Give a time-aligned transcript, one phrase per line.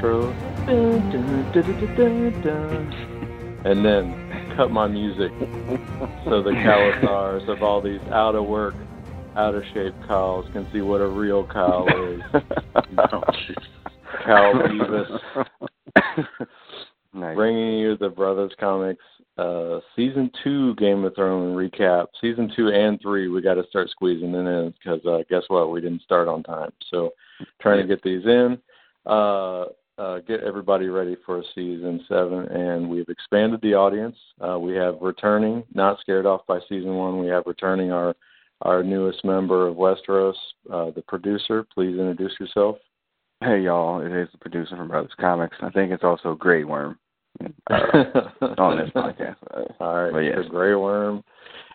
[0.00, 0.32] Intro.
[0.64, 3.60] Dun, dun, dun.
[3.66, 5.30] And then cut my music
[6.24, 8.74] so the Kalisars of all these out of work,
[9.36, 12.20] out of shape Kyles can see what a real Kyle is.
[13.12, 13.22] oh,
[14.24, 15.20] Kyle Beavis.
[17.12, 17.36] nice.
[17.36, 19.04] bringing you the Brothers Comics
[19.36, 22.06] uh, season two Game of Thrones recap.
[22.22, 25.70] Season two and three, we got to start squeezing it in because uh, guess what?
[25.70, 26.70] We didn't start on time.
[26.90, 27.10] So
[27.60, 28.58] trying to get these in,
[29.04, 29.66] uh,
[30.00, 34.16] uh, get everybody ready for season seven, and we've expanded the audience.
[34.40, 37.18] Uh, we have returning, not scared off by season one.
[37.18, 38.16] We have returning our
[38.62, 40.34] our newest member of Westeros,
[40.72, 41.66] uh, the producer.
[41.74, 42.76] Please introduce yourself.
[43.42, 45.56] Hey y'all, it is the producer from Brothers Comics.
[45.62, 46.98] I think it's also Grey Worm
[47.70, 49.36] on this podcast.
[49.80, 50.38] All right, But yes.
[50.44, 51.22] the Grey Worm,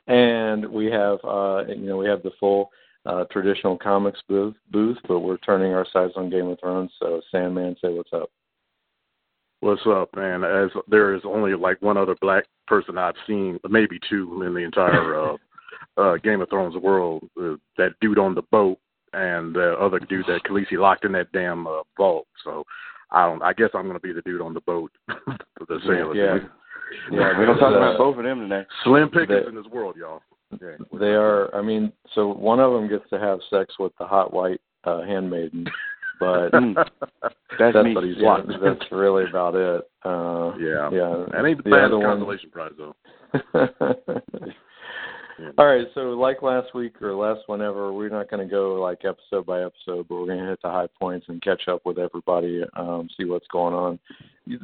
[0.08, 2.72] and we have uh, you know we have the full
[3.06, 6.92] uh, traditional comics booth booth, but we're turning our sights on Game of Thrones.
[7.00, 8.30] So Sandman, say what's up.
[9.62, 10.44] What's up, man?
[10.44, 14.60] As there is only like one other black person I've seen, maybe two in the
[14.60, 15.38] entire uh,
[15.98, 17.30] uh, Game of Thrones world.
[17.40, 18.78] Uh, that dude on the boat
[19.14, 22.28] and the other dude that Khaleesi locked in that damn uh, vault.
[22.44, 22.64] So
[23.12, 23.42] I don't.
[23.42, 24.92] I guess I'm going to be the dude on the boat.
[25.08, 26.16] the sailor.
[26.16, 26.40] Yeah.
[26.40, 26.50] dude.
[27.12, 28.68] Yeah, We're gonna talk uh, about both of them today.
[28.84, 30.22] Slim pickings in this world, y'all.
[30.52, 30.78] Yeah.
[31.00, 31.54] They are.
[31.56, 35.02] I mean, so one of them gets to have sex with the hot white uh,
[35.02, 35.66] handmaiden,
[36.20, 38.38] but Mm, That's, that's what he's Yeah.
[38.62, 39.82] That's really about it.
[40.04, 40.90] Uh, Yeah.
[40.92, 41.26] yeah.
[41.32, 42.18] That ain't the, the bad other one.
[42.18, 42.96] consolation prize though.
[45.58, 49.04] All right, so like last week or last whenever, we're not going to go like
[49.04, 51.98] episode by episode, but we're going to hit the high points and catch up with
[51.98, 54.00] everybody, um, see what's going on.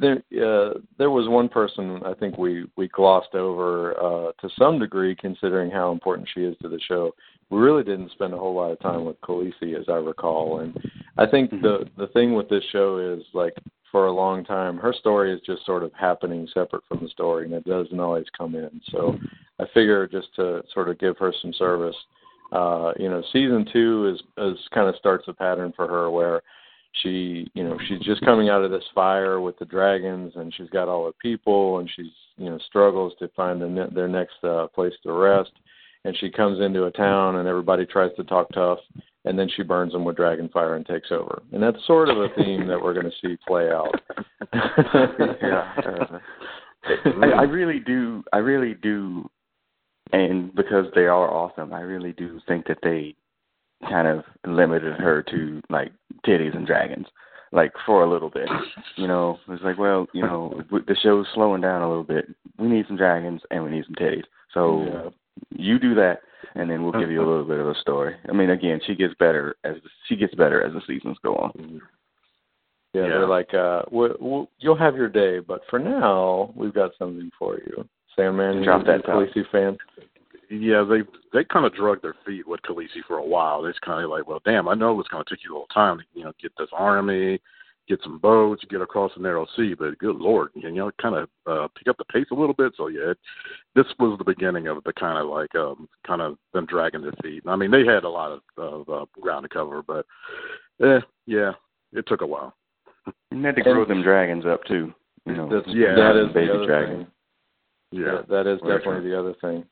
[0.00, 4.78] There, uh, there was one person I think we we glossed over uh, to some
[4.78, 7.12] degree, considering how important she is to the show.
[7.50, 10.78] We really didn't spend a whole lot of time with Khaleesi, as I recall, and
[11.18, 13.54] I think the the thing with this show is like
[13.92, 17.44] for a long time, her story is just sort of happening separate from the story,
[17.44, 18.80] and it doesn't always come in.
[18.90, 19.16] So
[19.60, 21.94] I figure just to sort of give her some service,
[22.50, 26.42] uh, you know, season two is is kind of starts a pattern for her where
[27.02, 30.68] she, you know, she's just coming out of this fire with the dragons, and she's
[30.70, 34.42] got all her people, and she's, you know, struggles to find the, ne- their next
[34.42, 35.52] uh, place to rest,
[36.04, 38.78] and she comes into a town, and everybody tries to talk tough,
[39.24, 42.18] and then she burns them with dragon fire and takes over, and that's sort of
[42.18, 43.94] a theme that we're going to see play out.
[45.42, 45.72] yeah.
[45.86, 46.18] uh,
[47.22, 48.24] I, I really do.
[48.32, 49.28] I really do,
[50.12, 53.14] and because they are awesome, I really do think that they
[53.88, 55.92] kind of limited her to like
[56.26, 57.06] titties and dragons,
[57.52, 58.48] like for a little bit.
[58.96, 62.26] You know, it's like, well, you know, the show's slowing down a little bit.
[62.58, 64.24] We need some dragons and we need some titties.
[64.54, 65.10] So Yeah.
[65.50, 66.20] you do that,
[66.54, 68.14] and then we'll give you a little bit of a story.
[68.28, 71.36] I mean, again, she gets better as the, she gets better as the seasons go
[71.36, 71.80] on.
[72.92, 73.08] Yeah, Yeah.
[73.08, 77.30] they're like, uh, w w you'll have your day, but for now, we've got something
[77.38, 77.88] for you.
[78.16, 79.78] Sandman, Drop you that a Khaleesi fan?
[80.50, 81.02] Yeah, they
[81.32, 83.64] they kind of drug their feet with Khaleesi for a while.
[83.64, 85.66] It's kind of like, well, damn, I know it's going to take you a little
[85.68, 87.40] time to you know get this army,
[87.88, 91.28] get some boats, get across the narrow sea, but good lord, you know, kind of
[91.46, 92.72] uh, pick up the pace a little bit.
[92.76, 93.18] So yeah, it,
[93.74, 97.12] this was the beginning of the kind of like um kind of them dragging their
[97.22, 97.42] feet.
[97.46, 100.06] I mean, they had a lot of, of uh, ground to cover, but
[100.82, 101.52] eh, yeah,
[101.92, 102.54] it took a while.
[103.32, 104.92] You had to grow them dragons up too.
[105.26, 106.96] You know, That's, yeah, that is baby the other dragon.
[106.98, 107.06] thing.
[107.92, 109.64] Yeah, That- that is Very definitely the other thing.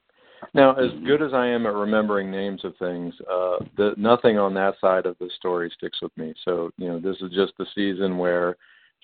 [0.54, 4.54] Now, as good as I am at remembering names of things, uh, the, nothing on
[4.54, 6.34] that side of the story sticks with me.
[6.44, 8.56] So, you know, this is just the season where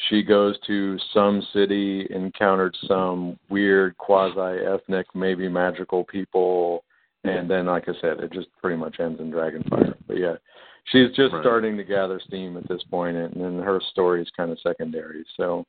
[0.08, 6.84] she goes to some city, encountered some weird quasi-ethnic, maybe magical people,
[7.25, 9.94] and then, like I said, it just pretty much ends in Dragonfire.
[10.06, 10.37] But yeah,
[10.84, 11.43] she's just Right.
[11.43, 15.25] starting to gather steam at this point, and, and her story is kind of secondary.
[15.37, 15.66] So,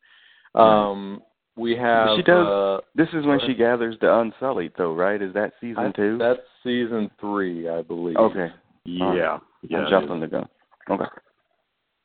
[0.55, 1.21] um,
[1.57, 5.21] we have She does- uh, This is when she gathers the Unsullied, though, right?
[5.21, 6.17] Is that season I- two?
[6.17, 8.17] That's season three, I believe.
[8.17, 8.51] okay.
[8.85, 9.77] yeah, yeah.
[9.79, 10.47] I'm jumping the gun.
[10.89, 11.03] Okay.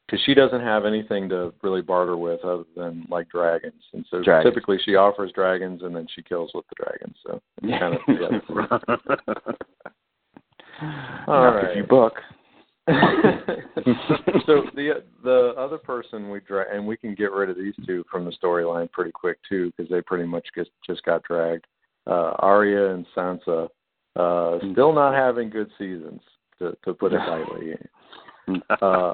[0.07, 4.23] Because she doesn't have anything to really barter with other than like dragons, and so
[4.23, 4.53] Dragons.
[4.53, 7.17] typically she offers dragons and then she kills with the dragons.
[7.27, 7.79] So it's Yeah.
[7.79, 8.43] kind of together.
[11.29, 11.71] All Knock right.
[11.71, 12.15] if you buck.
[12.89, 18.03] so the the other person we dra- and we can get rid of these two
[18.11, 21.65] from the storyline pretty quick too because they pretty much just just got dragged.
[22.09, 23.69] Uh, Arya and Sansa
[24.17, 26.21] uh, still not having good seasons
[26.59, 27.75] to to put it lightly.
[28.81, 29.13] Uh,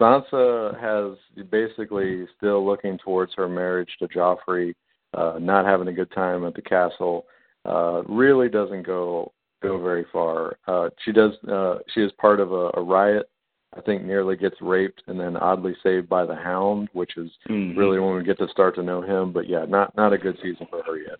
[0.00, 1.18] Sansa has
[1.50, 4.74] basically still looking towards her marriage to Joffrey,
[5.12, 7.26] uh, not having a good time at the castle.
[7.66, 9.33] Uh, really doesn't go
[9.68, 10.58] go very far.
[10.66, 11.32] Uh, she does.
[11.50, 13.28] Uh, she is part of a, a riot.
[13.76, 17.76] I think nearly gets raped and then oddly saved by the Hound, which is mm-hmm.
[17.76, 19.32] really when we get to start to know him.
[19.32, 21.18] But yeah, not not a good season for her yet.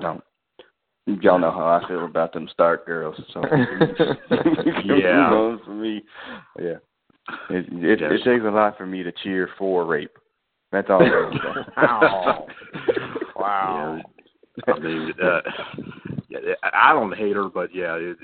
[0.00, 0.22] No.
[1.06, 3.42] Y'all know how I feel about them Stark girls, so
[4.84, 5.56] yeah.
[5.64, 6.02] for me,
[6.58, 6.76] yeah.
[7.50, 8.12] It it, yes.
[8.12, 10.16] it takes a lot for me to cheer for rape.
[10.72, 11.00] That's all.
[11.76, 12.46] wow.
[13.36, 13.96] wow.
[13.96, 14.19] Yeah.
[14.66, 15.40] I mean, uh,
[16.72, 18.20] I don't hate her, but yeah, it's,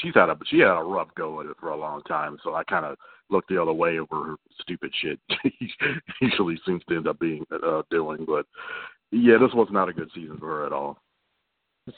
[0.00, 2.38] she's had a she had a rough go at it for a long time.
[2.42, 2.96] So I kind of
[3.30, 5.18] look the other way over her stupid shit.
[5.52, 8.46] She usually seems to end up being uh, doing, but
[9.10, 10.98] yeah, this was not a good season for her at all.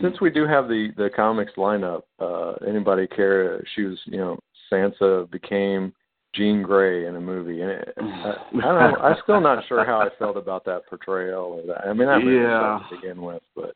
[0.01, 3.65] Since we do have the the comics lineup, uh, anybody care?
[3.75, 4.39] She was, you know,
[4.71, 5.93] Sansa became
[6.37, 8.99] Jean Grey in a movie, and it, I, I don't know.
[9.01, 11.61] I'm still not sure how I felt about that portrayal.
[11.61, 11.87] Or that.
[11.87, 12.81] I mean, that yeah.
[12.89, 13.75] to begin with, but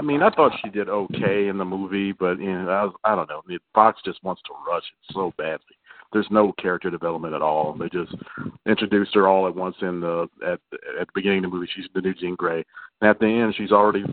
[0.00, 2.94] I mean, I thought she did okay in the movie, but you know, I, was,
[3.04, 3.42] I don't know.
[3.74, 5.76] Fox just wants to rush it so badly.
[6.12, 7.74] There's no character development at all.
[7.74, 8.14] They just
[8.66, 10.58] introduced her all at once in the at
[10.98, 11.70] at the beginning of the movie.
[11.76, 12.64] She's the new Jean Grey,
[13.02, 14.04] and at the end, she's already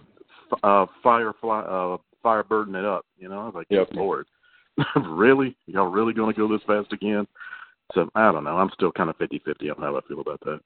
[0.62, 3.06] uh, firefly uh, fire burden it up.
[3.18, 3.88] You know, I was like, yep.
[3.94, 4.28] Lord.
[5.10, 5.56] really?
[5.66, 7.28] Y'all really going to go this fast again?
[7.94, 8.58] So I don't know.
[8.58, 10.60] I'm still kind of 50-50 on how I feel about that.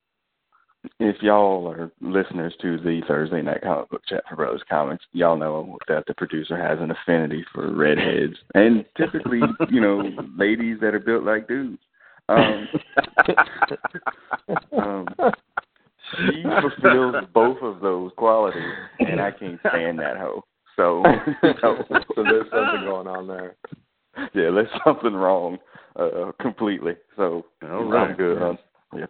[1.00, 5.38] If y'all are listeners to the Thursday night comic book chat for Brothers Comics, y'all
[5.38, 10.02] know that the producer has an affinity for redheads and typically, you know,
[10.38, 11.78] ladies that are built like dudes.
[12.30, 12.68] Um,
[14.78, 15.08] um,
[16.18, 18.62] she fulfills both of those qualities,
[19.00, 20.44] and I can't stand that hoe.
[20.76, 21.04] So,
[21.62, 23.56] so, so there's something going on there.
[24.34, 25.58] yeah, there's something wrong
[25.96, 26.94] uh, completely.
[27.16, 28.10] So All right.
[28.10, 28.42] I'm good.
[28.42, 28.58] Um,
[28.96, 29.06] yeah.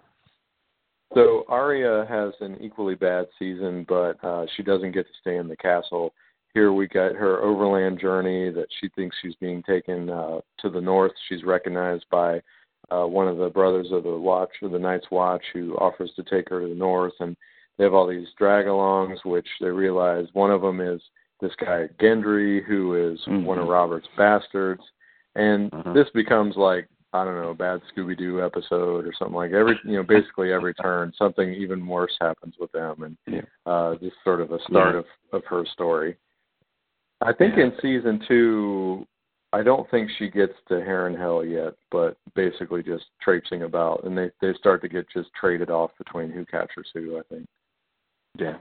[1.14, 5.48] So Arya has an equally bad season, but uh, she doesn't get to stay in
[5.48, 6.14] the castle.
[6.54, 10.82] Here we got her overland journey that she thinks she's being taken uh, to the
[10.82, 11.12] north.
[11.28, 12.42] She's recognized by
[12.90, 16.24] uh, one of the brothers of the Watch or the Night's Watch who offers to
[16.24, 17.36] take her to the north, and
[17.78, 21.02] they have all these drag-alongs, which they realize one of them is
[21.42, 23.46] this guy Gendry, who is mm-hmm.
[23.46, 24.82] one of Robert's bastards,
[25.36, 25.94] and uh-huh.
[25.94, 29.78] this becomes like I don't know, a bad Scooby Doo episode or something like every
[29.84, 33.42] you know basically every turn something even worse happens with them, and yeah.
[33.66, 35.00] uh, just sort of a start yeah.
[35.00, 36.16] of of her story.
[37.22, 37.66] I think yeah.
[37.66, 39.06] in season two,
[39.54, 44.32] I don't think she gets to Harrenhal yet, but basically just traipsing about, and they
[44.42, 47.18] they start to get just traded off between who captures who.
[47.18, 47.46] I think.
[48.38, 48.58] Yeah,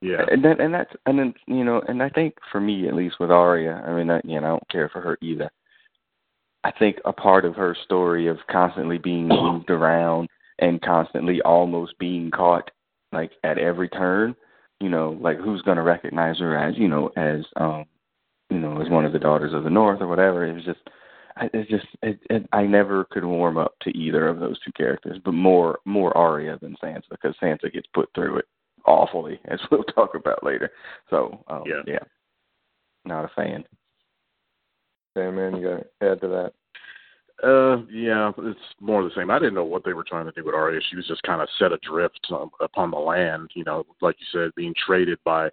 [0.00, 2.94] yeah, and then and that's and then you know, and I think for me at
[2.94, 5.50] least with Arya, I mean, I, you know, I don't care for her either.
[6.64, 10.28] I think a part of her story of constantly being moved around
[10.58, 12.70] and constantly almost being caught,
[13.12, 14.34] like at every turn,
[14.80, 17.84] you know, like who's going to recognize her as, you know, as um,
[18.50, 20.44] you know, as one of the daughters of the North or whatever.
[20.44, 20.80] It was just,
[21.40, 25.20] it's just, it, it, I never could warm up to either of those two characters,
[25.24, 28.46] but more more Arya than Sansa because Sansa gets put through it
[28.86, 30.70] awfully, as we'll talk about later.
[31.10, 31.82] So um, yeah.
[31.86, 31.98] yeah,
[33.04, 33.64] not a fan.
[35.16, 36.52] Yeah, man, you got to add to that.
[37.42, 39.30] Uh, yeah, it's more the same.
[39.30, 40.80] I didn't know what they were trying to do with Arya.
[40.88, 43.50] She was just kind of set adrift um, upon the land.
[43.54, 45.48] You know, like you said, being traded by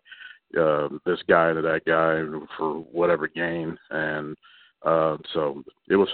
[0.59, 2.21] uh, this guy to that guy
[2.57, 4.37] for whatever gain, and
[4.85, 6.09] uh, so it was.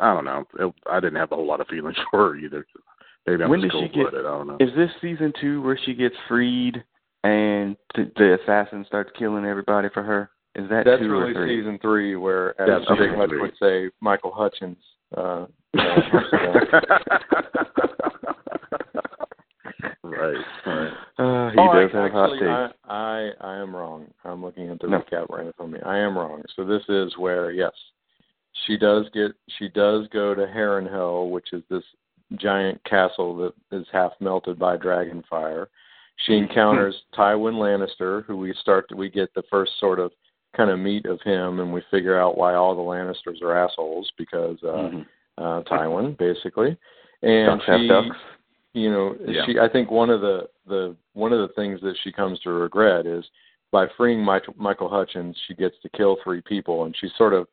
[0.00, 0.44] I don't know.
[0.58, 2.66] It, I didn't have a whole lot of feelings for her either.
[3.26, 4.14] Maybe I'm when just did she get?
[4.14, 4.56] I don't know.
[4.60, 6.82] Is this season two where she gets freed
[7.24, 10.30] and the, the assassin starts killing everybody for her?
[10.54, 11.60] Is that That's two really or three?
[11.60, 14.78] season three, where as That's Big season would say, Michael Hutchins.
[15.16, 15.46] Uh,
[20.02, 20.92] right, right.
[21.18, 22.48] Uh, he oh, does I, have hot actually, takes.
[22.48, 24.06] I, I I am wrong.
[24.24, 25.00] I'm looking at the No.
[25.00, 25.80] recap right in front of me.
[25.84, 26.42] I am wrong.
[26.54, 27.72] So this is where yes,
[28.66, 31.84] she does get she does go to Heron Harrenhal, which is this
[32.34, 35.68] giant castle that is half melted by dragon fire.
[36.26, 40.12] She encounters Tywin Lannister, who we start to, we get the first sort of
[40.56, 44.10] kind of meet of him, and we figure out why all the Lannisters are assholes
[44.16, 45.06] because uh, Mhm.
[45.38, 46.76] uh, Tywin basically,
[47.22, 48.16] and Ducks she ducks.
[48.72, 49.44] you know Yeah.
[49.44, 52.50] she i think one of the the one of the things that she comes to
[52.50, 53.24] regret is
[53.72, 57.48] by freeing michael michael hutchins she gets to kill three people and she sort of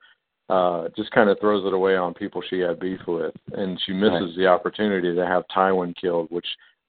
[0.49, 3.93] uh just kind of throws it away on people she had beef with and she
[3.93, 4.35] misses Right.
[4.37, 6.45] the opportunity to have tywin killed which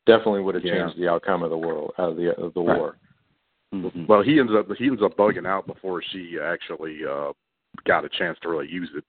[0.06, 0.87] definitely would have Yeah.
[0.87, 2.78] changed the outcome of the world of the of the Right.
[2.78, 2.96] war
[3.73, 4.06] Mhm.
[4.06, 7.32] Well, he ends up he ends up bugging out before she actually uh
[7.84, 9.04] got a chance to really use it,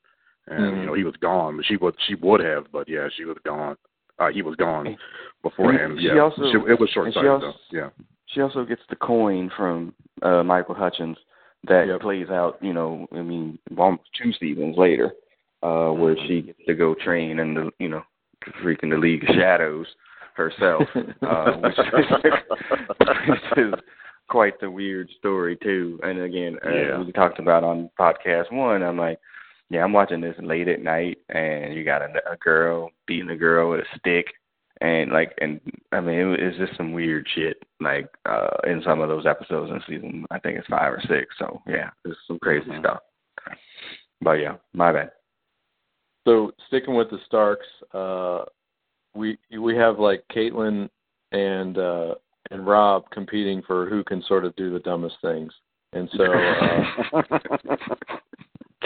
[0.47, 0.79] and Mhm.
[0.79, 1.61] you know he was gone.
[1.63, 3.77] She would she would have, but yeah, she was gone.
[4.17, 4.97] Uh, he was gone
[5.43, 5.91] beforehand.
[5.93, 7.53] And she yeah, also- She- it was short and she sighted.
[7.71, 7.89] Yeah,
[8.27, 11.17] She also gets the coin from uh Michael Hutchins,
[11.67, 12.01] that Yep.
[12.01, 12.57] plays out.
[12.61, 15.13] You know, I mean, almost two seasons later,
[15.63, 18.03] uh, where she gets to go train in the you know,
[18.63, 19.87] freaking the League of Shadows
[20.35, 20.83] herself,
[21.21, 21.77] uh, which,
[23.27, 23.73] which is
[24.27, 25.99] quite the weird story too.
[26.03, 28.83] And again, uh, we talked about on podcast one.
[28.83, 29.19] I'm like,
[29.69, 33.35] yeah, I'm watching this late at night, and you got a, a girl beating a
[33.37, 34.27] girl with a stick,
[34.81, 35.59] and like, and
[35.91, 37.63] I mean, it, it's just some weird shit.
[37.79, 41.35] Like uh in some of those episodes in season, I think it's five or six.
[41.39, 42.79] So yeah, it's some crazy Mhm.
[42.79, 42.99] stuff.
[44.21, 45.11] But yeah, my bad.
[46.27, 48.45] So sticking with the Starks, uh,
[49.13, 50.89] we we have like Catelyn
[51.31, 52.15] and uh,
[52.51, 55.53] and Robb competing for who can sort of do the dumbest things,
[55.93, 57.21] and so uh,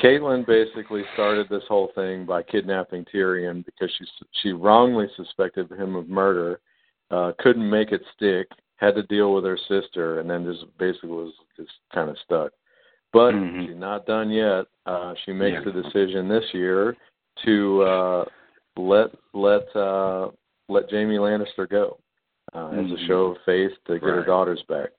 [0.02, 4.06] Catelyn basically started this whole thing by kidnapping Tyrion because she
[4.42, 6.60] she wrongly suspected him of murder,
[7.12, 11.10] uh, couldn't make it stick, had to deal with her sister, and then just basically
[11.10, 12.52] was just kind of stuck.
[13.12, 13.68] But Mhm.
[13.68, 14.68] she's not done yet.
[14.86, 15.72] Uh, she makes Yeah.
[15.72, 16.96] the decision this year
[17.44, 18.26] to uh,
[18.78, 20.30] let let uh,
[20.70, 21.98] let Jaime Lannister go
[22.54, 23.08] uh, as a Mhm.
[23.08, 24.92] show of faith to get her daughters back.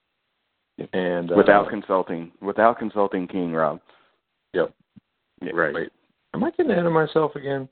[0.92, 3.80] And uh, Without consulting, without consulting King Robb.
[4.52, 4.72] Yep.
[5.42, 5.52] Yeah.
[5.54, 5.74] right.
[5.74, 5.88] Wait,
[6.34, 7.68] am I getting ahead of myself again?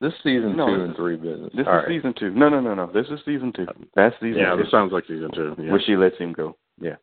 [0.00, 1.50] This season No, two and three business.
[1.56, 1.88] This All is right.
[1.88, 2.30] season two.
[2.30, 2.86] No, no, no, no.
[2.92, 3.66] This is season two.
[3.96, 4.62] That's season Yeah, two.
[4.62, 5.56] this sounds like season two.
[5.58, 5.72] Yeah.
[5.72, 6.56] Where she lets him go.
[6.80, 6.94] Yeah.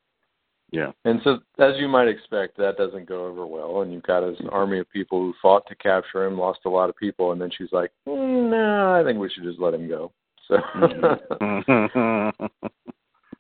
[0.72, 0.92] yeah.
[1.04, 3.82] And so, as you might expect, that doesn't go over well.
[3.82, 4.50] And you've got this Mm-hmm.
[4.54, 7.50] army of people who fought to capture him, lost a lot of people, and then
[7.58, 10.12] she's like, mm, "No, I think we should just let him go."
[10.48, 12.32] So, Mhm.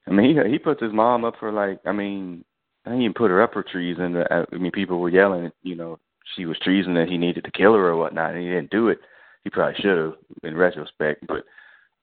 [0.08, 1.80] I mean, he he puts his mom up for like.
[1.86, 2.44] I mean,
[2.86, 4.18] I didn't even put her up for treason.
[4.30, 5.98] I mean, people were yelling, you know,
[6.36, 8.90] she was treason that he needed to kill her or whatnot, and he didn't do
[8.90, 9.00] it.
[9.44, 10.14] He probably should have,
[10.44, 11.26] in retrospect.
[11.28, 11.46] But,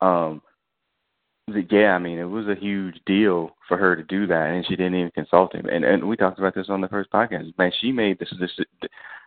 [0.05, 0.43] um,
[1.49, 4.65] the, yeah, I mean, it was a huge deal for her to do that, and
[4.65, 5.67] she didn't even consult him.
[5.67, 7.57] And and we talked about this on the first podcast.
[7.59, 8.33] Man, she made this.
[8.39, 8.51] this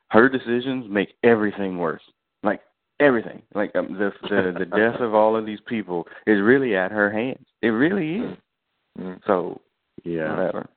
[0.09, 2.03] her decisions make everything worse.
[2.41, 2.61] Like
[2.99, 3.41] everything.
[3.53, 7.11] Like um, the the the death of all of these people is really at her
[7.11, 7.45] hands.
[7.61, 8.37] It really is.
[8.99, 9.19] Mm.
[9.27, 9.61] So
[10.03, 10.29] yeah.
[10.29, 10.69] whatever.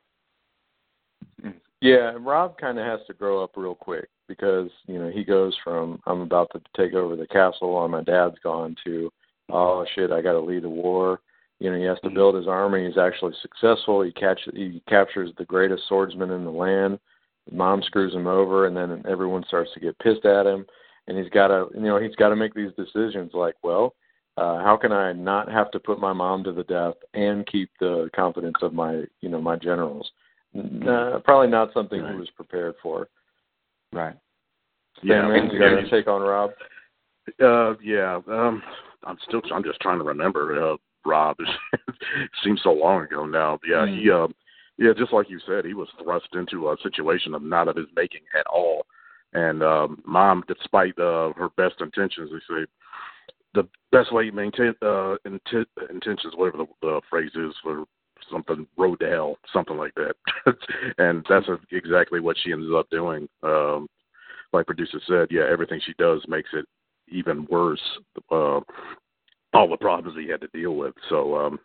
[1.80, 5.24] Yeah, and Robb kind of has to grow up real quick because you know he
[5.24, 9.12] goes from I'm about to take over the castle while my dad's gone to
[9.50, 11.20] oh shit I got to lead a war.
[11.60, 12.14] You know he has to Mhm.
[12.14, 12.86] build his army.
[12.86, 14.02] He's actually successful.
[14.02, 16.98] He catch he captures the greatest swordsman in the land.
[17.50, 20.66] Mom screws him over, and then everyone starts to get pissed at him.
[21.06, 23.94] And he's got to you know he's got to make these decisions like well.
[24.36, 27.70] Uh, how can I not have to put my mom to the death and keep
[27.80, 30.08] the confidence of my, you know, my generals?
[30.54, 32.12] Nah, probably not something Right.
[32.12, 33.08] he was prepared for.
[33.92, 34.16] Right.
[35.02, 35.28] Yeah.
[35.30, 36.52] And- you got and- a take on Robb?
[37.40, 38.20] Uh, yeah.
[38.26, 38.62] Um,
[39.04, 39.42] I'm still.
[39.52, 40.72] I'm just trying to remember.
[40.72, 41.36] Uh, Robb.
[42.42, 43.58] seems so long ago now.
[43.66, 43.86] Yeah.
[43.86, 43.94] Hmm.
[43.94, 44.10] He.
[44.10, 44.34] Um.
[44.78, 44.92] Yeah.
[44.96, 48.22] Just like you said, he was thrust into a situation of not of his making
[48.38, 48.86] at all.
[49.34, 52.66] And um, mom, despite uh, her best intentions, they say
[53.54, 57.84] the best way you maintain uh, inti- intentions, whatever the, the phrase is for
[58.30, 60.14] something, road to hell, something like that.
[60.98, 63.28] and that's exactly what she ended up doing.
[63.42, 63.88] Um,
[64.52, 66.64] like producer said, yeah, everything she does makes it
[67.10, 67.80] even worse.
[68.30, 68.60] Uh,
[69.54, 70.94] all the problems he had to deal with.
[71.08, 71.58] So, um,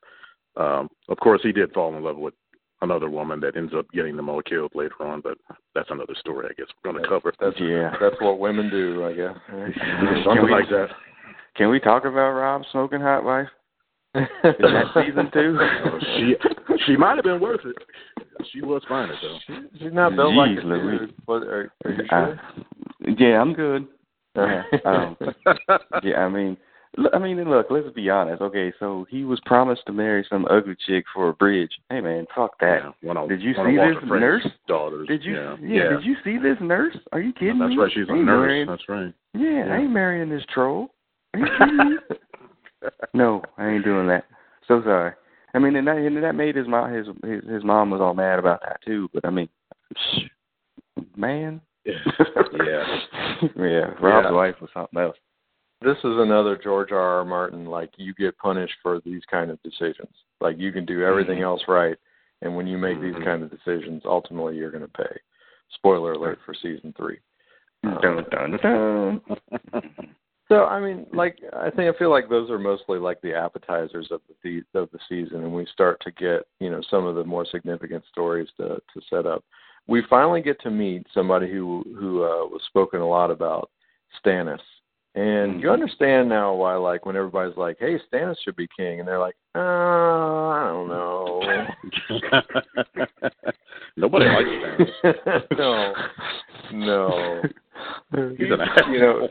[0.56, 2.34] um, of course, he did fall in love with
[2.82, 5.22] another woman that ends up getting them all killed later on.
[5.22, 5.38] But
[5.74, 7.34] that's another story, I guess we're going to cover.
[7.40, 7.94] That's Yeah.
[8.00, 9.36] That's what women do, I guess.
[10.26, 10.88] something we- like that.
[11.56, 13.48] Can we talk about Robb smoking hot wife?
[14.16, 15.58] Is that season two?
[15.60, 16.36] Uh, she
[16.86, 17.76] she might have been worth it.
[18.52, 19.56] She was fine it though.
[19.80, 21.14] She's not built like a Jeez dude.
[21.26, 22.40] What, are, are you sure?
[23.18, 23.88] yeah, I'm good.
[24.36, 25.16] Uh, um,
[26.02, 26.58] Yeah, I mean,
[26.98, 27.68] look, I mean, look.
[27.70, 28.42] Let's be honest.
[28.42, 31.70] Okay, so he was promised to marry some ugly chick for a bridge.
[31.92, 32.80] Hey, man, fuck that.
[32.84, 34.48] Yeah, one of, Did you see this nurse?
[34.68, 35.08] Daughters.
[35.08, 35.36] Did you?
[35.36, 35.56] Yeah.
[35.62, 36.98] yeah, Did you see this nurse?
[37.12, 37.76] Are you kidding That's me?
[37.78, 38.06] That's right.
[38.06, 38.40] She's I a ain't nurse.
[38.48, 39.14] Marrying, That's right.
[39.36, 39.74] yeah, Yeah.
[39.74, 40.90] I ain't marrying this troll.
[41.36, 41.98] Are you kidding me?
[43.14, 44.26] no, I ain't doing that.
[44.68, 45.14] So sorry.
[45.54, 48.14] I mean, and that, and that made his mom his, his his mom was all
[48.14, 49.10] mad about that too.
[49.14, 49.50] But I mean,
[51.16, 51.96] man, Yeah.
[53.56, 54.32] yeah, Robb's Yeah.
[54.32, 55.18] wife was something else.
[55.82, 57.00] this is another George R.
[57.20, 57.26] R.
[57.26, 57.66] Martin.
[57.66, 60.14] Like you get punished for these kind of decisions.
[60.40, 61.44] Like you can do everything Mhm.
[61.44, 61.98] else right,
[62.42, 63.02] and when you make Mhm.
[63.14, 65.18] these kind of decisions, ultimately you're going to pay.
[65.76, 67.20] Spoiler alert for season three.
[67.84, 69.22] Um, Dun dun dun.
[70.50, 74.10] So I mean, like I think I feel like those are mostly like the appetizers
[74.12, 77.24] of the of the season, and we start to get you know some of the
[77.24, 79.44] more significant stories to to set up.
[79.88, 83.70] We finally get to meet somebody who who uh, was spoken a lot about,
[84.24, 84.60] Stannis,
[85.16, 85.74] and you Mhm.
[85.74, 89.36] understand now why like when everybody's like, "Hey, Stannis should be king," and they're like,
[89.56, 91.68] "Uh, I don't know."
[93.96, 94.50] Nobody likes
[95.04, 95.58] Stannis.
[95.58, 95.96] no,
[96.72, 97.42] no.
[98.38, 98.60] He's an
[98.92, 99.30] you know,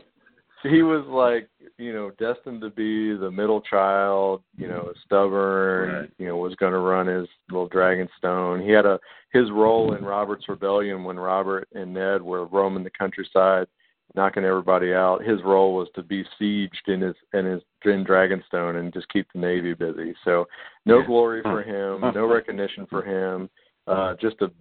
[0.63, 6.09] he was like you know destined to be the middle child you know stubborn Right.
[6.17, 8.61] you know was going to run his little dragon stone.
[8.61, 8.99] He had a
[9.31, 13.67] his role in robert's rebellion when robert and ned were roaming the countryside
[14.15, 18.79] knocking everybody out his role was to be sieged in his in his in dragonstone
[18.79, 20.13] and just keep the navy busy.
[20.23, 20.45] So
[20.85, 23.49] no glory for him no recognition for him
[23.87, 24.51] uh just a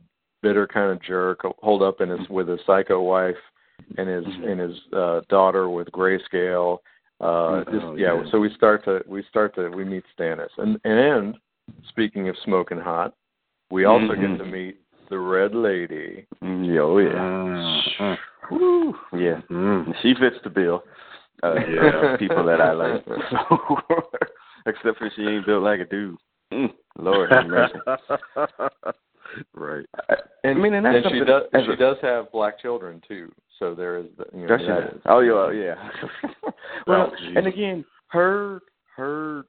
[0.43, 3.37] bitter kind of jerk hold up in his with his psycho wife
[3.99, 4.49] and his Mhm.
[4.51, 6.79] and his uh daughter with grayscale
[7.21, 8.31] uh Oh, just yeah, yeah.
[8.31, 11.37] so we start to we start to we meet stannis and and
[11.89, 13.15] speaking of smoking hot
[13.71, 14.21] we also Mhm.
[14.21, 14.77] get to meet
[15.09, 18.17] the red lady Mm, yeah, oh yeah,
[18.51, 19.41] Woo, yeah.
[19.51, 19.95] mm.
[20.03, 20.85] She fits the bill.
[21.43, 22.17] Uh, Yeah.
[22.19, 23.05] people that I like.
[24.67, 26.17] Except for she ain't built like a dude.
[26.53, 27.79] Mm, Lord have mercy.
[29.55, 29.87] right.
[30.09, 30.15] I,
[30.45, 33.01] and I mean, and that's and she does as she a- does have black children
[33.07, 35.91] too so there is the, you know Does that is- Oh yeah, yeah.
[36.87, 38.61] well, Oh, and again, her
[38.97, 39.45] her.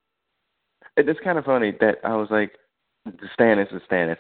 [0.95, 2.51] It's kind of funny that I was like,
[3.39, 4.17] Stannis is Stannis,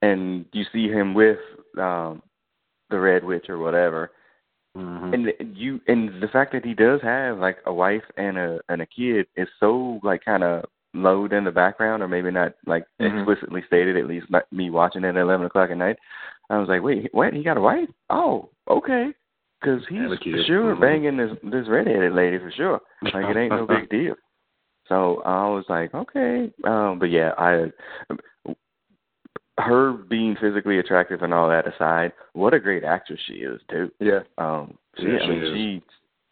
[0.00, 1.38] and you see him with
[1.78, 2.22] um
[2.90, 4.12] the Red Witch or whatever,
[4.76, 5.12] Mhm.
[5.38, 8.80] and you and the fact that he does have like a wife and a and
[8.80, 10.64] a kid is so like kind of
[10.94, 13.18] low in the background, or maybe not like Mhm.
[13.18, 13.96] explicitly stated.
[13.96, 15.98] At least like me watching it at eleven o'clock at night,
[16.50, 17.34] I was like, wait, what?
[17.34, 17.88] He got a wife?
[18.10, 19.12] Oh, okay.
[19.60, 20.38] Because he's And a kid.
[20.38, 20.80] for sure Mhm.
[20.80, 22.80] banging this this redheaded lady for sure.
[23.02, 24.14] Like it ain't no big deal.
[24.88, 27.72] So I was like, okay, um, but yeah, I
[29.58, 33.90] her being physically attractive and all that aside, what a great actress she is too.
[34.00, 35.82] yeah Um, she, Yeah, I mean, she,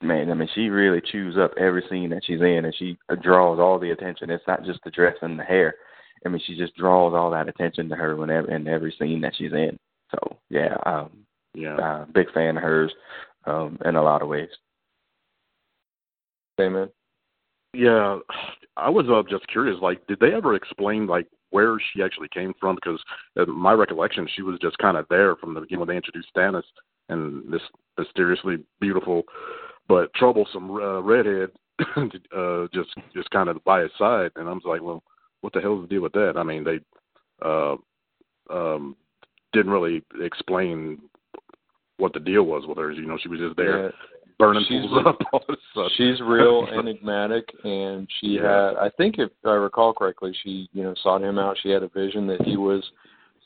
[0.02, 3.58] man, I mean, she really chews up every scene that she's in, and she draws
[3.58, 4.30] all the attention.
[4.30, 5.74] It's not just the dress and the hair.
[6.24, 9.34] I mean, she just draws all that attention to her whenever in every scene that
[9.36, 9.78] she's in.
[10.10, 11.76] So yeah, um, Yeah.
[11.76, 12.92] uh, big fan of hers,
[13.44, 14.50] um, in a lot of ways.
[16.60, 16.90] amen
[17.74, 18.18] Yeah,
[18.76, 19.80] I was uh, just curious.
[19.80, 22.76] Like, did they ever explain like where she actually came from?
[22.76, 23.02] Because
[23.36, 26.28] in my recollection, she was just kind of there from the beginning when they introduced
[26.36, 26.62] Stannis
[27.08, 27.62] and this
[27.98, 29.24] mysteriously beautiful
[29.92, 31.50] but troublesome uh, redhead,
[32.35, 34.31] uh, just just kind of by his side.
[34.37, 35.02] And I was like, well,
[35.42, 36.35] what the hell's the deal with that?
[36.38, 36.81] I mean, they
[37.44, 37.76] uh,
[38.48, 38.96] um,
[39.52, 40.98] didn't really explain
[41.98, 42.90] what the deal was with her.
[42.90, 43.90] You know, she was just there Yeah.
[44.38, 45.90] burning She's- fools up all of a sudden.
[45.98, 48.68] She's real enigmatic, and she Yeah.
[48.70, 48.76] had.
[48.76, 51.59] I think, if I recall correctly, she you know sought him out.
[51.62, 52.83] She had a vision that he was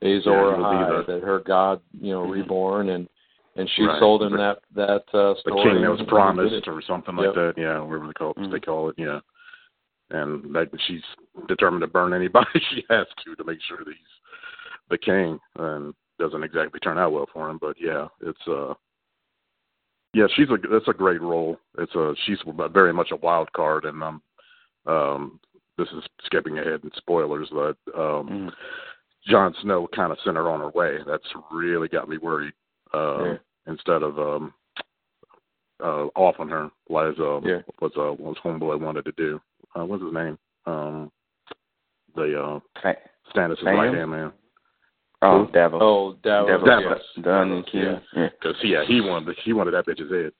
[0.01, 2.31] Azor Yeah, he would Ahai, that her God, you know, Mhm.
[2.31, 3.09] reborn, and
[3.57, 3.99] and she Right.
[3.99, 7.27] sold him The- that that uh, the king that was and promised or something Yep.
[7.27, 7.61] like that.
[7.61, 8.51] Yeah, whatever they call it, Mhm.
[8.51, 8.99] they call it.
[8.99, 9.21] Yeah,
[10.11, 11.05] and that she's
[11.49, 14.21] determined to burn anybody she has to to make sure that he's
[14.89, 17.59] the king, and doesn't exactly turn out well for him.
[17.59, 18.75] But yeah, it's uh,
[20.15, 21.59] yeah, she's a that's a great role.
[21.79, 22.39] It's a she's
[22.71, 24.23] very much a wild card, and um,
[24.87, 25.41] um,
[25.77, 28.53] this is skipping ahead in spoilers, but um, Mm.
[29.27, 30.99] Jon Snow kind of sent her on her way.
[31.07, 32.55] That's really got me worried.
[32.95, 33.39] Uh, Yeah.
[33.67, 34.55] Instead of um,
[35.83, 37.63] uh, off on her, like uh, Yeah.
[37.81, 39.41] was uh, was homeboy wanted to do.
[39.75, 40.39] Uh, what's his name?
[40.67, 41.11] Um,
[42.15, 42.97] the uh, Fa-
[43.35, 43.77] Stannis' Sam?
[43.77, 44.33] right hand man.
[45.23, 45.53] Oh, Who?
[45.53, 45.81] Davos.
[45.83, 46.49] Oh, Davos.
[46.49, 46.67] Davos.
[46.67, 46.83] yes.
[47.17, 47.25] Davos.
[47.25, 47.83] Dunn and Davos, King.
[47.83, 47.99] yeah.
[48.23, 48.29] Yeah.
[48.41, 50.33] Because yeah, he wanted he wanted that bitch's head.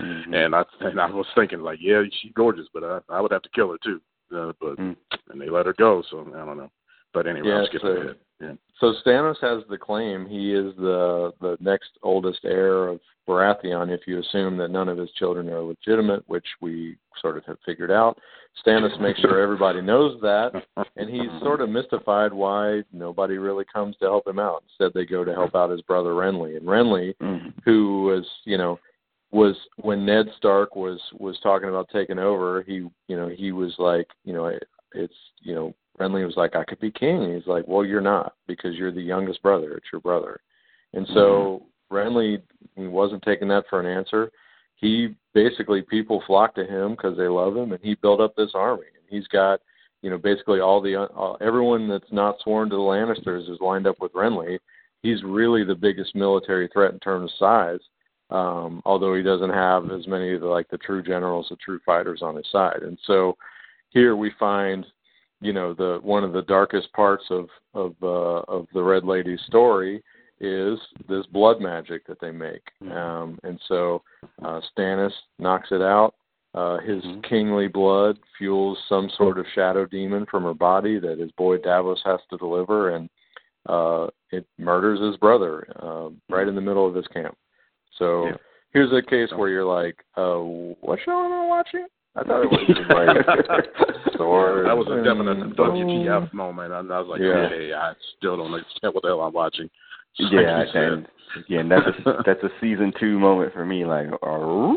[0.00, 0.34] Mhm.
[0.46, 3.42] and I and I was thinking like, yeah, she's gorgeous, but I I would have
[3.42, 4.00] to kill her too.
[4.34, 4.96] Uh, but Mm.
[5.30, 6.70] and they let her go, so I don't know.
[7.12, 8.16] But anyway, Yeah, I'm skipping so- ahead.
[8.40, 8.52] Yeah.
[8.80, 13.90] So Stannis has the claim he is the the next oldest heir of Baratheon.
[13.90, 17.56] If you assume that none of his children are legitimate, which we sort of have
[17.64, 18.18] figured out,
[18.64, 20.52] Stannis makes sure everybody knows that,
[20.96, 24.62] and he's sort of mystified why nobody really comes to help him out.
[24.68, 27.54] Instead, they go to help out his brother Renly, and Renly, Mhm.
[27.64, 28.78] who was you know
[29.32, 32.74] was when Ned Stark was was talking about taking over, he
[33.08, 34.46] you know he was like you know
[34.92, 37.34] it's you know Renly was like I could be king.
[37.34, 39.74] He's like, well, you're not because you're the youngest brother.
[39.74, 40.40] It's your brother,
[40.92, 42.42] and so Renly
[42.74, 44.30] he wasn't taking that for an answer.
[44.76, 48.52] He basically people flock to him because they love him, and he built up this
[48.54, 48.84] army.
[48.94, 49.60] And he's got
[50.02, 53.86] you know basically all the uh, everyone that's not sworn to the Lannisters is lined
[53.86, 54.58] up with Renly.
[55.02, 57.80] He's really the biggest military threat in terms of size
[58.30, 61.78] um, although he doesn't have as many of the, like the true generals, the true
[61.86, 62.82] fighters on his side.
[62.82, 63.36] And so
[63.90, 64.86] here we find,
[65.40, 69.40] you know, the one of the darkest parts of of uh, of the Red Lady's
[69.46, 70.02] story
[70.40, 72.62] is this blood magic that they make.
[72.90, 74.02] Um, and so
[74.44, 76.14] uh, Stannis knocks it out.
[76.54, 77.22] Uh, his Mhm.
[77.22, 82.02] kingly blood fuels some sort of shadow demon from her body that his boy Davos
[82.04, 83.10] has to deliver, and
[83.66, 87.36] uh, it murders his brother uh, right in the middle of this camp.
[87.98, 88.36] So Yeah.
[88.72, 90.38] here's a case where you're like, uh,
[90.80, 91.86] what show am I watching?
[92.16, 93.66] I thought it was like
[94.16, 94.66] swords.
[94.66, 96.72] that was a definite and WTF moment.
[96.72, 97.46] And I was like, Yeah.
[97.46, 99.68] okay, I still don't understand what the hell I'm watching.
[100.18, 100.92] yeah, Like you said.
[100.92, 101.08] and
[101.48, 103.84] yeah, and that's a, that's a season two moment for me.
[103.84, 104.76] Like, oh,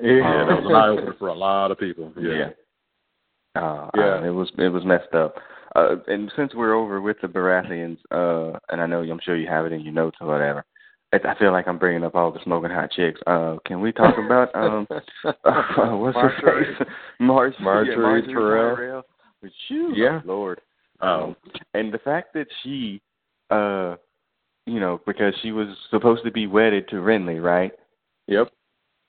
[0.00, 2.12] yeah, that was an eye opener for a lot of people.
[2.16, 2.32] Yeah.
[3.54, 3.60] yeah.
[3.60, 4.02] Uh, Yeah.
[4.20, 5.34] uh, it was it was messed up.
[5.74, 9.48] Uh, and since we're over with the Baratheons, uh, and I know I'm sure you
[9.48, 10.64] have it in your notes or whatever,
[11.12, 13.20] I I feel like I'm bringing up all the smoking hot chicks.
[13.26, 15.32] Uh, can we talk about um, uh,
[15.96, 16.40] what's Margaery.
[16.40, 16.88] her face?
[17.20, 18.76] Mar- Margaery yeah, Margaery Tyrell.
[18.76, 19.02] Tyrell.
[19.68, 20.20] Phew, Yeah.
[20.24, 20.60] Lord.
[21.00, 21.36] Um,
[21.74, 23.00] and the fact that she,
[23.50, 23.94] uh,
[24.66, 27.70] you know, because she was supposed to be wedded to Renly, right?
[28.26, 28.48] Yep.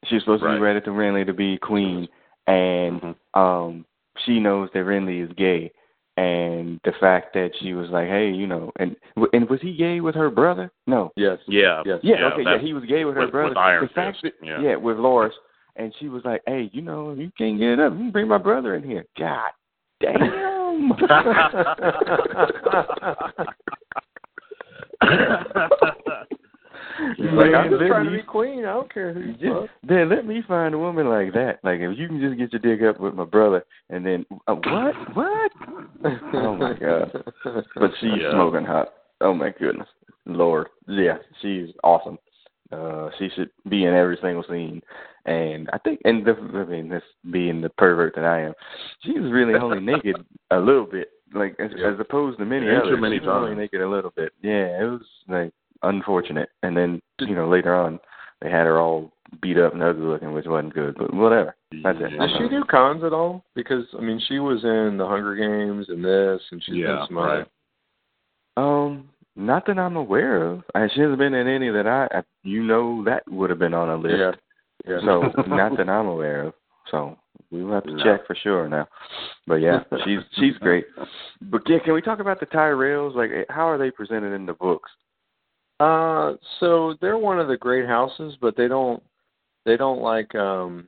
[0.05, 0.55] She was supposed to Right.
[0.55, 2.07] be wedded to Renly to be queen,
[2.47, 3.15] and mhm.
[3.33, 3.85] um,
[4.25, 5.71] she knows that Renly is gay,
[6.19, 8.95] and the fact that she was like, hey, you know, and
[9.33, 10.71] and was he gay with her brother?
[10.85, 11.11] No.
[11.15, 11.37] Yes.
[11.47, 11.81] Yeah.
[11.85, 11.99] Yes.
[12.03, 13.49] Yeah, Yeah, okay, yeah, he was gay with her with- brother.
[13.49, 14.61] with Iron the fact Fist, that- yeah.
[14.61, 15.31] yeah, with Loras,
[15.77, 17.93] and she was like, hey, you know, you can't get it up.
[17.93, 19.05] You can bring my brother in here.
[19.17, 19.51] God
[20.01, 20.91] damn.
[27.19, 28.59] Like, I'm just trying to you- be queen.
[28.65, 29.69] I don't care who you fuck.
[29.87, 31.59] then let me find a woman like that.
[31.63, 34.55] Like if you can just get your dick up with my brother, and then uh,
[34.55, 34.95] what?
[35.15, 35.51] What?
[36.33, 37.11] Oh my god!
[37.75, 38.31] But she's Yeah.
[38.31, 38.89] smoking hot.
[39.21, 39.87] Oh my goodness,
[40.25, 42.17] Lord, yeah, she's awesome.
[42.71, 44.81] Uh, she should be in every single scene,
[45.25, 48.53] and I think, and the, I mean, this being the pervert that I am,
[49.03, 50.15] she was really only naked
[50.51, 51.91] a little bit, like as, Yeah.
[51.93, 53.01] as opposed to many Yeah, too others.
[53.01, 54.33] many she was only naked a little bit.
[54.43, 55.51] Yeah, it was like
[55.83, 56.49] unfortunate.
[56.63, 57.99] And then you know later on,
[58.41, 59.11] they had her all
[59.41, 60.95] beat up and ugly looking, which wasn't good.
[60.97, 61.55] But whatever.
[61.83, 62.13] That's it.
[62.13, 62.27] Yeah.
[62.27, 63.43] Did she do cons at all?
[63.55, 67.05] Because I mean, she was in the Hunger Games and this, and she's Yeah, been
[67.07, 67.47] some right.
[68.57, 70.63] Um, not that I'm aware of.
[70.75, 73.73] I, she hasn't been in any that I, I you know, that would have been
[73.73, 74.15] on a list.
[74.17, 74.31] Yeah.
[74.87, 74.99] Yeah.
[75.05, 76.53] So not that I'm aware of.
[76.91, 77.17] So
[77.51, 78.03] we will have to No.
[78.03, 78.87] check for sure now.
[79.47, 80.85] But yeah, she's she's great.
[81.41, 83.15] But yeah, can we talk about the Tyrells?
[83.15, 84.89] Like, eh, how are they presented in the books?
[85.79, 89.01] Uh, so they're one of the great houses, but they don't
[89.65, 90.87] they don't like um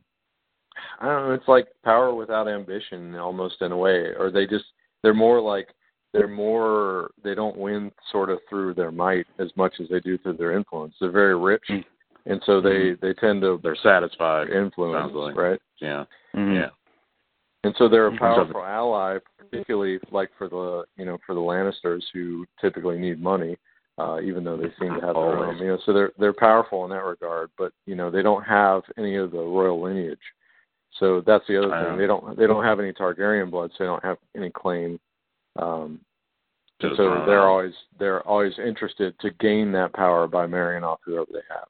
[1.00, 4.14] I don't know, it's like power without ambition almost in a way.
[4.18, 4.66] Or they just
[5.04, 5.70] they're more like
[6.14, 10.18] they're more they don't win sort of through their might as much as they do
[10.18, 10.94] through their influence.
[11.00, 11.86] They're very rich Mm.
[12.26, 14.50] and so they they tend to They're satisfied.
[14.50, 15.36] influence, like.
[15.36, 15.62] right?
[15.80, 16.06] Yeah.
[16.36, 16.56] Mhm.
[16.56, 16.70] Yeah.
[17.64, 18.18] And so they're a Mhm.
[18.20, 23.58] powerful ally, particularly like for the you know for the Lannisters who typically need money,
[23.98, 25.44] uh, even though they seem to have their own.
[25.44, 25.60] Always.
[25.60, 28.84] You know, so they're they're powerful in that regard, but you know they don't have
[28.98, 30.20] any of the royal lineage.
[31.00, 31.92] So that's the other I thing.
[31.94, 31.98] know.
[31.98, 35.00] They don't they don't have any Targaryen blood, so they don't have any claim.
[35.58, 36.00] Um,
[36.82, 41.00] To the so they're always they're always interested to gain that power by marrying off
[41.06, 41.68] whoever they have.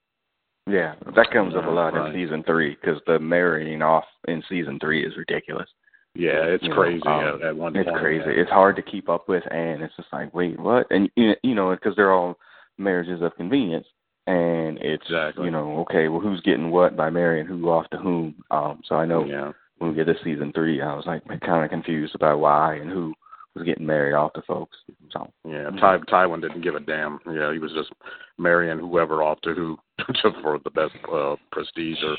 [0.68, 2.14] Yeah, that comes up a lot Right.
[2.16, 5.68] in season three because the marrying off in season three is ridiculous.
[6.14, 8.02] Yeah, it's You know, crazy um, at, one It's point.
[8.02, 8.26] crazy.
[8.40, 10.88] It's hard to keep up with, and it's just like, wait, what?
[10.92, 12.38] And you you know, because they're all
[12.78, 13.88] marriages of convenience,
[14.28, 15.46] and it's Exactly.
[15.46, 18.36] you know, okay, well, who's getting what by marrying who off to whom?
[18.52, 19.52] Um, so I know Yeah.
[19.78, 22.90] when we get to season three, I was like kind of confused about why and
[22.92, 23.14] who
[23.56, 24.78] was getting married off to folks.
[25.12, 27.20] So Yeah, Ty Tywin didn't give a damn.
[27.26, 27.92] Yeah, he was just
[28.38, 29.78] marrying whoever off to who
[30.42, 32.18] for the best uh, prestige or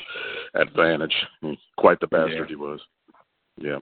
[0.59, 1.15] advantage.
[1.77, 2.45] Quite the bastard Yeah.
[2.47, 2.79] he was.
[3.57, 3.79] Yeah.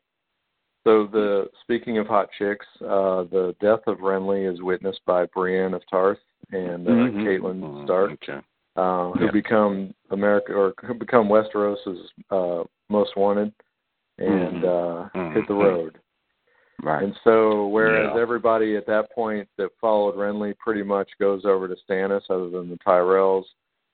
[0.83, 5.73] So the speaking of hot chicks, uh, the death of Renly is witnessed by Brienne
[5.75, 6.17] of Tarth
[6.51, 7.23] and uh, Mhm.
[7.23, 8.11] Catelyn Mm, Stark.
[8.13, 8.41] Okay.
[8.77, 9.31] uh, who Yeah.
[9.31, 13.53] become America or who become Westeros's uh, most wanted,
[14.17, 15.33] and uh, Mhm.
[15.33, 15.99] hit the road.
[16.83, 18.19] right, And so, whereas Yeah.
[18.21, 22.69] everybody at that point that followed Renly pretty much goes over to Stannis, other than
[22.69, 23.45] the Tyrells,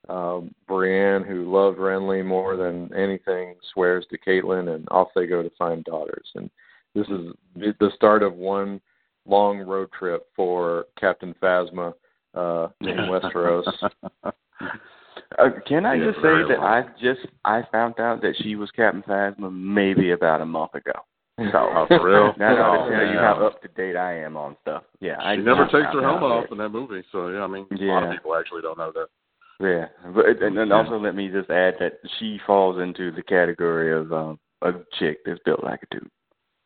[0.09, 5.41] um, Brienne, who loved Renly more than anything, swears to Catelyn, and off they go
[5.43, 6.29] to find daughters.
[6.35, 6.49] And
[6.95, 7.33] this is
[7.79, 8.81] the start of one
[9.25, 11.93] long road trip for Captain Phasma
[12.33, 13.63] uh, in Westeros.
[14.23, 14.31] uh,
[15.67, 16.63] can I Yeah, just say that long.
[16.63, 20.93] I just I found out that she was Captain Phasma maybe about a month ago.
[21.51, 22.33] So Oh, for real?
[22.39, 23.23] Now I Oh, to tell you man.
[23.23, 24.83] how up to date I am on stuff.
[24.99, 26.35] Yeah, I She never I takes her helmet that.
[26.35, 28.13] off in that movie, so yeah, I mean, a lot of Yeah.
[28.15, 29.07] people actually don't know that.
[29.59, 30.71] Yeah, but and Yeah.
[30.75, 35.19] also let me just add that she falls into the category of um, a chick
[35.25, 36.09] that's built like a dude.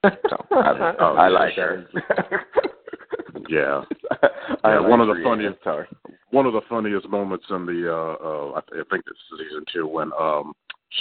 [0.03, 1.87] So I, Oh, I like her.
[3.49, 3.83] Yeah.
[4.63, 5.87] I Yeah, like one of the funniest- Tarth.
[6.31, 9.65] One of the funniest moments in the, uh, uh, I, th- I think it's season
[9.73, 10.53] two, when um,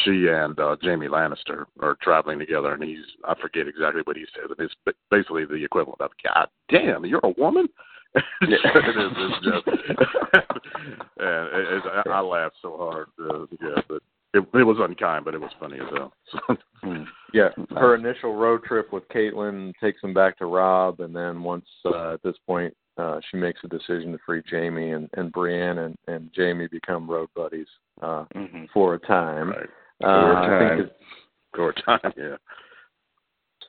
[0.03, 4.25] she and uh, Jaime Lannister are traveling together, and he's, I forget exactly what he
[4.35, 7.69] says, and it's ba- basically the equivalent of, God damn, you're a woman?
[8.43, 9.13] it is.
[9.17, 9.67] It's just,
[11.19, 13.07] and it, it, I laughed so hard.
[13.21, 14.03] Uh, yeah, but
[14.35, 16.13] it, it was unkind, but it was funny as hell.
[16.49, 16.57] So.
[16.83, 17.03] Hmm.
[17.35, 21.67] yeah, her initial road trip with Catelyn takes him back to Robb, and then once
[21.85, 25.79] uh, at this point uh, she makes a decision to free Jaime, and, and Brienne
[25.79, 27.67] and, and Jaime become road buddies
[28.01, 28.65] uh, mm-hmm.
[28.73, 29.51] for a time.
[29.51, 29.69] Right.
[30.03, 30.79] Uh, For a I time.
[30.79, 30.93] think
[31.55, 32.37] For a time, yeah.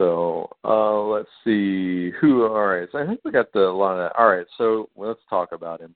[0.01, 2.45] So uh, let's see who.
[2.47, 4.19] All right, so I think we got the a lot of that.
[4.19, 5.93] All right, so let's talk about him.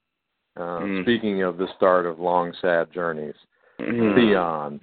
[0.55, 1.03] Uh, Mm.
[1.03, 3.35] Speaking of the start of long sad journeys,
[3.79, 4.15] Mhm.
[4.15, 4.79] Theon.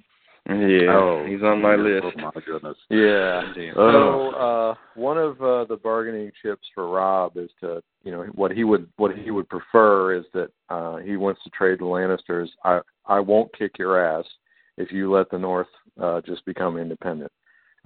[0.47, 2.05] Yeah, Oh, he's on my list.
[2.05, 2.77] Oh my goodness.
[2.91, 3.53] Yeah.
[3.55, 3.75] Damn.
[3.75, 8.51] So uh, one of uh, the bargaining chips for Robb is to, you know, what
[8.51, 12.49] he would what he would prefer is that uh, he wants to trade the Lannisters.
[12.65, 14.27] I I won't kick your ass
[14.77, 15.69] if you let the North
[16.01, 17.31] uh, just become independent.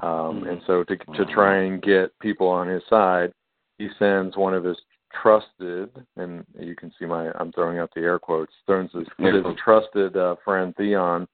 [0.03, 3.33] Um, And so to to try and get people on his side,
[3.79, 4.77] he sends one of his
[5.23, 9.45] trusted, and you can see my I'm throwing out the air quotes, throws his, his
[9.63, 11.27] trusted uh, friend Theon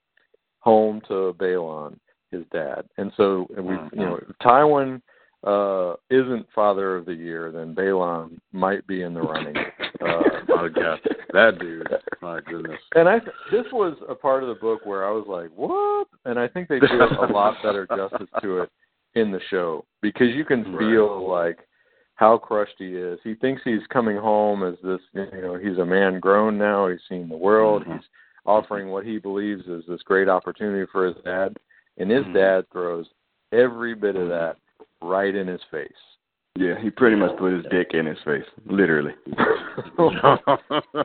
[0.61, 1.99] home to Balon,
[2.31, 2.85] his dad.
[2.99, 3.93] And so we, Mhm.
[3.93, 5.03] you know, if Tywin
[5.45, 9.57] uh, isn't Father of the Year, then Balon might be in the running.
[10.03, 11.01] Uh, My God,
[11.33, 11.89] that dude.
[12.21, 12.79] My goodness.
[12.95, 13.19] and I
[13.51, 16.69] this was a part of the book where I was like, "What?" And I think
[16.69, 16.87] they do
[17.21, 18.71] a lot better justice to it
[19.15, 20.79] in the show because you can Right.
[20.79, 21.59] feel like
[22.15, 23.19] how crushed he is.
[23.25, 26.87] He thinks he's coming home as this, you know, he's a man grown now.
[26.89, 27.85] He's seen the world.
[27.85, 27.95] Mhm.
[27.97, 28.09] He's
[28.47, 31.59] offering what he believes is this great opportunity for his dad,
[31.99, 32.35] and his Mhm.
[32.35, 33.09] dad throws
[33.51, 34.57] every bit of that
[35.01, 36.12] right in his face.
[36.57, 39.15] Yeah, he pretty much put his dick in his face, literally.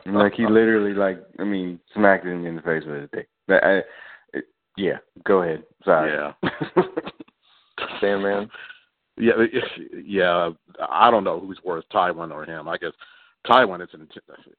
[0.06, 3.28] like he literally, like, I mean, smacked him in the face with his dick.
[3.46, 3.78] But I,
[4.34, 4.44] it,
[4.76, 5.62] yeah, go ahead.
[5.84, 6.12] Sorry.
[6.12, 6.50] yeah.
[8.00, 8.50] Sandman.
[9.16, 10.50] Yeah, it- yeah.
[10.88, 12.68] I don't know who's worse, Tywin or him.
[12.68, 12.92] I guess
[13.46, 13.88] Tywin is.
[13.94, 14.12] int-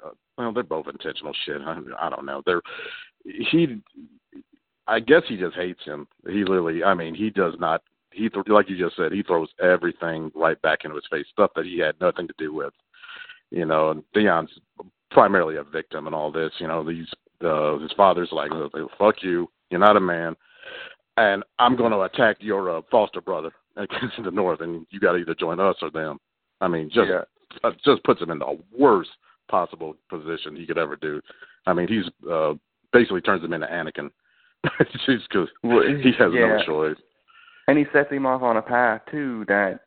[0.03, 1.61] Uh, well, they're both intentional shit.
[1.61, 2.41] I, I don't know.
[2.45, 2.61] They're
[3.25, 3.81] he.
[4.87, 6.07] I guess he just hates him.
[6.27, 6.83] He literally.
[6.83, 7.83] I mean, he does not.
[8.11, 9.11] He th- like you just said.
[9.11, 11.25] He throws everything right back into his face.
[11.31, 12.73] Stuff that he had nothing to do with.
[13.51, 14.51] You know, and Theon's
[15.11, 16.51] primarily a victim in all this.
[16.59, 17.07] You know, these
[17.43, 18.51] uh, his father's like,
[18.97, 19.49] "Fuck you.
[19.69, 20.35] You're not a man."
[21.19, 25.13] and I'm going to attack your uh, foster brother against the North, and you got
[25.13, 26.19] to either join us or them.
[26.61, 27.21] I mean, just yeah.
[27.63, 29.09] uh, just puts him in the worst
[29.49, 31.21] possible position he could ever do.
[31.65, 32.53] I mean, he's uh,
[32.93, 34.09] basically turns him into Anakin,
[35.05, 36.57] just because he has yeah.
[36.57, 36.97] no choice.
[37.69, 39.81] And he sets him off on a path too that,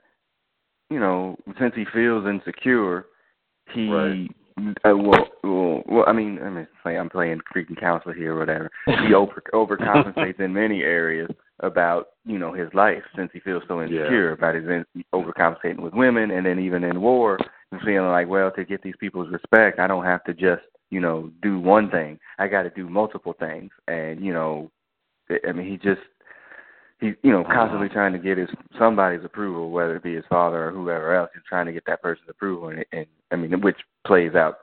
[0.90, 3.06] you know, since he feels insecure,
[3.72, 4.30] he Right.
[4.84, 8.38] uh, well, well, well, I mean, I mean, say I'm playing freaking counselor here or
[8.38, 8.70] whatever.
[8.86, 13.80] He over overcompensates in many areas about you know his life since he feels so
[13.82, 17.38] insecure about his in, overcompensating with women, and then even in war,
[17.70, 21.00] and feeling like, well, to get these people's respect, I don't have to just you
[21.00, 22.18] know do one thing.
[22.38, 24.70] I got to do multiple things, and you know,
[25.48, 26.02] I mean, he just
[27.02, 30.68] he's you know constantly trying to get his somebody's approval, whether it be his father
[30.68, 33.76] or whoever else, he's trying to get that person's approval, and, and I mean, which
[34.06, 34.58] plays out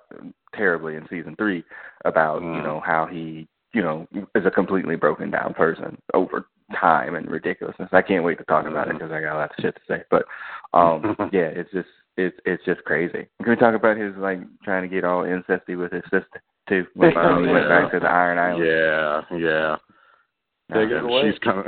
[0.55, 1.63] terribly in season three
[2.05, 2.63] about you Mm.
[2.63, 6.47] know how he you know is a completely broken down person over
[6.79, 7.89] time and ridiculousness.
[7.91, 9.81] I can't wait to talk about it because I got a lot of shit to
[9.87, 10.25] say, but
[10.73, 13.27] um yeah, it's just it's it's just crazy.
[13.43, 16.85] Can we talk about his like trying to get all incesty with his sister too
[16.93, 18.65] when, Oh, he went back to the Iron Island?
[18.65, 19.75] Yeah, yeah.
[20.69, 21.31] And away.
[21.31, 21.65] She's kind of.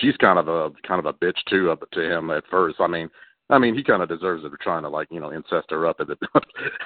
[0.00, 2.76] She's kind of a kind of a bitch too up to him at first.
[2.80, 3.08] I mean,
[3.50, 5.86] I mean, he kind of deserves it for trying to like you know incest her
[5.86, 6.16] up at the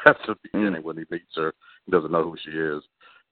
[0.07, 1.54] at the beginning when he meets her.
[1.87, 2.83] He doesn't know who she is,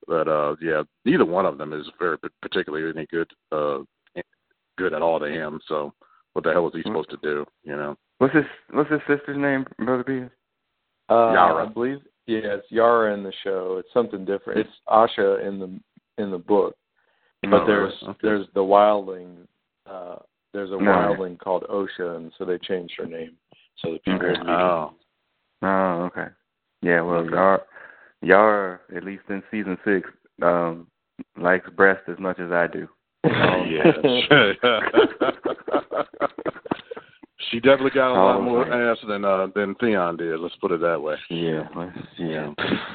[0.07, 3.79] but uh yeah, neither one of them is very particularly any good uh
[4.79, 5.61] good at all to him.
[5.69, 5.93] So
[6.33, 7.45] what the hell was he supposed to do?
[7.65, 7.97] You know?
[8.19, 10.33] What's his What's his sister's name, Brother Peter?
[11.09, 11.67] Uh, Yara.
[11.67, 13.77] I believe yeah, it's Yara in the show.
[13.79, 14.61] It's something different.
[14.61, 16.75] It's Asha in the in the book.
[17.43, 17.93] But Oh, there's?
[18.03, 18.19] Okay.
[18.23, 19.47] there's the wildling
[19.87, 20.17] uh
[20.53, 20.91] there's a No.
[20.91, 23.37] wildling called Osha and so they changed her name
[23.83, 24.39] so that people Okay.
[24.41, 24.93] would Oh,
[25.63, 26.29] Oh, okay.
[26.83, 27.35] Yeah, well, Okay.
[27.35, 27.63] Yar,
[28.23, 30.09] Yar, at least in season six,
[30.43, 30.87] um,
[31.37, 32.89] likes breast as much as I do.
[33.25, 33.93] Oh yeah.
[37.51, 38.81] she definitely got a lot Oh, more man.
[38.91, 40.39] ass than uh than Theon did.
[40.41, 41.17] Let's put it that way.
[41.31, 41.69] Yeah,
[42.19, 42.53] yeah.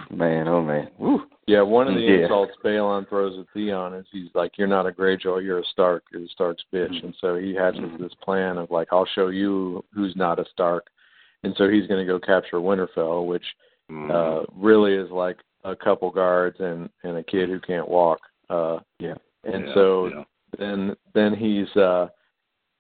[0.09, 0.89] Man, oh man.
[0.97, 1.23] Woo.
[1.51, 2.19] Yeah, one of the Yeah.
[2.23, 6.03] insults Balon throws at Theon is he's like, "You're not a Greyjoy, you're a Stark.
[6.11, 7.03] You're a Stark's bitch." Mhm.
[7.03, 10.89] And so he hatches this plan of like, "I'll show you who's not a Stark,"
[11.43, 13.55] and so he's going to go capture Winterfell, which
[13.89, 14.09] Mm.
[14.09, 18.19] uh really is like a couple guards and and a kid who can't walk.
[18.49, 19.15] Uh, Yeah.
[19.43, 20.23] and Yeah, so yeah.
[20.57, 22.07] then then he's uh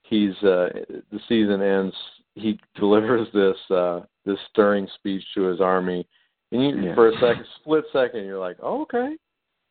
[0.03, 0.69] he's uh
[1.11, 1.95] the season ends
[2.35, 6.07] he delivers this uh this stirring speech to his army,
[6.51, 6.95] and you, Yeah.
[6.95, 9.15] for a second, split second, you're like, oh, okay,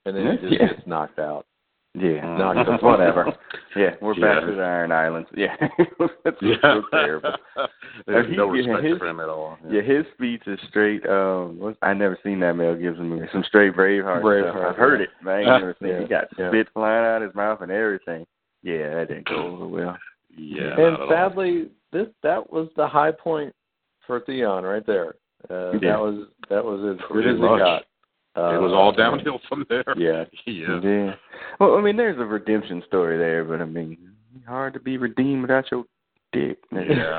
[0.06, 0.68] and then he just Yeah.
[0.74, 1.46] gets knocked out.
[1.94, 2.82] Yeah, Knocked out.
[2.84, 3.32] whatever.
[3.74, 5.28] Yeah, we're back to the Iron Islands.
[5.36, 5.56] Yeah,
[6.24, 6.54] that's Yeah.
[6.62, 7.32] so terrible.
[8.06, 9.58] There's He- no respect his- for him at all.
[9.68, 11.04] Yeah, his speech is straight.
[11.08, 13.26] Um, what's, I never seen that Mel Gibson movie.
[13.32, 14.22] Some straight Braveheart.
[14.22, 14.66] Braveheart, stuff.
[14.70, 15.88] I've heard it, but I ain't never seen.
[15.90, 16.02] it.
[16.02, 16.50] He got yeah.
[16.50, 18.24] spit flying out of his mouth and everything.
[18.62, 19.98] Yeah, that didn't go over well.
[20.36, 20.70] Yeah.
[20.74, 21.08] and not at all.
[21.10, 23.52] sadly, this that was the high point
[24.06, 25.16] for Theon right there.
[25.48, 25.78] Uh, Yeah.
[25.92, 27.60] That was that was as good Pretty as much.
[27.60, 27.82] it got.
[28.36, 29.84] Uh, it was all downhill from there.
[29.96, 30.24] Yeah.
[30.46, 30.80] Yeah.
[30.82, 31.14] Yeah.
[31.58, 33.96] Well, I mean, there's a redemption story there, but I mean,
[34.46, 35.84] hard to be redeemed without your
[36.32, 36.58] dick.
[36.72, 37.18] Yeah.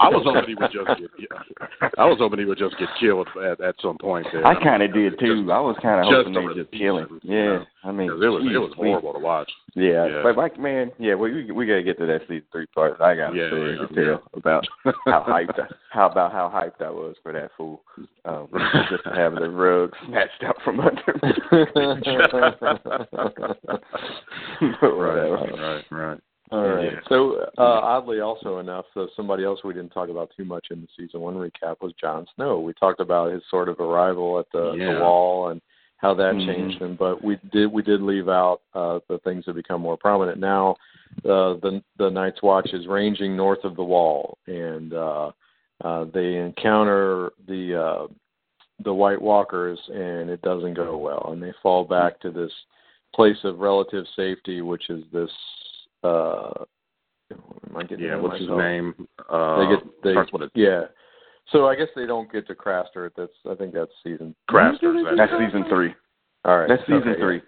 [0.00, 1.10] I was hoping he would just get.
[1.18, 4.26] Yeah, I was hoping he would just get killed at at some point.
[4.32, 4.44] There.
[4.46, 5.48] I kind of did too.
[5.52, 7.64] I was kind of hoping they just kill him, you Yeah, know.
[7.84, 9.50] I mean, it was it was horrible to watch.
[9.74, 10.20] Yeah, Yeah.
[10.22, 13.00] but like man, yeah, we we gotta get to that season three part.
[13.00, 14.16] I got a Yeah, story yeah, to tell yeah.
[14.34, 14.66] about
[15.06, 17.82] how hyped, I, how about how hyped I was for that fool,
[18.26, 18.48] um,
[18.90, 21.32] just to have the rug snatched out from under me.
[24.82, 26.20] Right, right, right.
[26.50, 26.92] All right.
[26.92, 26.98] Yeah.
[27.08, 30.82] So, uh, oddly, also enough, so somebody else we didn't talk about too much in
[30.82, 32.60] the season one recap was Jon Snow.
[32.60, 34.92] We talked about his sort of arrival at the, Yeah.
[34.92, 35.62] the wall and
[36.02, 36.46] how that Mhm.
[36.46, 36.96] changed them.
[36.96, 40.76] but we did we did leave out uh, the things that become more prominent now.
[41.24, 45.30] Uh, the the Night's Watch is ranging north of the wall, and uh,
[45.84, 48.06] uh, they encounter the uh,
[48.84, 52.52] the White Walkers, and it doesn't go well, and they fall back to this
[53.14, 55.30] place of relative safety, which is this.
[56.02, 56.64] Uh,
[57.30, 59.06] am I getting Yeah, what's his name?
[59.28, 60.86] Uh, They get they starts with a yeah.
[61.52, 63.10] So I guess they don't get to Craster.
[63.16, 64.34] That's I think that's season.
[64.50, 65.16] Craster.
[65.16, 65.94] That's season three.
[66.44, 67.16] All right, That's season okay, yeah.
[67.24, 67.42] three.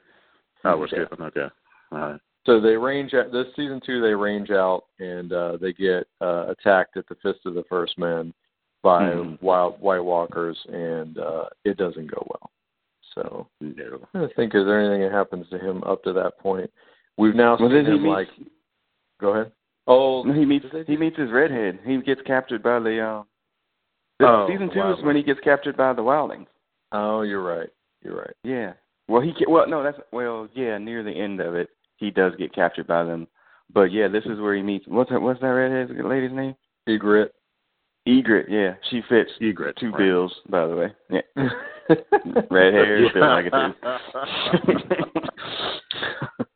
[0.64, 0.96] Oh, we're Okay.
[1.04, 1.24] skipping.
[1.26, 1.46] Okay.
[1.92, 2.20] All right.
[2.46, 4.00] So they range out this season two.
[4.00, 7.98] They range out and uh, they get uh, attacked at the Fist of the First
[7.98, 8.32] Men
[8.82, 9.40] by Mhm.
[9.42, 12.50] wild White Walkers, and uh, it doesn't go well.
[13.14, 13.70] So No.
[13.94, 16.70] I'm trying to think, is there anything that happens to him up to that point?
[17.16, 18.28] We've now Well, seen then him meets- like.
[19.20, 19.52] Go ahead.
[19.86, 21.78] Oh, No, he meets did they he meets his redhead.
[21.84, 23.00] He gets captured by the
[24.20, 26.46] Oh, season two is when he gets captured by the wildlings.
[26.92, 27.68] Oh, you're right.
[28.02, 28.34] You're right.
[28.44, 28.74] Yeah.
[29.08, 32.32] Well, he ca- well no, that's well yeah near the end of it he does
[32.38, 33.26] get captured by them,
[33.72, 36.54] but yeah this is where he meets what's that what's that redhead lady's name?
[36.88, 37.30] Ygritte.
[38.06, 38.48] Ygritte.
[38.48, 39.76] Yeah, she fits Ygritte.
[39.76, 39.98] two right.
[39.98, 40.92] bills by the way.
[41.10, 41.20] Yeah.
[42.50, 43.50] Red hair, like it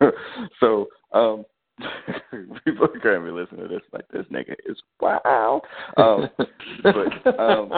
[0.61, 1.44] so um.
[2.64, 5.61] People are gonna be listening to this like this nigga is wow.
[5.96, 6.29] Um,
[6.83, 7.72] but um,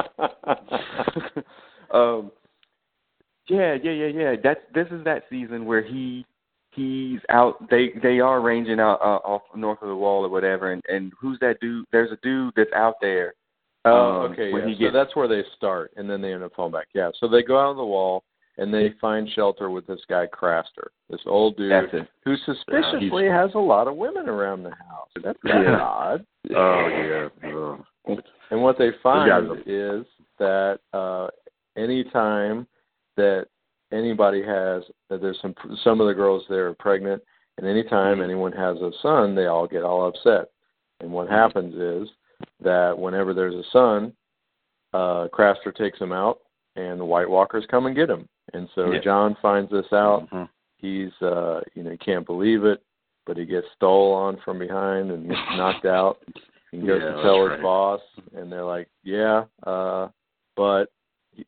[1.93, 2.33] um,
[3.49, 4.35] yeah, yeah, yeah, yeah.
[4.43, 6.25] That's this is that season where he
[6.73, 7.69] he's out.
[7.71, 10.73] They they are ranging out uh, off north of the wall or whatever.
[10.73, 11.87] And and who's that dude?
[11.93, 13.35] There's a dude that's out there.
[13.85, 14.51] Oh, Um, okay.
[14.51, 14.61] Yeah.
[14.75, 16.89] so gets- that's where they start, and then they end up falling back.
[16.95, 17.11] Yeah.
[17.19, 18.23] So they go out on the wall,
[18.59, 23.59] and they find shelter with this guy Craster, this old dude who suspiciously has a
[23.59, 25.09] lot of women around the house.
[25.23, 25.81] That's kind Yeah.
[25.81, 26.27] odd.
[26.55, 27.51] Oh yeah.
[27.55, 27.85] Oh.
[28.51, 30.05] And what they find is
[30.39, 31.29] that uh,
[31.77, 32.67] any time
[33.17, 33.47] that
[33.93, 37.23] anybody has, that there's some some of the girls there are pregnant,
[37.59, 38.23] and anytime Mm-hmm.
[38.23, 40.49] anyone has a son, they all get all upset.
[41.01, 42.09] And what happens is
[42.63, 44.13] that whenever there's a son,
[44.93, 46.41] uh, Craster takes him out,
[46.77, 48.27] and the White Walkers come and get him.
[48.55, 49.01] And so Yeah.
[49.01, 50.29] Jon finds this out.
[50.31, 50.49] Mhm.
[50.77, 52.83] He's uh, you know he can't believe it,
[53.27, 56.19] but he gets stole on from behind and gets knocked out.
[56.73, 57.63] He goes Yeah, to tell his right.
[57.63, 58.01] boss,
[58.35, 60.09] and they're like, "Yeah, uh,
[60.57, 60.87] but
[61.33, 61.45] he,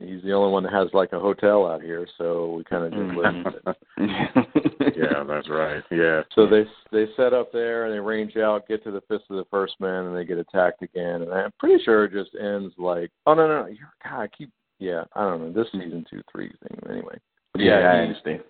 [0.00, 2.92] he's the only one that has like a hotel out here, so we kind of
[2.92, 3.76] just live with it."
[4.96, 5.82] yeah, that's right.
[5.90, 6.22] Yeah.
[6.34, 9.36] So they they set up there and they range out, get to the fist of
[9.36, 11.22] the first man, and they get attacked again.
[11.22, 14.26] And I'm pretty sure it just ends like, oh no no, no you're, God, I
[14.28, 17.18] keep yeah, I don't know this season two three thing anyway.
[17.52, 18.40] But yeah, I he- understand.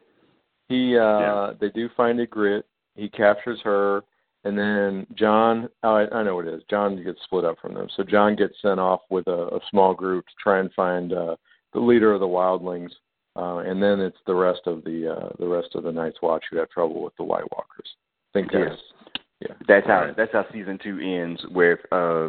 [0.69, 1.53] he uh Yeah.
[1.61, 2.65] they do find a grit.
[2.95, 4.03] He captures her
[4.45, 6.63] and then Jon oh I, I know what it is.
[6.71, 7.89] Jon gets split up from them.
[7.97, 11.37] So Jon gets sent off with a, a small group to try and find uh
[11.73, 12.91] the leader of the wildlings.
[13.37, 16.45] Uh and then it's the rest of the uh the rest of the Night's Watch
[16.51, 17.89] who have trouble with the White Walkers.
[18.35, 18.65] I think Yeah.
[18.69, 18.83] that's
[19.41, 19.55] yeah.
[19.67, 20.17] That's how Right.
[20.17, 22.29] that's how season two ends with uh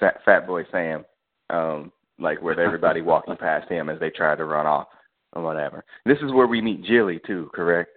[0.00, 1.04] Fat, Fat Boy Sam,
[1.50, 1.92] um,
[2.22, 4.88] like with everybody walking past him as they try to run off
[5.34, 5.84] or whatever.
[6.06, 7.90] This is where we meet Gilly too, correct?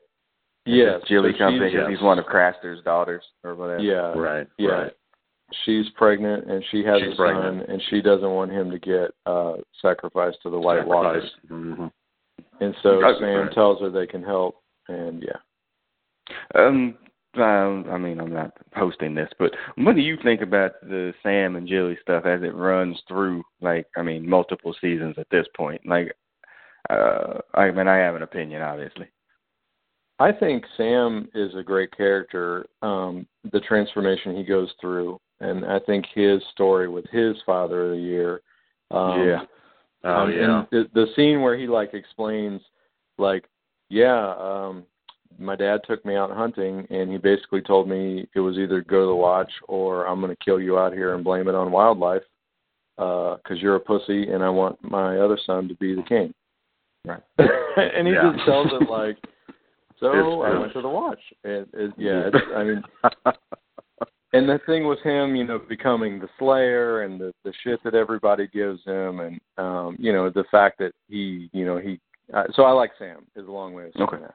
[0.66, 1.02] Yes.
[1.08, 3.80] Gilly so comes in she's- because he's one of Craster's daughters or whatever.
[3.82, 4.14] Yeah.
[4.18, 4.48] Right.
[4.58, 4.70] Yeah.
[4.70, 4.94] Right.
[5.64, 7.70] She's pregnant and she has She's a son pregnant.
[7.70, 11.30] and she doesn't want him to get uh sacrificed to the White Walkers.
[11.50, 11.86] Mm-hmm.
[12.62, 13.16] And so Right.
[13.20, 13.52] Sam Right.
[13.54, 14.56] tells her they can help
[14.88, 15.38] and yeah.
[16.56, 16.96] Um,
[17.38, 21.56] um, I mean, I'm not hosting this, but what do you think about the Sam
[21.56, 25.82] and Gilly stuff as it runs through, like, I mean, multiple seasons at this point?
[25.86, 26.16] Like,
[26.90, 29.08] uh, I mean, I have an opinion, obviously.
[30.20, 32.66] I think Sam is a great character.
[32.82, 37.92] Um, the transformation he goes through, and I think his story with his father of
[37.92, 38.42] the year.
[38.92, 39.42] Um, yeah.
[40.06, 40.60] Oh um, yeah.
[40.60, 42.62] And the, the scene where he like explains,
[43.18, 43.46] like,
[43.90, 44.86] yeah, um,
[45.40, 49.02] my dad took me out hunting, and he basically told me it was either go
[49.02, 51.72] to the watch or I'm going to kill you out here and blame it on
[51.72, 52.24] wildlife
[52.96, 56.34] because uh, you're a pussy, and I want my other son to be the king.
[57.06, 57.22] Right.
[57.38, 58.32] and he Yeah.
[58.34, 59.18] just tells it like,
[60.00, 61.20] so I went to the watch.
[61.44, 62.84] And it, yeah, it's, I mean,
[64.34, 67.96] and the thing with him, you know, becoming the Slayer and the the shit that
[67.96, 72.00] everybody gives him, and um, you know, the fact that he, you know, he.
[72.34, 73.26] Uh, so I like Sam.
[73.36, 74.22] Is a long way of saying Okay.
[74.22, 74.34] that.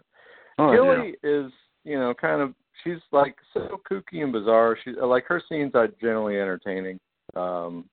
[0.61, 1.51] Oh, Gilly is,
[1.85, 2.55] you know, kind of.
[2.85, 4.77] She's like so kooky and bizarre.
[4.83, 6.99] She like her scenes are generally entertaining.
[7.37, 7.85] Um,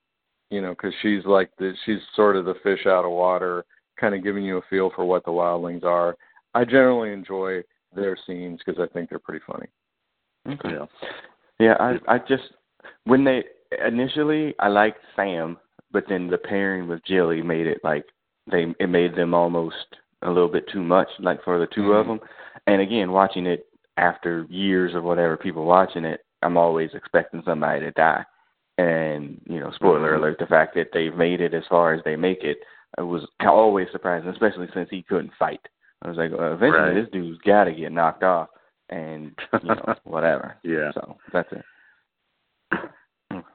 [0.50, 3.66] you know, because she's like the she's sort of the fish out of water,
[4.00, 6.16] kind of giving you a feel for what the wildlings are.
[6.54, 7.64] I generally enjoy
[7.94, 9.68] their scenes because I think they're pretty funny.
[10.48, 10.70] Okay.
[10.70, 10.86] yeah.
[11.60, 12.44] Yeah, I I just
[13.04, 13.44] when they
[13.86, 15.58] initially I liked Sam,
[15.92, 18.06] but then the pairing with Gilly made it like
[18.50, 19.76] they it made them almost
[20.22, 22.20] a little bit too much like for the 2 of them.
[22.66, 27.82] And again, watching it after years of whatever people watching it, I'm always expecting somebody
[27.82, 28.26] to die.
[28.78, 30.18] And you know, spoiler Mhm.
[30.18, 32.60] alert, the fact that they've made it as far as they make it,
[32.98, 35.68] it was always surprising, especially since he couldn't fight.
[36.04, 36.94] I was like, well, eventually Right.
[36.94, 38.50] this dude's got to get knocked off,
[38.90, 40.58] and you know, whatever.
[40.64, 40.92] Yeah.
[40.94, 41.66] So that's it.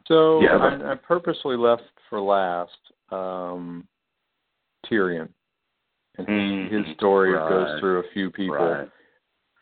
[0.07, 2.77] So Yeah, I, I purposely left for last
[3.11, 3.87] um,
[4.85, 5.29] Tyrion,
[6.27, 6.69] Mhm.
[6.71, 7.49] his story Right.
[7.49, 8.57] goes through a few people.
[8.57, 8.89] Right.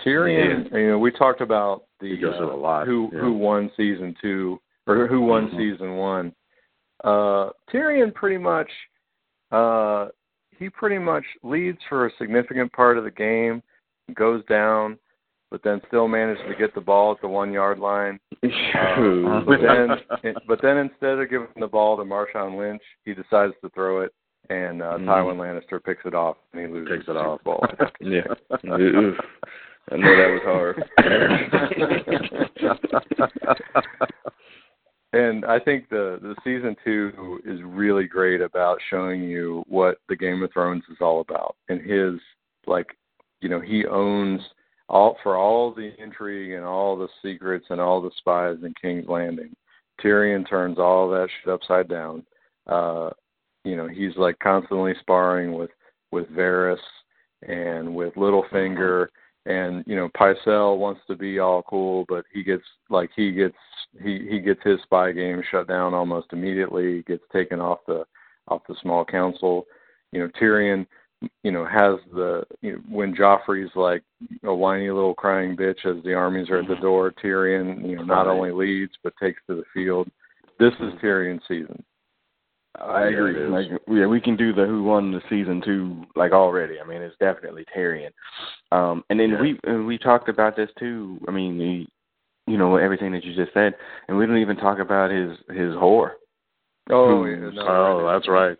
[0.00, 3.20] Tyrion, you know, we talked about the uh, who yeah.
[3.20, 5.56] who won season two or who won Mhm.
[5.56, 6.34] season one.
[7.04, 8.70] Uh, Tyrion pretty much
[9.52, 10.08] uh,
[10.56, 13.62] he pretty much leads for a significant part of the game,
[14.14, 14.98] goes down,
[15.50, 18.18] but then still manages to get the ball at the one yard line.
[18.72, 23.52] Uh, but then, but then instead of giving the ball to Marshawn Lynch, he decides
[23.62, 24.12] to throw it,
[24.48, 25.04] and uh, Mm.
[25.06, 27.42] Tywin Lannister picks it off, and he loses Picks it off.
[27.44, 27.64] Bowl.
[28.00, 28.26] yeah.
[28.74, 29.16] Oof.
[29.92, 30.84] I know that was hard.
[35.12, 40.16] and I think the the season two is really great about showing you what the
[40.16, 42.20] Game of Thrones is all about, and his
[42.66, 42.86] like,
[43.40, 44.40] you know, he owns
[44.88, 49.08] all for all the intrigue and all the secrets and all the spies in King's
[49.08, 49.54] Landing.
[50.02, 52.24] Tyrion turns all that shit upside down.
[52.66, 53.10] Uh,
[53.64, 55.70] you know, he's like constantly sparring with
[56.12, 56.78] with Varys
[57.46, 59.08] and with Littlefinger
[59.46, 63.56] and you know Pycelle wants to be all cool, but he gets like he gets
[64.02, 66.96] he he gets his spy game shut down almost immediately.
[66.96, 68.04] he Gets taken off the
[68.48, 69.66] off the small council.
[70.12, 70.86] You know Tyrion,
[71.42, 74.02] you know has the you know, when Joffrey's like
[74.44, 76.82] a whiny little crying bitch as the armies are at the mm-hmm.
[76.82, 77.12] door.
[77.22, 80.08] Tyrion, you know, not only leads but takes to the field.
[80.58, 81.82] This is Tyrion's season.
[82.80, 83.46] I agree.
[83.46, 86.80] Like, yeah, we can do the who won the season two like already.
[86.80, 88.10] I mean, it's definitely Tyrion.
[88.72, 89.40] Um, and then Yeah.
[89.40, 91.20] we and we talked about this too.
[91.28, 91.86] I mean, the,
[92.50, 93.74] you know everything that you just said,
[94.08, 96.12] and we didn't even talk about his his whore.
[96.88, 98.12] Oh, yeah, no, oh, right.
[98.14, 98.58] that's right.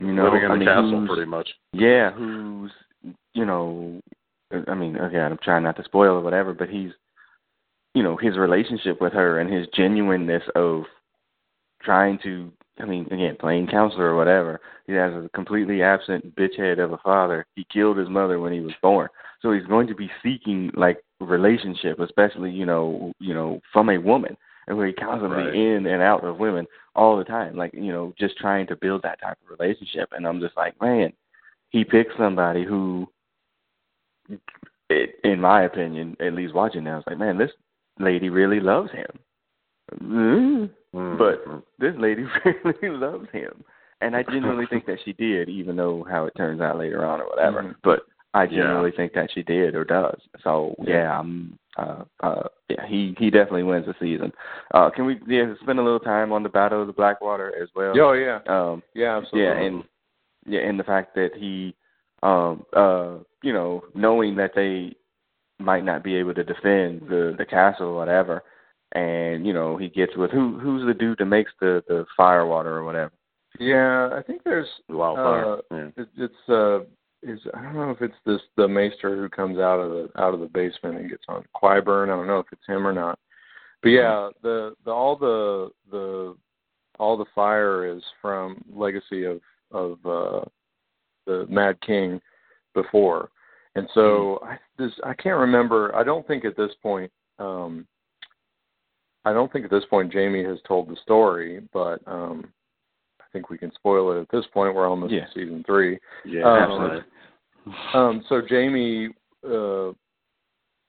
[0.00, 1.48] You know, Living in I the mean, castle, pretty much.
[1.72, 2.72] Yeah, who's
[3.34, 4.00] you know,
[4.68, 6.90] I mean, again, I'm trying not to spoil or whatever, but he's,
[7.94, 10.84] you know, his relationship with her and his genuineness of
[11.82, 12.50] trying to,
[12.82, 14.60] I mean, again, playing counselor or whatever.
[14.86, 17.46] He has a completely absent bitch head of a father.
[17.54, 19.08] He killed his mother when he was born,
[19.40, 23.98] so he's going to be seeking like relationship, especially you know, you know, from a
[23.98, 25.54] woman, and where he constantly Right.
[25.54, 29.02] in and out of women all the time, like you know, just trying to build
[29.02, 30.08] that type of relationship.
[30.12, 31.12] And I'm just like, man,
[31.70, 33.08] he picked somebody who,
[34.88, 37.52] in my opinion, at least watching now, it's like, man, this
[37.98, 39.06] lady really loves him.
[40.02, 40.70] Mm.
[41.18, 41.44] But
[41.78, 42.24] this lady
[42.64, 43.64] really loves him,
[44.00, 47.20] and I genuinely think that she did, even though how it turns out later on
[47.20, 47.62] or whatever.
[47.62, 47.76] Mhm.
[47.82, 48.48] But I Yeah.
[48.62, 50.20] genuinely think that she did or does.
[50.42, 51.58] So yeah, I'm.
[51.76, 54.32] Uh, uh, yeah, he he definitely wins the season.
[54.74, 57.68] Uh, can we yeah spend a little time on the Battle of the Blackwater as
[57.74, 57.98] well?
[57.98, 59.40] Oh yeah, Um, yeah, absolutely.
[59.40, 59.84] yeah, and
[60.46, 61.74] yeah, and the fact that he,
[62.22, 64.94] um, uh, you know, knowing that they
[65.58, 68.42] might not be able to defend the the castle or whatever,
[68.92, 72.46] and you know, he gets with who who's the dude that makes the the fire
[72.46, 73.12] water or whatever.
[73.58, 75.52] yeah, I think there's Wildfire.
[75.52, 75.88] Uh, yeah.
[75.96, 76.80] it, it's uh
[77.22, 80.34] is I don't know if it's this the maester who comes out of the out
[80.34, 82.04] of the basement and gets on Qyburn.
[82.04, 83.18] I don't know if it's him or not.
[83.82, 86.36] But yeah, the the all the the
[86.98, 90.44] all the fire is from legacy of of uh
[91.26, 92.20] the Mad King
[92.74, 93.30] before.
[93.76, 95.94] And so I this I can't remember.
[95.94, 97.86] I don't think at this point um
[99.24, 102.52] I don't think at this point Jaime has told the story, but um
[103.20, 104.74] I think we can spoil it at this point.
[104.74, 105.20] We're almost yeah.
[105.20, 105.98] in season three.
[106.24, 107.04] Yeah, Um, absolutely.
[107.94, 109.08] Um, so Jaime,
[109.44, 109.92] uh,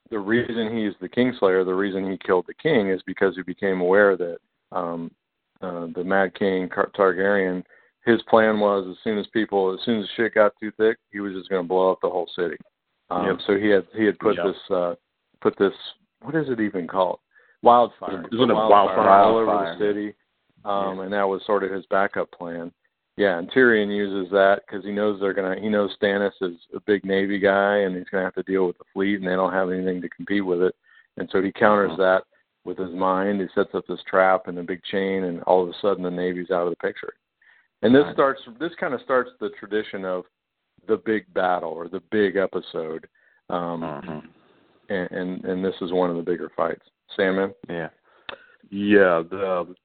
[0.09, 3.81] the reason he's the Kingslayer, the reason he killed the king, is because he became
[3.81, 4.37] aware that
[4.71, 5.11] um,
[5.61, 7.63] uh, the Mad King Tar- Targaryen,
[8.05, 11.19] his plan was as soon as people, as soon as shit got too thick, he
[11.19, 12.57] was just going to blow up the whole city.
[13.11, 13.37] Um, Yep.
[13.45, 14.45] So he had he had put Yep.
[14.45, 14.95] this uh,
[15.41, 15.73] put this
[16.21, 17.19] what is it even called?
[17.63, 18.25] Wildfire.
[18.31, 19.09] Isn't it wildfire, wildfire?
[19.09, 19.77] all over Wildfire.
[19.77, 20.15] the city,
[20.65, 21.03] um, Yeah.
[21.05, 22.71] and that was sort of his backup plan.
[23.17, 25.59] Yeah, and Tyrion uses that because he knows they're gonna.
[25.59, 28.77] He knows Stannis is a big Navy guy, and he's gonna have to deal with
[28.77, 30.75] the fleet, and they don't have anything to compete with it.
[31.17, 31.97] And so he counters Uh-huh.
[32.03, 32.23] that
[32.63, 33.41] with his mind.
[33.41, 36.09] He sets up this trap and a big chain, and all of a sudden the
[36.11, 37.13] Navy's out of the picture.
[37.81, 38.13] And this Right.
[38.13, 38.41] starts.
[38.59, 40.25] This kind of starts the tradition of
[40.87, 43.07] the big battle or the big episode.
[43.49, 44.27] Um, Mhm.
[44.91, 46.85] And, and and this is one of the bigger fights.
[47.15, 47.53] Sandman.
[47.69, 47.89] Yeah.
[48.69, 49.75] Yeah, the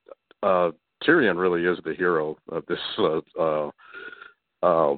[0.43, 0.71] uh,
[1.05, 3.71] Tyrion really is the hero of this uh, uh,
[4.63, 4.97] uh,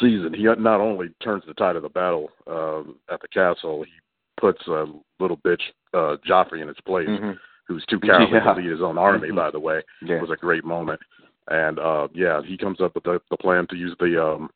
[0.00, 0.34] season.
[0.34, 3.92] He not only turns the tide of the battle um, at the castle, he
[4.40, 4.84] puts a
[5.20, 5.62] little bitch
[5.94, 7.36] uh, Joffrey in its place, Mhm.
[7.66, 8.54] who's too cowardly Yeah.
[8.54, 9.28] to lead his own army.
[9.28, 9.36] Mhm.
[9.36, 10.16] By the way, Yeah.
[10.16, 11.00] it was a great moment.
[11.48, 14.48] And uh, yeah, he comes up with the, the plan to use the um,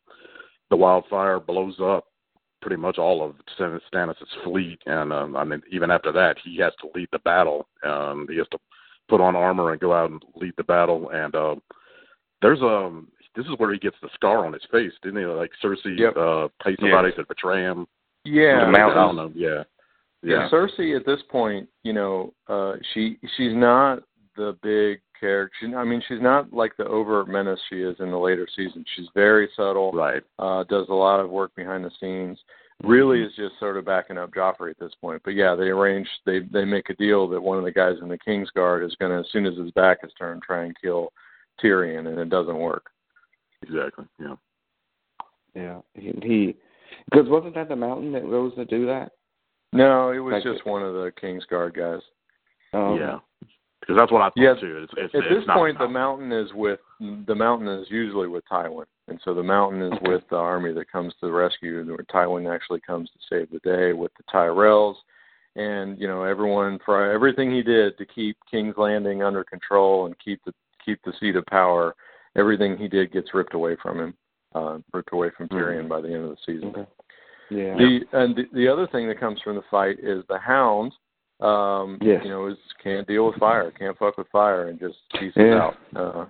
[0.71, 2.05] the wildfire, blows up
[2.67, 6.57] pretty much all of Stan- Stannis' fleet, and um, I mean, even after that, he
[6.59, 7.69] has to lead the battle.
[7.85, 8.59] Um, he has to
[9.09, 11.11] put on armor and go out and lead the battle.
[11.11, 11.63] And um,
[12.43, 13.07] there's um,
[13.37, 15.27] this is where he gets the scar on his face, didn't he?
[15.27, 16.17] Like Cersei Yep.
[16.17, 16.75] uh, Yeah.
[16.81, 17.87] somebody to betray him.
[18.25, 18.99] Yeah, The mountain.
[18.99, 19.33] I don't know.
[19.37, 19.63] Yeah,
[20.25, 20.39] Yeah.
[20.39, 24.03] yeah, Cersei at this point, you know, uh she she's not
[24.37, 25.55] the big character.
[25.61, 28.87] She, I mean, she's not like the overt menace she is in the later seasons.
[28.95, 29.93] She's very subtle.
[29.93, 30.23] right.
[30.39, 32.39] Uh does a lot of work behind the scenes.
[32.85, 33.29] Really Mm-hmm.
[33.31, 35.23] is just sort of backing up Joffrey at this point.
[35.25, 38.09] But yeah, they arrange they they make a deal that one of the guys in
[38.09, 40.77] the King's Guard is going to as soon as his back is turned try and
[40.81, 41.11] kill
[41.63, 42.91] Tyrion and it doesn't work.
[43.63, 44.05] Exactly.
[44.21, 44.35] Yeah.
[45.55, 45.81] Yeah.
[45.95, 46.57] He, he
[47.11, 49.13] because wasn't that the mountain that goes to do that?
[49.73, 52.01] No, it was Like just the- one of the King's Guard guys.
[52.75, 53.19] Um, yeah.
[53.87, 54.59] Because that's what I thought Yes.
[54.61, 54.79] too.
[54.83, 56.29] It's, it's, At it's this not point, the mountain.
[56.29, 60.11] mountain is with the mountain is usually with Tywin, and so the mountain is Okay.
[60.11, 63.49] with the army that comes to the rescue, and where Tywin actually comes to save
[63.51, 64.97] the day with the Tyrells,
[65.55, 70.19] and you know everyone for everything he did to keep King's Landing under control and
[70.19, 70.53] keep the
[70.85, 71.95] keep the seat of power.
[72.35, 74.15] Everything he did gets ripped away from him,
[74.57, 76.69] uh, ripped away from Tyrion by the end of the season.
[76.71, 76.87] Okay.
[77.51, 77.77] Yeah.
[77.77, 80.93] The and the, the other thing that comes from the fight is the Hound.
[81.41, 82.23] Um, Yes.
[82.25, 85.71] you know, is can't deal with fire, can't fuck with fire, and just pieces Yeah.
[85.71, 85.77] out.
[85.95, 86.27] Uh,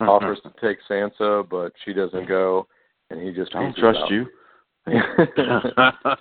[0.00, 2.66] offers to take Sansa, but she doesn't go,
[3.10, 4.10] and he just I don't trust out.
[4.10, 4.26] you.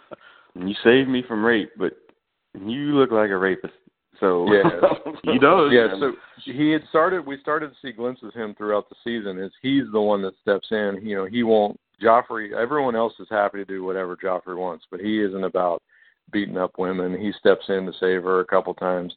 [0.59, 1.93] You saved me from rape, but
[2.59, 3.73] you look like a rapist.
[4.19, 4.63] So Yeah.
[5.23, 5.69] He does.
[5.71, 6.13] yeah, so
[6.43, 7.25] he had started.
[7.27, 9.37] We started to see glimpses of him throughout the season.
[9.37, 10.99] Is he's the one that steps in.
[11.03, 11.79] You know, he won't.
[12.01, 12.53] Joffrey.
[12.53, 15.83] Everyone else is happy to do whatever Joffrey wants, but he isn't about
[16.31, 17.19] beating up women.
[17.19, 19.13] He steps in to save her a couple times,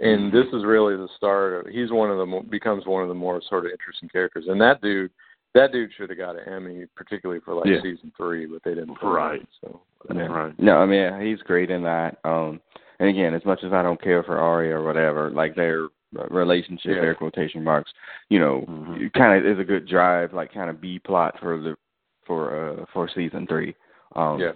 [0.00, 1.66] and this is really the start.
[1.66, 4.46] of He's one of the mo- becomes one of the more sort of interesting characters.
[4.48, 5.10] And that dude,
[5.54, 7.80] that dude should have got an Emmy, particularly for like Yeah.
[7.82, 8.94] season three, but they didn't.
[8.96, 9.40] put him Right.
[9.40, 9.80] in, So
[10.14, 10.26] Yeah.
[10.26, 10.58] Right.
[10.58, 12.18] No, I mean he's great in that.
[12.24, 12.60] Um
[13.00, 15.88] and again, as much as I don't care for Arya or whatever, like their
[16.30, 17.02] relationship, Yeah.
[17.02, 17.92] air quotation marks,
[18.28, 19.00] you know, Mhm.
[19.06, 21.76] it kind of is a good drive, like kind of B plot for the
[22.24, 23.74] for uh for season three.
[24.16, 24.52] Um yeah.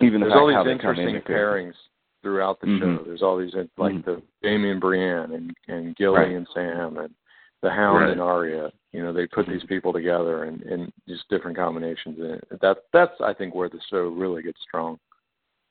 [0.00, 1.74] Even the There's all these come interesting in and- pairings
[2.22, 2.80] throughout the Mhm.
[2.98, 3.04] show.
[3.04, 4.04] There's all these like Mhm.
[4.04, 6.32] the Jaime and Brienne and and Gilly Right.
[6.32, 7.14] and Sam and
[7.62, 8.10] the Hound Right.
[8.10, 8.72] and Arya.
[8.92, 9.52] You know, they put Mm-hmm.
[9.52, 12.18] these people together and in just different combinations.
[12.18, 14.98] And that that's I think where the show really gets strong.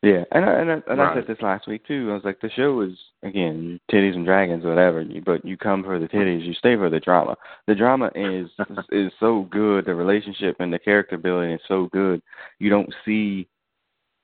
[0.01, 2.07] Yeah, and I, and I, and I said this last week too.
[2.09, 5.01] I was like, the show is again titties and dragons, whatever.
[5.01, 7.35] you- But you come for the titties, you stay for the drama.
[7.67, 8.49] The drama is
[8.91, 9.83] is so good.
[9.85, 12.21] The relationship and the character building is so good.
[12.59, 13.47] You don't see,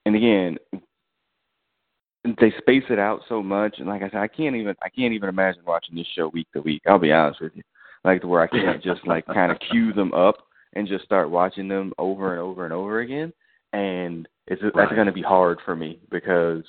[0.06, 0.58] and again,
[2.40, 3.76] they space it out so much.
[3.78, 6.48] And like I said, I can't even I can't even imagine watching this show week
[6.54, 6.84] to week.
[6.88, 7.64] I'll be honest with you,
[8.04, 10.36] like to where I can't just like kind of cue them up
[10.74, 13.32] and just start watching them over and over and over again.
[13.74, 16.64] And it's that's going to be hard for me because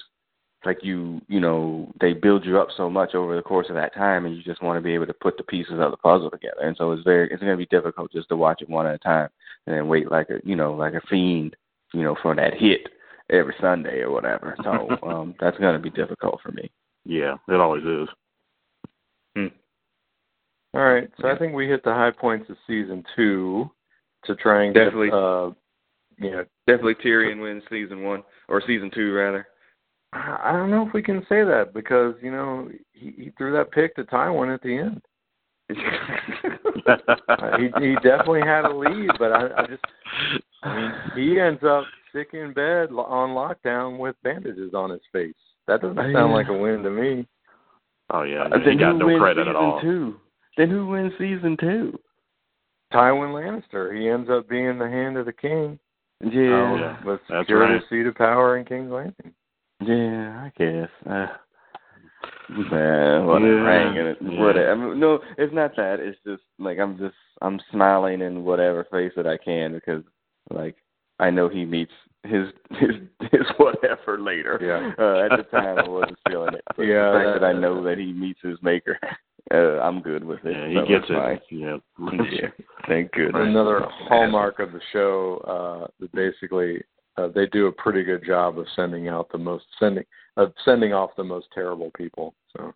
[0.65, 3.95] like you you know they build you up so much over the course of that
[3.95, 6.31] time, and you just want to be able to put the pieces of the puzzle
[6.31, 6.63] together.
[6.63, 8.95] And so it's very it's going to be difficult just to watch it one at
[8.95, 9.29] a time.
[9.67, 11.57] and then wait like a you know like a fiend,
[11.95, 12.89] you know, for that hit
[13.31, 14.57] every Sunday or whatever.
[14.63, 16.71] So um that's gonna be difficult for me.
[17.05, 18.09] Yeah, it always is.
[19.37, 19.47] Hmm.
[20.75, 23.71] All right, so I think we hit the high points of season two
[24.25, 25.09] to try and Definitely.
[25.09, 25.51] get uh,
[26.19, 29.47] you know, Definitely Tyrion wins season one or season two rather.
[30.13, 33.53] I I don't know if we can say that because you know he, he threw
[33.53, 35.03] that pick to Tywin at the end.
[37.29, 39.83] Uh, he he definitely had a lead, but I, I just
[40.63, 40.93] I mean
[41.33, 45.35] he ends up sick in bed on lockdown with bandages on his face.
[45.67, 47.27] That doesn't sound like a win to me.
[48.11, 49.81] oh yeah, Uh, he got who no wins credit season at all.
[49.81, 50.17] two?
[50.57, 51.99] Then who wins season two?
[52.93, 55.79] Tywin Lannister, he ends up being the hand of the king.
[56.23, 57.05] Yeah, Oh, yeah.
[57.05, 57.81] With That's secure right.
[57.81, 59.35] the seat of power in King's Landing.
[59.85, 60.89] yeah, I guess.
[61.05, 61.27] Uh,
[62.71, 63.63] man, whatever.
[63.63, 64.41] Yeah, I ain't gonna, yeah.
[64.41, 64.73] whatever.
[64.73, 66.01] I mean, no, it's not that.
[66.01, 70.03] It's just like I'm just I'm smiling in whatever face that I can because
[70.51, 70.77] like
[71.19, 71.93] I know he meets
[72.25, 72.91] his his
[73.33, 74.59] his whatever later.
[74.61, 74.93] Yeah.
[75.03, 76.63] Uh, at the time, I wasn't feeling it.
[76.77, 78.99] But Yeah, the fact that- that, I know that he meets his maker,
[79.55, 80.53] uh, I'm good with it.
[80.57, 81.37] Yeah, he so gets it's fine.
[81.37, 81.43] it.
[81.51, 81.77] Yeah.
[82.33, 82.49] yeah,
[82.89, 83.43] thank goodness.
[83.47, 86.83] Another hallmark of the show uh, that basically
[87.17, 90.05] uh, they do a pretty good job of sending out the most sending
[90.37, 92.35] of sending off the most terrible people.
[92.55, 92.75] So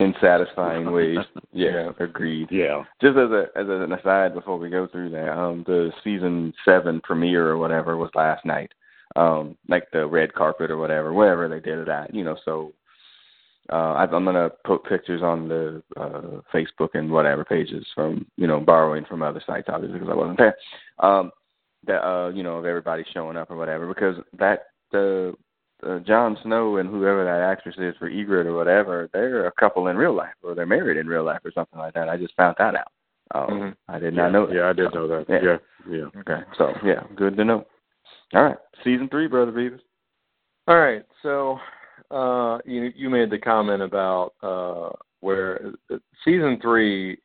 [0.00, 1.18] In satisfying ways.
[1.52, 2.48] Yeah, agreed.
[2.50, 2.84] Yeah.
[3.02, 7.00] Just as a as an aside before we go through that, um, the season seven
[7.02, 8.72] premiere or whatever was last night.
[9.16, 12.36] Um, like the red carpet or whatever, wherever they did it at, you know.
[12.44, 12.72] So
[13.70, 18.46] uh, I, I'm gonna put pictures on the uh, Facebook and whatever pages from you
[18.46, 20.56] know borrowing from other sites, obviously because I wasn't there.
[20.98, 21.30] Um,
[21.86, 25.34] that uh, you know of everybody showing up or whatever because that the
[25.86, 29.88] uh, Jon Snow and whoever that actress is for Ygritte or whatever, they're a couple
[29.88, 32.08] in real life or they're married in real life or something like that.
[32.08, 32.92] I just found that out.
[33.32, 33.76] Um, Mhm.
[33.88, 34.22] I did yeah.
[34.22, 34.54] not know that.
[34.54, 35.26] Yeah, I did know that.
[35.28, 35.42] Yeah.
[35.42, 35.56] Yeah.
[35.98, 36.20] Yeah.
[36.20, 37.64] Okay, so yeah, good to know.
[38.34, 39.80] All right, season three, brother Beavis.
[40.68, 41.58] all right, so
[42.10, 47.18] uh, you you made the comment about uh, where uh, season three.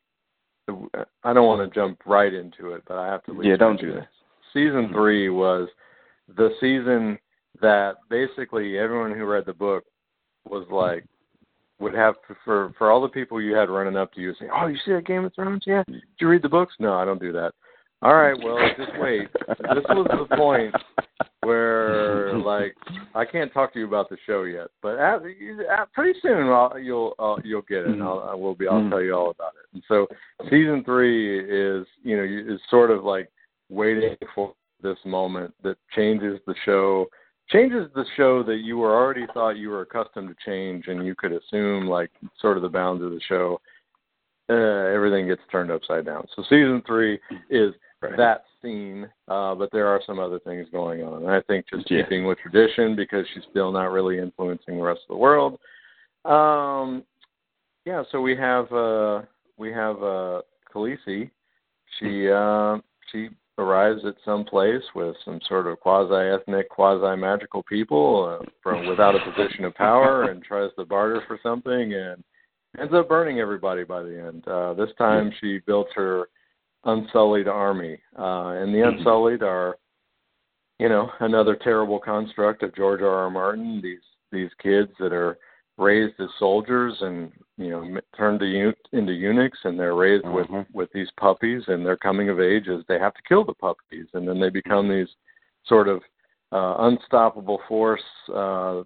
[1.22, 3.38] I don't want to jump right into it, but I have to.
[3.40, 3.94] at Yeah, don't do it.
[4.00, 4.08] that.
[4.52, 5.68] season three was
[6.36, 7.18] the season
[7.60, 9.84] that basically everyone who read the book
[10.48, 11.04] was like
[11.78, 14.66] would have for for all the people you had running up to you saying, "Oh,
[14.66, 15.62] you see that Game of Thrones?
[15.66, 15.82] Yeah.
[15.86, 16.74] Did you read the books?
[16.78, 17.52] No, I don't do that.
[18.02, 19.28] All right, well, just wait.
[19.48, 20.74] This was the point
[21.42, 22.74] where like
[23.14, 26.78] I can't talk to you about the show yet, but at, at, pretty soon I'll,
[26.78, 27.88] you'll uh, you'll get it.
[27.88, 28.66] And I'll, I will be.
[28.68, 28.90] I'll Mm.
[28.90, 29.74] tell you all about it.
[29.74, 30.06] And so
[30.50, 33.30] season three is you know is sort of like
[33.70, 34.52] waiting for
[34.82, 37.06] this moment that changes the show
[37.48, 41.14] changes the show that you were already thought you were accustomed to change and you
[41.14, 43.60] could assume like sort of the bounds of the show
[44.48, 44.54] uh,
[44.94, 47.18] everything gets turned upside down so season three
[47.50, 47.72] is
[48.16, 51.90] that scene uh but there are some other things going on and i think just
[51.90, 52.02] Yeah.
[52.02, 55.58] keeping with tradition because she's still not really influencing the rest of the world
[56.24, 57.04] um
[57.84, 59.22] yeah so we have uh
[59.56, 60.42] we have uh
[60.72, 61.30] Khaleesi.
[61.98, 62.78] she uh
[63.10, 69.14] she arrives at some place with some sort of quasi-ethnic, quasi-magical people uh, from without
[69.14, 72.22] a position of power, and tries to barter for something, and
[72.78, 74.46] ends up burning everybody by the end.
[74.46, 76.28] Uh, this time, she built her
[76.84, 79.76] unsullied army, uh, and the unsullied are,
[80.78, 83.08] you know, another terrible construct of George R.
[83.08, 83.30] R.
[83.30, 83.80] Martin.
[83.82, 84.00] These
[84.32, 85.38] these kids that are
[85.78, 90.66] raised as soldiers and you know turned to into eunuchs and they're raised with Mhm.
[90.72, 94.06] with these puppies and they're coming of age as they have to kill the puppies
[94.14, 95.14] and then they become these
[95.64, 96.02] sort of
[96.52, 98.02] uh unstoppable force
[98.32, 98.82] uh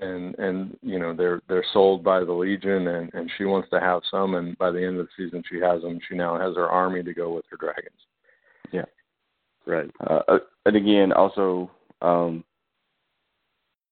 [0.00, 3.78] and and you know they're they're sold by the legion and and she wants to
[3.78, 6.56] have some and by the end of the season she has them she now has
[6.56, 8.06] her army to go with her dragons
[8.72, 8.84] Yeah.
[9.64, 9.90] Right.
[10.00, 11.70] Uh, uh, and again, also
[12.00, 12.44] um,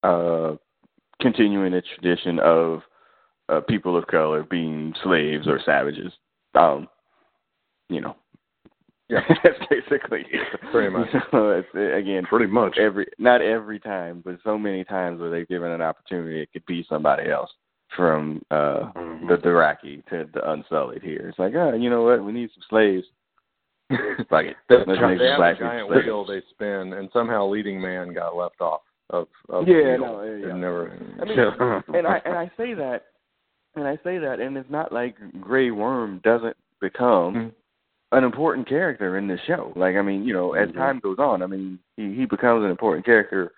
[0.03, 0.55] uh,
[1.21, 2.81] continuing the tradition of
[3.49, 6.11] uh, people of color being slaves or savages.
[6.55, 6.87] Um,
[7.89, 8.15] you know,
[9.09, 9.19] Yeah.
[9.43, 10.59] that's basically it.
[10.71, 11.07] Pretty much.
[11.31, 12.77] So again, Pretty much.
[12.79, 16.65] every not every time, but so many times where they've given an opportunity, it could
[16.65, 17.51] be somebody else
[17.95, 19.27] from uh Mhm.
[19.27, 21.03] the Dothraki to the Unsullied.
[21.03, 22.23] Here, it's like, oh, you know what?
[22.23, 23.05] We need some slaves.
[24.29, 24.55] Fuck it.
[24.69, 26.05] Let's they make some have a giant slaves.
[26.05, 30.47] wheel they spin and somehow leading man got left off of, of Yeah, no, yeah,
[30.47, 30.55] yeah.
[30.55, 31.39] never I mean,
[31.97, 33.05] and I and I say that,
[33.75, 37.51] and I say that, and it's not like Grey Worm doesn't become Mhm.
[38.11, 39.73] an important character in the show.
[39.75, 40.75] Like I mean, you know, as Mhm.
[40.75, 43.51] time goes on, I mean, he he becomes an important character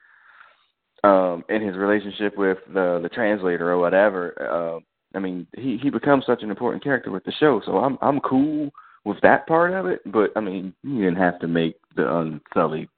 [1.04, 4.34] um in his relationship with the the translator or whatever.
[4.39, 4.80] Uh,
[5.16, 7.62] I mean, he he becomes such an important character with the show.
[7.62, 8.72] So I'm I'm cool
[9.06, 10.02] with that part of it.
[10.12, 12.89] But I mean, you didn't have to make the unsullied.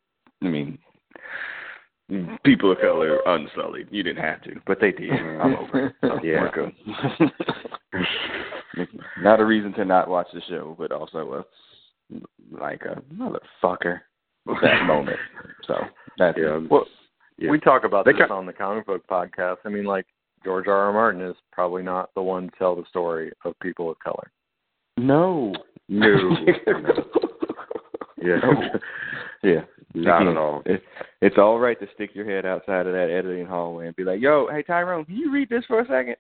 [0.41, 0.79] I mean,
[2.43, 3.87] people of color unsullied.
[3.91, 5.11] You didn't have to, but they did.
[5.11, 5.43] Mm.
[5.45, 5.95] I'm over it.
[6.01, 6.49] So Yeah.
[8.75, 8.85] we're
[9.21, 12.15] not a reason to not watch the show, but also a
[12.51, 13.99] like a motherfucker
[14.45, 15.17] with that moment.
[15.67, 15.75] So
[16.17, 16.59] that's Yeah.
[16.69, 16.85] Well,
[17.37, 17.51] Yeah.
[17.51, 19.57] we talk about They this ca- on the comic book podcast.
[19.65, 20.05] I mean, like
[20.43, 20.73] George R.
[20.75, 20.93] R.
[20.93, 24.31] Martin is probably not the one to tell the story of people of color.
[24.97, 25.53] no,
[25.87, 26.07] No.
[28.21, 28.39] yeah.
[28.43, 28.63] No.
[29.43, 29.61] yeah.
[29.93, 30.61] Not at all.
[30.65, 30.83] It,
[31.21, 34.21] it's all right to stick your head outside of that editing hallway and be like,
[34.21, 36.15] "Yo, hey Tyrone, can you read this for a second?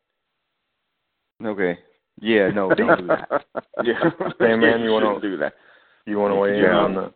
[1.45, 1.77] Okay.
[2.21, 3.45] Yeah, no, don't do that.
[3.83, 5.53] Yeah, Hey, man, you wanna- do that?
[6.05, 6.77] You want to weigh in Yeah.
[6.77, 7.13] on the?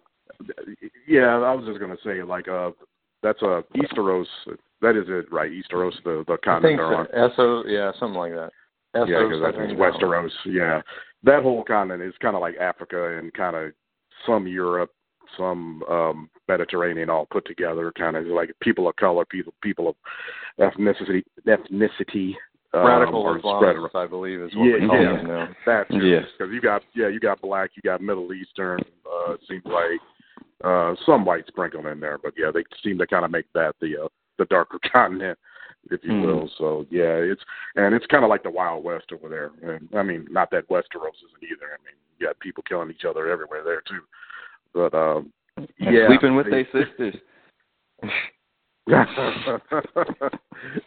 [1.07, 2.71] Yeah, I was just gonna say like uh
[3.21, 4.27] that's a Easteros.
[4.81, 5.51] That is it, right?
[5.51, 7.07] Easteros, the the continent think they're on.
[7.35, 7.63] so.
[7.63, 8.51] Esso, yeah, something like that.
[8.95, 10.31] Essos, Yeah, because I that's think, Westeros.
[10.45, 10.81] Yeah,
[11.23, 13.71] that whole continent is kind of like Africa and kind of
[14.25, 14.91] some Europe,
[15.37, 17.91] some um Mediterranean, all put together.
[17.97, 19.95] Kind of like people of color, people people of
[20.59, 22.33] ethnicity, ethnicity.
[22.75, 23.75] Um, Radical are spread.
[23.75, 25.17] Islamists, I believe, is what Yeah, we call yeah.
[25.17, 25.49] them now.
[25.67, 26.25] That too, Yes.
[26.37, 28.79] because you got yeah, you got black, you got Middle Eastern.
[29.05, 29.99] Uh, it seems like
[30.63, 33.75] uh, some white sprinkled in there, but yeah, they seem to kind of make that
[33.79, 34.07] the uh,
[34.39, 35.37] the darker continent,
[35.91, 36.25] if you Mm.
[36.25, 36.49] will.
[36.57, 37.41] So yeah, it's
[37.75, 39.51] and it's kind of like the Wild West over there.
[39.75, 41.67] And I mean, not that Westeros isn't either.
[41.67, 44.01] I mean, you got people killing each other everywhere there too.
[44.73, 45.31] But um,
[45.79, 47.15] yeah, sleeping with their sisters.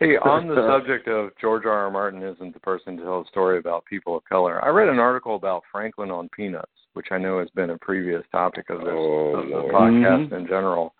[0.01, 1.73] Hey, on the subject of George R.
[1.73, 1.91] R.
[1.91, 4.63] Martin isn't the person to tell a story about people of color.
[4.65, 8.23] I read an article about Franklin on peanuts, which I know has been a previous
[8.33, 10.33] topic of this Oh, of the podcast Mhm.
[10.33, 10.95] in general.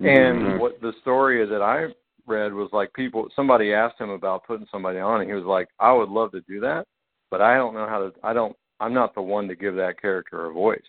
[0.00, 0.58] And Mhm.
[0.58, 1.94] what the story that I
[2.26, 5.68] read was like people somebody asked him about putting somebody on and he was like,
[5.78, 6.86] I would love to do that,
[7.30, 10.00] but I don't know how to I don't I'm not the one to give that
[10.00, 10.80] character a voice.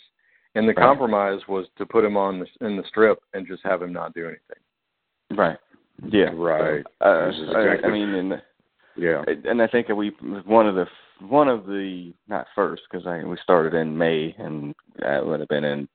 [0.55, 0.85] And the Right.
[0.85, 4.13] compromise was to put him on the, in the strip and just have him not
[4.13, 4.63] do anything.
[5.37, 5.57] Right.
[6.07, 6.31] Yeah.
[6.33, 6.85] Right.
[7.01, 8.41] Uh, This I- I exactly- mean, and
[8.95, 10.09] yeah, and I think we
[10.45, 10.87] one of the
[11.27, 15.49] one of the not first because I we started in May and that would have
[15.49, 15.87] been in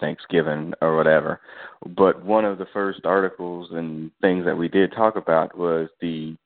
[0.00, 1.40] Thanksgiving or whatever,
[1.86, 6.36] but one of the first articles and things that we did talk about was the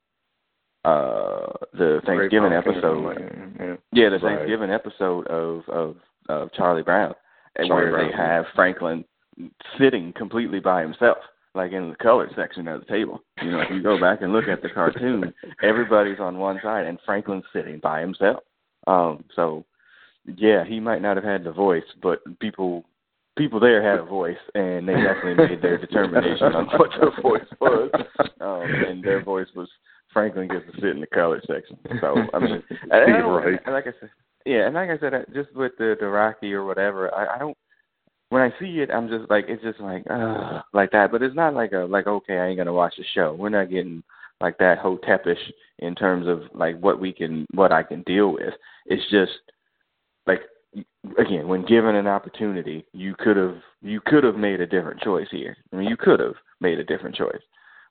[0.85, 3.55] uh the Thanksgiving Great pumpkin or episode.
[3.59, 3.75] Yeah.
[3.91, 4.21] Yeah, the Right.
[4.21, 5.95] Thanksgiving episode of of
[6.29, 7.13] of Charlie Brown,
[7.55, 9.03] and Charlie where they have Franklin
[9.79, 11.17] sitting completely by himself,
[11.55, 13.21] like in the colored section of the table.
[13.41, 15.33] You know, if you go back and look at the cartoon,
[15.63, 18.43] everybody's on one side, and Franklin's sitting by himself.
[18.87, 19.65] Um, so
[20.37, 22.85] yeah, he might not have had the voice, but people
[23.37, 27.47] people there had a voice, and they definitely made their determination on what the voice
[27.59, 27.89] was.
[28.39, 29.69] Um, and their voice was
[30.13, 31.77] Franklin gets to sit in the colored section.
[32.01, 33.59] So I mean, I Right.
[33.67, 34.09] like I said,
[34.45, 37.57] yeah, and like I said, just with the the Rocky or whatever, I, I don't.
[38.29, 41.11] When I see it, I'm just like it's just like uh like that.
[41.11, 43.35] But it's not like a like okay, I ain't gonna watch the show.
[43.37, 44.03] We're not getting
[44.39, 48.53] like that hotepish in terms of like what we can what I can deal with.
[48.85, 49.31] It's just
[50.25, 50.41] like
[51.17, 55.27] again, when given an opportunity, you could have you could have made a different choice
[55.31, 55.57] here.
[55.71, 57.41] I mean, you could have made a different choice,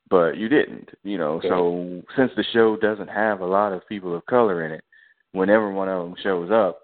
[0.09, 0.89] but you didn't.
[1.03, 4.71] You know, so since the show doesn't have a lot of people of color in
[4.71, 4.83] it,
[5.33, 6.79] whenever one of them shows up,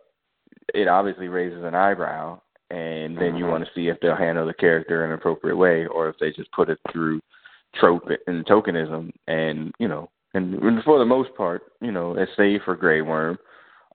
[0.73, 2.39] it obviously raises an eyebrow,
[2.69, 3.49] and then you Mhm.
[3.49, 6.31] want to see if they'll handle the character in an appropriate way, or if they
[6.31, 7.21] just put it through
[7.73, 12.61] trope and tokenism, and you know, and, for the most part, you know, it's save
[12.63, 13.37] for Grey Worm.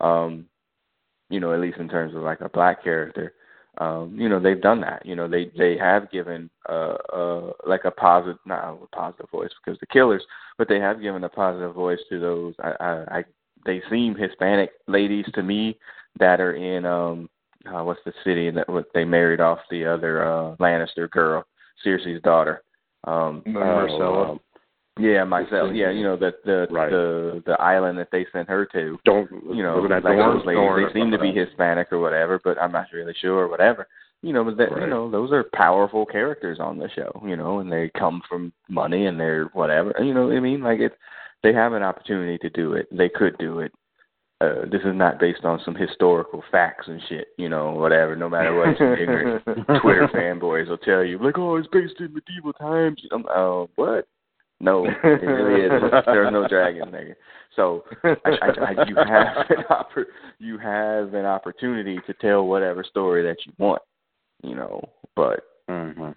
[0.00, 0.48] Um,
[1.30, 3.34] you know, at least in terms of like a black character,
[3.78, 5.04] um, you know, they've done that.
[5.06, 9.50] You know, they they have given uh uh like a positive not a positive voice
[9.64, 10.22] because the killers,
[10.58, 13.24] but they have given a positive voice to those I I, I
[13.64, 15.78] they seem Hispanic ladies to me
[16.18, 17.28] that are in um
[17.66, 21.44] uh, what's the city that what they married off the other uh Lannister girl,
[21.84, 22.62] Cersei's daughter.
[23.04, 24.30] Um Myrcella.
[24.30, 24.40] um,
[25.00, 25.70] yeah, myself.
[25.72, 26.90] Yeah, you know, the the Right.
[26.90, 30.36] the the island that they sent her to don't you know, like Dorne?
[30.38, 31.32] those ladies, they seem to be?
[31.32, 33.86] Hispanic or whatever, but I'm not really sure or whatever.
[34.20, 37.58] You know, but that you know, those are powerful characters on the show, you know,
[37.60, 39.94] and they come from money and they're whatever.
[39.98, 40.62] You know what I mean?
[40.62, 40.92] Like it
[41.42, 42.86] they have an opportunity to do it.
[42.96, 43.72] They could do it.
[44.40, 48.28] Uh, this is not based on some historical facts and shit, you know, whatever, no
[48.28, 49.44] matter what some ignorant
[49.80, 53.00] Twitter fanboys will tell you, like, oh, it's based in medieval times.
[53.12, 54.08] I'm, oh, what?
[54.58, 55.92] No, it really isn't.
[56.06, 57.16] There's no dragon there.
[57.54, 58.48] So I, I,
[58.80, 60.06] I, you have an oppor-
[60.38, 63.82] you have an opportunity to tell whatever story that you want,
[64.42, 64.80] you know.
[65.14, 66.14] But Mhm.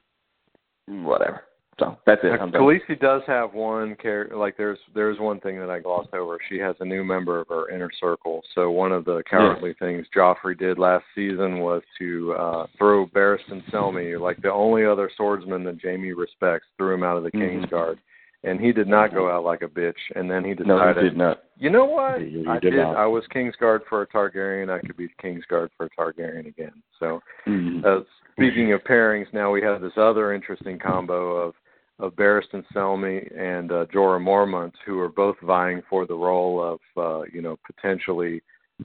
[0.87, 1.43] whatever.
[1.77, 2.29] So that's it.
[2.29, 2.47] Now.
[2.47, 4.37] Khaleesi does have one character.
[4.37, 6.37] Like there's there's one thing that I glossed over.
[6.47, 8.41] She has a new member of her inner circle.
[8.53, 13.61] So one of the cowardly things Joffrey did last season was to uh throw Barristan
[13.71, 17.41] Selmy, like the only other swordsman that Jaime respects, threw him out of the Mhm.
[17.41, 17.99] King's Guard.
[18.45, 19.93] And he did not go out like a bitch.
[20.15, 21.43] And then he decided, No, he did not.
[21.57, 22.21] you know what?
[22.21, 22.79] He- he I did did.
[22.79, 24.69] I was King's Guard for a Targaryen.
[24.69, 26.71] I could be King's Guard for a Targaryen again.
[26.99, 27.83] So Mhm.
[27.83, 28.03] uh,
[28.33, 31.55] speaking of pairings, now we have this other interesting combo of
[31.99, 36.79] of Barristan Selmy and uh, Jorah Mormont, who are both vying for the role of
[36.97, 38.41] uh, you know potentially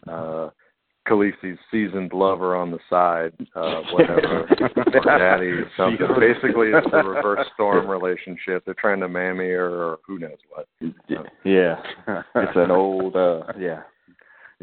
[0.07, 0.51] uh,
[1.09, 4.47] Khaleesi's seasoned lover on the side, uh, whatever,
[4.95, 6.07] or daddy, something.
[6.21, 8.65] Basically, it's the reverse storm relationship.
[8.65, 10.69] They're trying to mammy her, or who knows what.
[11.45, 11.77] Yeah,
[12.37, 13.83] it's an old, uh, yeah,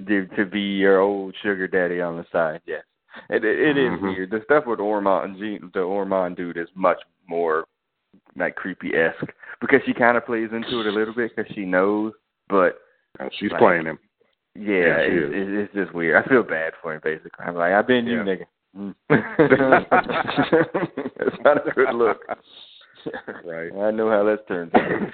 [0.05, 2.61] Dude, to be your old sugar daddy on the side.
[2.65, 2.83] Yes,
[3.29, 4.01] it it, it is Mhm.
[4.03, 4.29] weird.
[4.29, 5.37] The stuff with Ormond
[5.73, 7.65] the Ormond dude is much more
[8.35, 11.65] like creepy esque because she kind of plays into it a little bit because she
[11.65, 12.13] knows,
[12.49, 12.79] but
[13.19, 13.97] Uh, She's Like- playing him.
[14.53, 15.31] yeah, Yeah, she it, is.
[15.33, 16.23] it, it's just weird.
[16.23, 17.43] I feel bad for him basically.
[17.45, 18.23] I'm like, I've been you, Yeah.
[18.23, 18.45] nigga.
[18.77, 18.95] Mm.
[21.19, 22.21] it's not a good look.
[23.43, 23.71] Right.
[23.73, 24.81] I know how that turns out.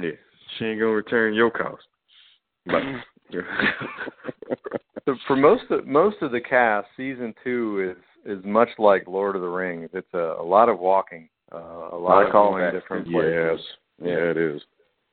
[0.00, 0.10] Yeah,
[0.56, 1.84] she ain't gonna return your cost.
[2.66, 2.82] But
[5.04, 7.94] So for most of most of the cast, season two
[8.26, 9.90] is is much like Lord of the Rings.
[9.92, 13.22] It's a, a lot of walking, uh, a lot of calling different Yes.
[13.58, 13.66] places.
[14.02, 14.62] Yeah, it is.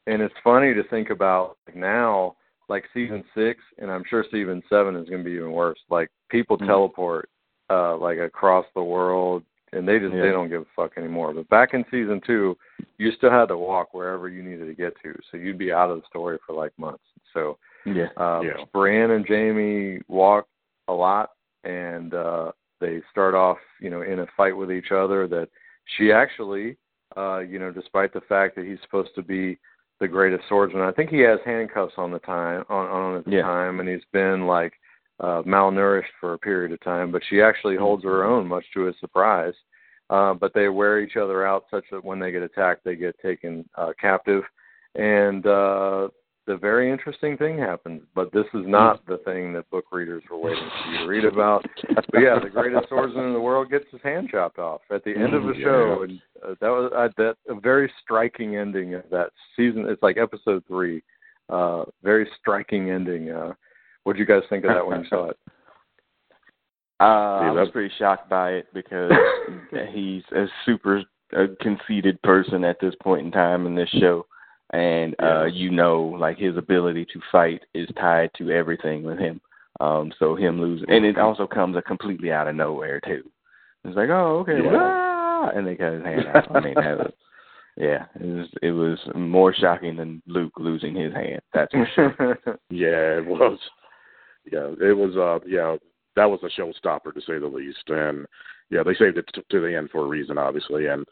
[0.06, 2.36] And it's funny to think about like now,
[2.70, 5.80] like season six, and I'm sure season seven is going to be even worse.
[5.90, 6.68] Like people Mhm.
[6.68, 7.30] teleport
[7.70, 10.22] uh like across the world, and they just Yeah.
[10.22, 11.34] they don't give a fuck anymore.
[11.34, 12.58] But back in season two,
[12.98, 15.90] you still had to walk wherever you needed to get to, so you'd be out
[15.92, 17.04] of the story for like months.
[17.34, 18.10] So Yeah.
[18.18, 18.64] um, Yeah.
[18.72, 20.48] Brienne and Jaime walk
[20.88, 21.32] a lot,
[21.66, 25.28] and uh, they start off, you know, in a fight with each other.
[25.28, 25.50] That
[25.96, 26.78] she actually,
[27.16, 29.58] uh, you know, despite the fact that he's supposed to be
[30.00, 33.32] the greatest swordsman, I think he has handcuffs on the time on on at the
[33.32, 33.42] Yeah.
[33.44, 34.74] time, and he's been like
[35.20, 37.12] uh, malnourished for a period of time.
[37.12, 39.56] But she actually holds her own, much to his surprise.
[40.10, 43.20] Uh, but they wear each other out such that when they get attacked, they get
[43.20, 44.44] taken uh, captive.
[44.96, 46.10] And uh,
[46.48, 50.38] the very interesting thing happens, but this is not the thing that book readers were
[50.38, 51.66] waiting for you to read about.
[51.94, 55.14] But yeah, the greatest swordsman in the world gets his hand chopped off at the
[55.14, 58.94] end of the Mhm, show, and uh, that was uh, that a very striking ending
[58.94, 59.86] of that season.
[59.88, 61.04] It's like episode three.
[61.50, 63.30] Uh, very striking ending.
[63.30, 63.54] Uh,
[64.04, 65.38] what did you guys think of that when you saw it?
[67.00, 69.12] Uh, I was pretty shocked by it because
[69.92, 71.04] he's a super
[71.38, 74.26] uh, conceited person at this point in time in this show,
[74.74, 79.40] and uh, you know, like his ability to fight is tied to everything with him.
[79.80, 83.24] Um, so him losing, and it also comes a completely out of nowhere too.
[83.86, 84.72] It's like, oh, okay, Yeah.
[84.76, 86.46] ah, and they cut his hand off.
[86.54, 87.14] I mean, that was,
[87.78, 91.42] yeah, it was it was more shocking than Luke losing his hand.
[91.54, 92.40] That's for sure.
[92.70, 93.60] Yeah, it was.
[94.52, 95.16] Yeah, it was.
[95.16, 95.76] Uh, yeah,
[96.16, 97.84] that was a showstopper to say the least.
[97.88, 98.26] And
[98.70, 100.88] yeah, they saved it to, to the end for a reason, obviously.
[100.88, 101.06] And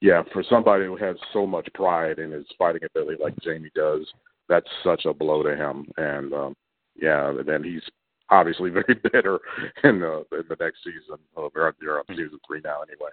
[0.00, 4.06] yeah, for somebody who has so much pride in his fighting ability like Jaime does,
[4.48, 5.86] that's such a blow to him.
[5.96, 6.54] And um,
[7.00, 7.82] yeah, then he's
[8.30, 9.38] obviously very bitter
[9.84, 11.18] in the in the next season.
[11.36, 13.10] Oh, they're, they're on season three now, anyway.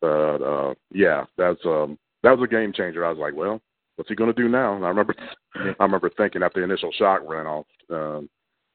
[0.00, 3.04] But uh, yeah, that's um, that was a game changer.
[3.04, 3.60] I was like, well,
[3.96, 4.76] what's he going to do now?
[4.76, 5.14] And I remember,
[5.54, 7.66] I remember thinking after the initial shock ran off.
[7.90, 8.28] Um,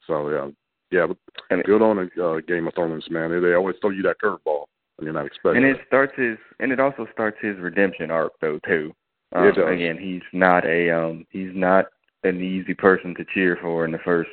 [0.05, 0.47] so yeah,
[0.91, 1.17] yeah, but
[1.49, 3.31] And- good on a uh, Game of Thrones, man.
[3.31, 4.65] They, they always throw you that curveball
[4.97, 5.63] when you're not expecting.
[5.63, 8.93] And it starts his and it also starts his redemption arc though too.
[9.33, 9.69] Um, It does.
[9.71, 11.85] Again, he's not a um he's not
[12.23, 14.29] an easy person to cheer for in the first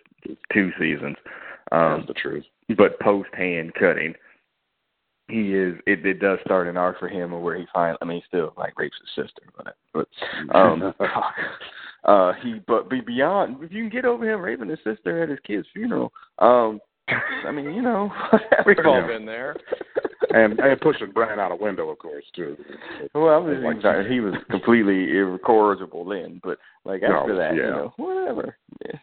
[0.52, 1.16] two seasons.
[1.72, 2.44] Um That's the truth.
[2.76, 4.14] but post hand cutting
[5.28, 8.18] he is it, it does start an arc for him where he finally I mean
[8.18, 10.08] he still like rapes his sister but but
[10.54, 10.94] um
[12.04, 15.28] uh he but be beyond if you can get over him raping his sister at
[15.28, 16.80] his kid's funeral um
[17.46, 18.10] I mean you know
[18.66, 19.06] We've all Yeah.
[19.06, 19.56] been there.
[20.30, 22.56] and and pushing Brian out a window, of course, too.
[23.14, 27.54] Well, I was Like- like, he was completely incorrigible then, but like No, after that,
[27.54, 28.98] you know, whatever, yeah.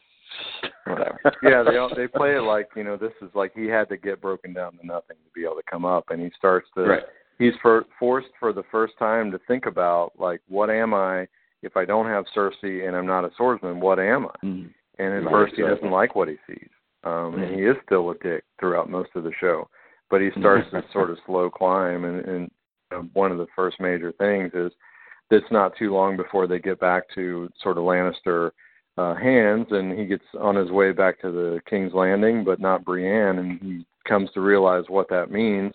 [0.86, 1.20] whatever.
[1.43, 3.97] yeah, they all- they play it like you know this is like he had to
[3.97, 6.82] get broken down to nothing to be able to come up, and he starts to
[6.84, 7.04] right.
[7.38, 11.28] he's for, forced for the first time to think about like what am I
[11.62, 14.45] if I don't have Cersei and I'm not a swordsman, what am I?
[14.45, 14.74] Mhm.
[14.99, 16.70] And at Right, first he doesn't like what he sees,
[17.03, 17.55] um, and Mhm.
[17.55, 19.68] he is still a dick throughout most of the show,
[20.09, 22.51] but he starts this sort of slow climb, and, and
[22.91, 24.72] you know, one of the first major things is
[25.30, 28.51] it's not too long before they get back to sort of Lannister
[28.97, 32.84] uh, hands, and he gets on his way back to the King's Landing, but not
[32.84, 35.74] Brienne, and he comes to realize what that means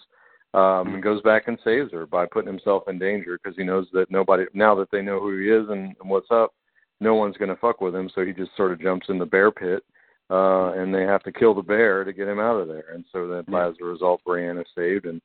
[0.54, 3.86] um, and goes back and saves her by putting himself in danger because he knows
[3.92, 6.54] that nobody now that they know who he is and, and what's up,
[7.00, 8.10] no one's going to fuck with him.
[8.14, 9.84] So he just sort of jumps in the bear pit,
[10.30, 12.86] uh, and they have to kill the bear to get him out of there.
[12.94, 13.68] And so then, yeah.
[13.68, 15.20] as a result, Brienne is saved, and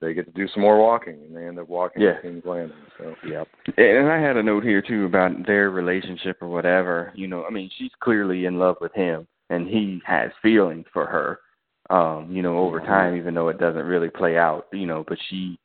[0.00, 2.14] they get to do some more walking, and they end up walking yeah.
[2.14, 2.76] to King's Landing.
[2.98, 3.46] So, yep.
[3.76, 7.12] And I had a note here too about their relationship or whatever.
[7.14, 11.06] You know, I mean, she's clearly in love with him, and he has feelings for
[11.06, 11.40] her
[11.90, 15.18] um, you know, over time, even though it doesn't really play out, you know, but
[15.28, 15.58] she,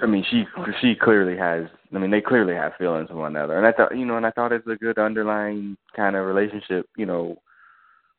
[0.00, 0.44] I mean, she
[0.80, 1.66] she clearly has.
[1.94, 4.26] I mean, they clearly have feelings for one another, and I thought, you know, and
[4.26, 7.36] I thought it's a good underlying kind of relationship, you know,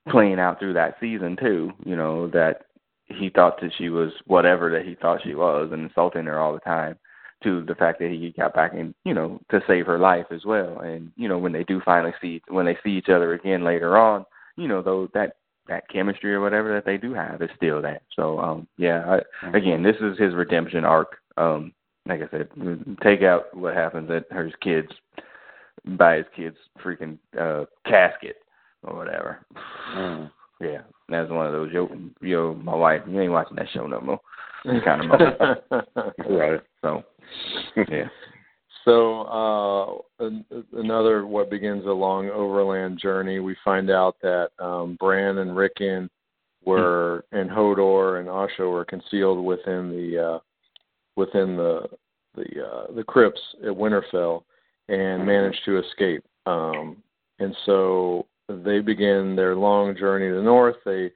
[0.10, 1.72] playing out through that season too.
[1.86, 2.68] You know, that
[3.08, 6.53] he thought that she was whatever that he thought she was, and insulting her all
[6.53, 6.97] the time.
[7.43, 10.45] To the fact that he got back in, you know, to save her life as
[10.45, 13.64] well, and you know, when they do finally see when they see each other again
[13.66, 14.26] later on,
[14.56, 15.36] you know, though that
[15.68, 18.03] that chemistry or whatever that they do have is still that.
[18.16, 19.55] So um yeah, I, mm-hmm.
[19.55, 21.18] again, this is his redemption arc.
[21.38, 21.74] Um
[22.07, 22.49] like I said,
[23.03, 24.89] take out what happens at her kids
[25.97, 28.38] by his kids freaking uh casket
[28.84, 29.45] or whatever.
[29.95, 30.32] Mm.
[30.61, 31.89] Yeah, that's one of those yo
[32.22, 34.20] yo my wife, you ain't watching that show no more.
[34.84, 35.61] Kind of moment.
[36.30, 36.61] right.
[36.82, 37.03] So
[37.89, 38.07] yeah.
[38.86, 40.27] So uh,
[40.73, 43.39] another what begins a long overland journey.
[43.39, 46.09] We find out that um, Bran and Rickon
[46.63, 50.39] were and Hodor and Osha were concealed within the uh,
[51.15, 51.89] within the
[52.36, 54.43] the uh, the crypts at Winterfell
[54.88, 56.23] and managed to escape.
[56.45, 56.97] Um,
[57.39, 60.75] and so they begin their long journey to the north.
[60.86, 61.11] They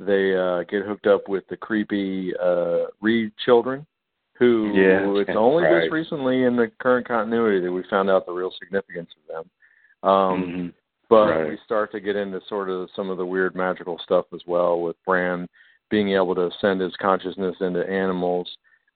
[0.00, 3.86] they uh, get hooked up with the creepy uh, Reed children
[4.38, 5.82] who yeah, it's only right.
[5.82, 10.10] just recently in the current continuity that we found out the real significance of them.
[10.10, 10.68] Um, mm-hmm.
[11.08, 11.48] But right.
[11.50, 14.80] we start to get into sort of some of the weird magical stuff as well,
[14.80, 15.46] with Bran
[15.90, 18.48] being able to send his consciousness into animals,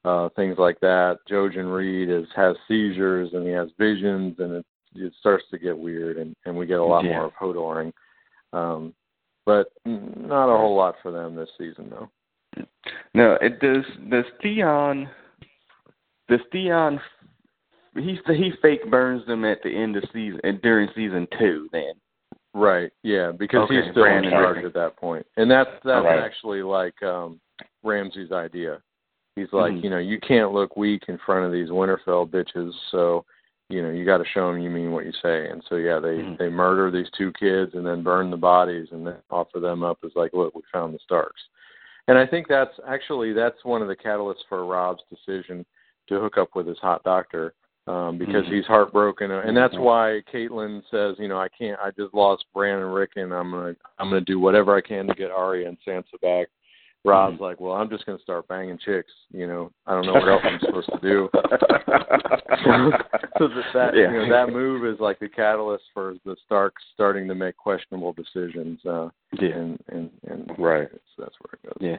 [0.04, 1.18] uh, things like that.
[1.30, 5.78] Jojen Reed is, has seizures and he has visions, and it, it starts to get
[5.78, 7.12] weird, and, and we get a lot yeah.
[7.12, 7.92] more of Hodoring.
[8.52, 8.94] Um,
[9.44, 12.10] but not a whole lot for them this season, though.
[13.14, 13.84] No, it does.
[14.10, 15.08] Does Theon
[16.28, 17.00] does Theon
[17.94, 21.92] he he fake burns them at the end of season and during season two then.
[22.54, 22.90] Right.
[23.02, 23.76] Yeah, because okay.
[23.76, 26.18] he's still Brandon in charge at that point, and that's that's okay.
[26.24, 27.40] actually like um
[27.82, 28.80] Ramsay's idea.
[29.36, 29.84] He's like, mm-hmm.
[29.84, 33.24] you know, you can't look weak in front of these Winterfell bitches, so
[33.68, 35.48] you know you got to show them you mean what you say.
[35.48, 36.34] And so yeah, they mm-hmm.
[36.38, 39.98] they murder these two kids and then burn the bodies and then offer them up
[40.04, 41.40] as like, look, we found the Starks.
[42.08, 45.64] And I think that's actually that's one of the catalysts for Robb's decision
[46.08, 47.54] to hook up with his hot doctor
[47.86, 48.54] um, because mm-hmm.
[48.54, 51.78] he's heartbroken, and that's why Catelyn says, you know, I can't.
[51.80, 53.32] I just lost Bran and Rickon.
[53.32, 56.48] I'm gonna I'm gonna do whatever I can to get Arya and Sansa back.
[57.08, 57.44] Robb's mm-hmm.
[57.44, 59.12] like, well, I'm just gonna start banging chicks.
[59.30, 61.30] You know, I don't know what else I'm supposed to do.
[61.34, 61.40] so
[63.48, 64.12] that, that yeah.
[64.12, 68.12] you know that move is like the catalyst for the Starks starting to make questionable
[68.12, 68.78] decisions.
[68.84, 69.08] Uh,
[69.40, 70.88] yeah, and and and right.
[71.18, 71.78] that's where it goes.
[71.80, 71.96] Yeah.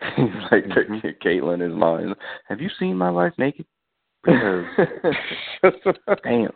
[0.50, 1.06] like mm-hmm.
[1.26, 2.14] Catelyn is lying.
[2.48, 3.66] Have you seen my wife naked?
[4.24, 4.64] Because
[6.24, 6.52] damn,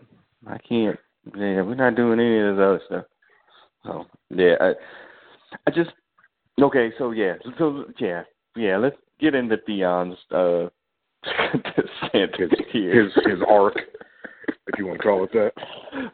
[0.47, 0.99] I can't.
[1.37, 3.05] Yeah, we're not doing any of this other stuff.
[3.85, 4.73] So yeah, I,
[5.67, 5.91] I just
[6.63, 6.91] okay.
[6.99, 8.23] So yeah, so yeah,
[8.57, 8.77] yeah.
[8.77, 10.69] Let's get into Theon's uh,
[12.13, 13.77] his, his his arc
[14.69, 15.53] if you want to call it that.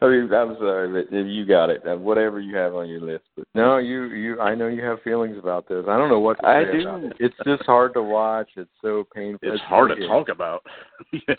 [0.01, 1.81] I mean, I'm sorry, but you got it.
[1.99, 3.25] Whatever you have on your list.
[3.35, 4.39] But no, you you.
[4.39, 5.85] I know you have feelings about this.
[5.87, 6.81] I don't know what to I do.
[6.81, 7.13] about it.
[7.19, 8.49] It's just hard to watch.
[8.55, 9.51] It's so painful.
[9.51, 10.63] It's hard to talk about.
[11.11, 11.35] yeah.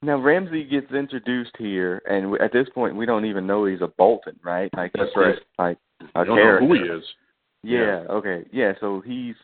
[0.00, 3.88] Now Ramsay gets introduced here, and at this point, we don't even know he's a
[3.88, 4.70] Bolton, right?
[4.76, 5.36] Like that's right.
[5.58, 5.78] Like,
[6.14, 6.66] a don't character.
[6.66, 7.04] know who he is.
[7.62, 7.96] Yeah, yeah.
[8.10, 8.44] Okay.
[8.52, 8.72] Yeah.
[8.80, 9.34] So he's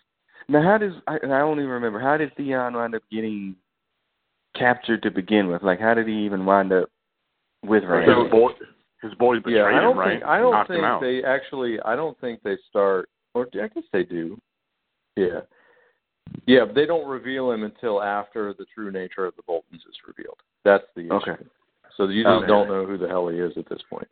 [0.48, 0.62] now.
[0.62, 1.18] How does I?
[1.26, 3.56] I only remember how did Theon wind up getting
[4.56, 5.62] captured to begin with?
[5.62, 6.90] Like, how did he even wind up
[7.64, 8.22] with Ramsay?
[8.22, 8.50] His boy,
[9.02, 10.12] his boy betrayed yeah, I don't him, right?
[10.14, 11.80] Think, I don't Knocked think they actually.
[11.80, 13.08] I don't think they start.
[13.34, 14.40] Or I guess they do.
[15.16, 15.40] Yeah.
[16.46, 19.96] Yeah, but they don't reveal him until after the true nature of the Boltons is
[20.06, 20.38] revealed.
[20.64, 21.12] That's the issue.
[21.14, 21.44] Okay.
[21.96, 22.46] So you just Okay.
[22.46, 24.08] don't know who the hell he is at this point.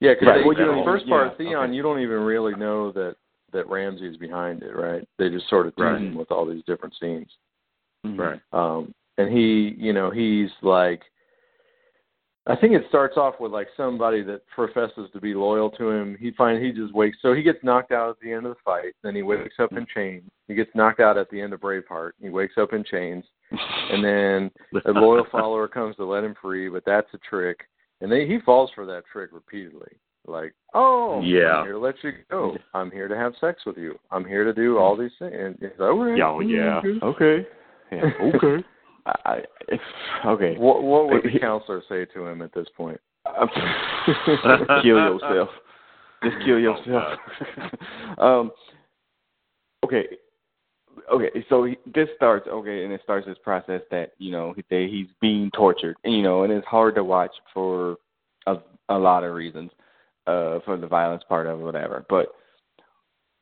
[0.00, 0.44] Yeah, because Right.
[0.44, 1.74] well, you Well, know, the first part, yeah, Theon, okay.
[1.74, 3.16] you don't even really know that
[3.52, 5.06] that Ramsay's behind it, right?
[5.18, 6.00] They just sort of tease Right.
[6.00, 7.30] him with all these different scenes.
[8.04, 8.18] Mhm.
[8.18, 8.40] Right.
[8.52, 11.02] Um, and he, you know, he's like,
[12.46, 16.16] I think it starts off with like somebody that professes to be loyal to him.
[16.18, 18.60] He finds he just wakes, so he gets knocked out at the end of the
[18.64, 18.94] fight.
[19.02, 20.28] Then he wakes up in chains.
[20.48, 22.12] He gets knocked out at the end of Braveheart.
[22.20, 24.50] He wakes up in chains, and then
[24.86, 27.60] a loyal follower comes to let him free, but that's a trick.
[28.00, 29.92] And they, he falls for that trick repeatedly.
[30.26, 31.56] Like, oh, Yeah.
[31.56, 32.56] I'm here to let you go.
[32.74, 33.98] I'm here to have sex with you.
[34.10, 35.34] I'm here to do all these things.
[35.36, 36.18] And it's like, okay.
[36.18, 36.80] Yeah, oh, yeah.
[37.02, 37.46] Okay.
[37.90, 38.10] Yeah.
[38.34, 38.64] Okay.
[39.04, 39.42] I,
[40.24, 40.56] I, okay.
[40.56, 43.00] What what would the counselor say to him at this point?
[44.82, 45.48] kill yourself.
[46.22, 47.18] Just kill yourself.
[48.18, 48.52] um.
[49.84, 50.04] Okay.
[51.12, 51.44] Okay.
[51.48, 54.86] So he, this starts okay, and it starts this process that you know he, they,
[54.86, 57.96] he's being tortured, and, you know, and it's hard to watch for
[58.46, 58.56] a
[58.88, 59.72] a lot of reasons,
[60.26, 62.04] uh, for the violence part of it, whatever.
[62.08, 62.28] But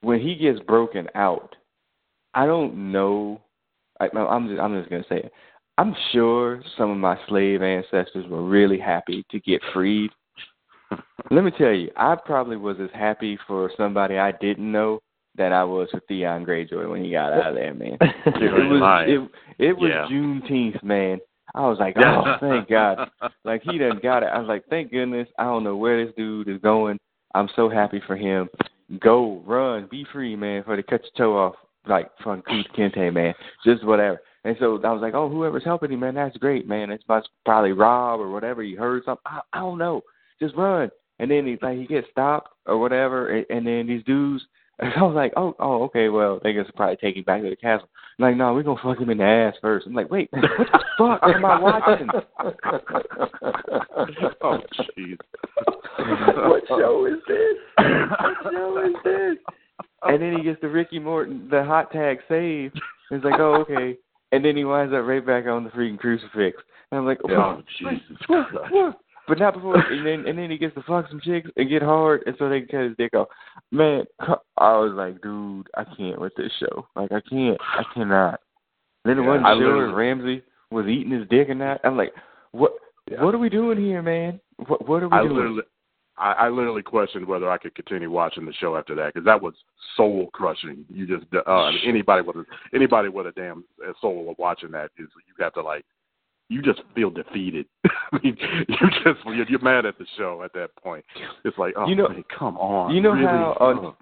[0.02, 1.54] when he gets broken out,
[2.34, 3.40] I don't know.
[4.00, 5.32] I, I'm just I'm just gonna say it.
[5.78, 10.10] I'm sure some of my slave ancestors were really happy to get freed.
[11.30, 15.00] Let me tell you, I probably was as happy for somebody I didn't know
[15.36, 17.96] that I was for Theon Greyjoy when he got out of there, man.
[18.26, 20.06] It was it, it was Yeah.
[20.10, 21.18] Juneteenth, man.
[21.54, 23.10] I was like, oh, thank God.
[23.44, 24.30] Like he done got it.
[24.32, 25.28] I was like, thank goodness.
[25.38, 26.98] I don't know where this dude is going.
[27.34, 28.48] I'm so happy for him.
[29.00, 30.64] Go, run, be free, man.
[30.64, 31.54] For to cut your toe off,
[31.86, 32.42] like from
[32.76, 33.34] Kinte, man.
[33.64, 34.20] Just whatever.
[34.44, 36.90] And so I was like, oh, whoever's helping him, man, that's great, man.
[36.90, 37.04] It's
[37.44, 38.62] probably Robb or whatever.
[38.62, 39.22] He heard something.
[39.26, 40.02] I, I don't know.
[40.40, 40.90] Just run.
[41.18, 44.42] And then he like he gets stopped or whatever, and, and then these dudes.
[44.80, 47.56] I was like, oh, oh, okay, well, they gonna probably take him back to the
[47.56, 47.88] castle.
[48.18, 49.86] I'm like, no, we're gonna fuck him in the ass first.
[49.86, 50.48] I'm like, wait, what the
[50.98, 52.08] fuck am I watching?
[54.42, 54.58] oh,
[54.98, 55.18] jeez.
[56.48, 57.56] what show is this?
[57.76, 59.36] What show is this?
[60.02, 62.72] And then he gets the Ricky Morton, the hot tag save.
[63.10, 63.96] It's like, oh, okay.
[64.32, 66.56] And then he winds up right back on the freaking crucifix.
[66.90, 68.72] And I'm like, Oh, oh, Jesus what, Christ.
[68.72, 68.98] what?
[69.30, 69.76] But not before.
[69.76, 72.48] And then and then he gets to fuck some chicks and get hard, and so
[72.48, 73.28] they can cut his dick off.
[73.70, 76.88] Man, I was like, dude, I can't with this show.
[76.96, 77.58] Like, I can't.
[77.60, 78.40] I cannot.
[79.04, 81.80] And then the Yeah, one show Ramsay was eating his dick and that.
[81.84, 82.12] I'm like,
[82.50, 82.72] what?
[83.08, 83.22] Yeah.
[83.22, 84.40] What are we doing here, man?
[84.66, 85.36] What What are we I doing?
[85.36, 85.62] literally,
[86.18, 89.40] I, I literally questioned whether I could continue watching the show after that because that
[89.40, 89.54] was
[89.96, 90.84] soul crushing.
[90.92, 94.90] You just uh, anybody with a, anybody with a damn uh, soul of watching that
[94.98, 95.84] is you have to like
[96.50, 97.64] you just feel defeated.
[97.86, 98.36] I mean,
[98.68, 101.04] you just you're, you're mad at the show at that point.
[101.44, 102.94] It's like oh You know- man, come on.
[102.94, 103.24] you know really?
[103.26, 103.96] how on Oh.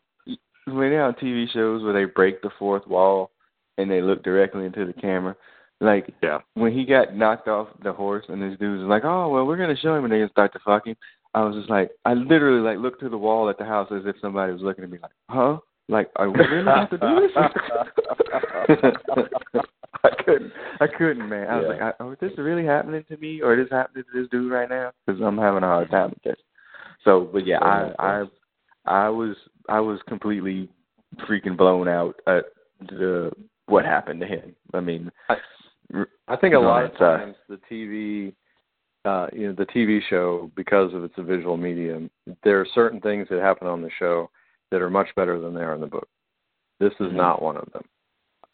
[0.67, 3.31] when they're on TV shows where they break the fourth wall
[3.77, 5.37] and they look directly into the camera,
[5.81, 9.29] like yeah when he got knocked off the horse and this dude was like, "Oh
[9.29, 10.97] well, we're gonna show him," and they start to fuck him.
[11.35, 14.03] I was just like, I literally like looked to the wall at the house as
[14.07, 15.59] if somebody was looking at me like, "Huh?
[15.91, 17.29] Like, are we really have to do
[18.79, 18.93] this?"
[20.13, 20.53] I couldn't.
[20.81, 21.49] I couldn't, man.
[21.49, 21.69] I was Yeah.
[21.69, 24.29] like, I, "Oh, is this really happening to me, or is this happening to this
[24.31, 26.41] dude right now?" Because I'm having a hard time with this.
[27.05, 28.25] So, but yeah, I, I,
[28.87, 29.37] I was,
[29.69, 30.69] I was completely
[31.29, 32.47] freaking blown out at
[32.81, 33.33] the
[33.67, 34.55] what happened to him.
[34.75, 35.11] I mean,
[36.29, 38.35] I think a lot of uh, times the TV,
[39.05, 42.11] uh, you know, the TV show because of its a visual medium,
[42.45, 44.31] there are certain things that happen on the show
[44.71, 46.09] that are much better than they are in the book.
[46.79, 47.15] This is Mhm.
[47.15, 47.85] not one of them.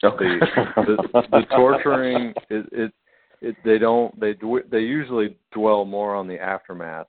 [0.05, 0.38] Okay.
[0.76, 0.96] The,
[1.30, 2.92] the torturing, it, it,
[3.40, 4.34] it, they don't, they,
[4.70, 7.07] they usually dwell more on the aftermath,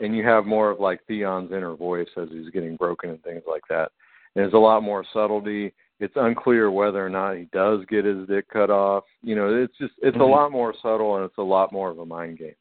[0.00, 3.42] and you have more of like Theon's inner voice as he's getting broken and things
[3.48, 3.90] like that.
[4.34, 5.72] And there's a lot more subtlety.
[6.00, 9.04] It's unclear whether or not he does get his dick cut off.
[9.22, 10.30] You know, it's just it's a Mhm.
[10.30, 12.56] lot more subtle and it's a lot more of a mind game.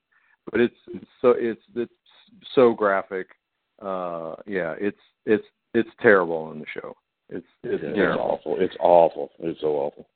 [0.51, 0.75] But it's
[1.21, 1.91] so it's it's
[2.53, 3.27] so graphic.
[3.81, 6.95] Uh yeah, it's it's it's terrible on the show.
[7.29, 8.57] It's it's it's awful.
[8.59, 9.31] It's awful.
[9.39, 10.07] It's so awful.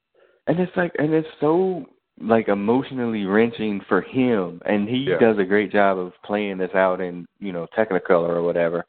[0.48, 1.86] and it's like and it's so
[2.20, 5.20] like emotionally wrenching for him and he Yeah.
[5.20, 8.86] does a great job of playing this out in you know technicolor or whatever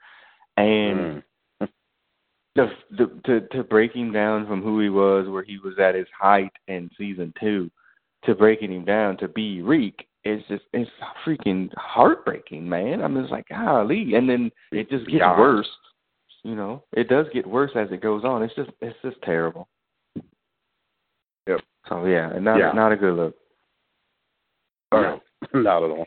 [0.57, 1.23] and
[1.61, 1.69] Mm.
[2.57, 5.95] the, the to to break him down from who he was where he was at
[5.95, 7.71] his height in season two
[8.25, 10.91] to breaking him down to be Reek it's just it's
[11.25, 15.39] freaking heartbreaking man i'm just like golly and then it just gets Beyond.
[15.39, 15.69] worse
[16.45, 19.69] you know it does get worse as it goes on it's just it's just terrible
[21.47, 21.61] Yep.
[21.89, 22.73] so yeah not Yeah.
[22.73, 23.35] not a good look
[24.93, 25.23] All right.
[25.55, 26.07] Not at all.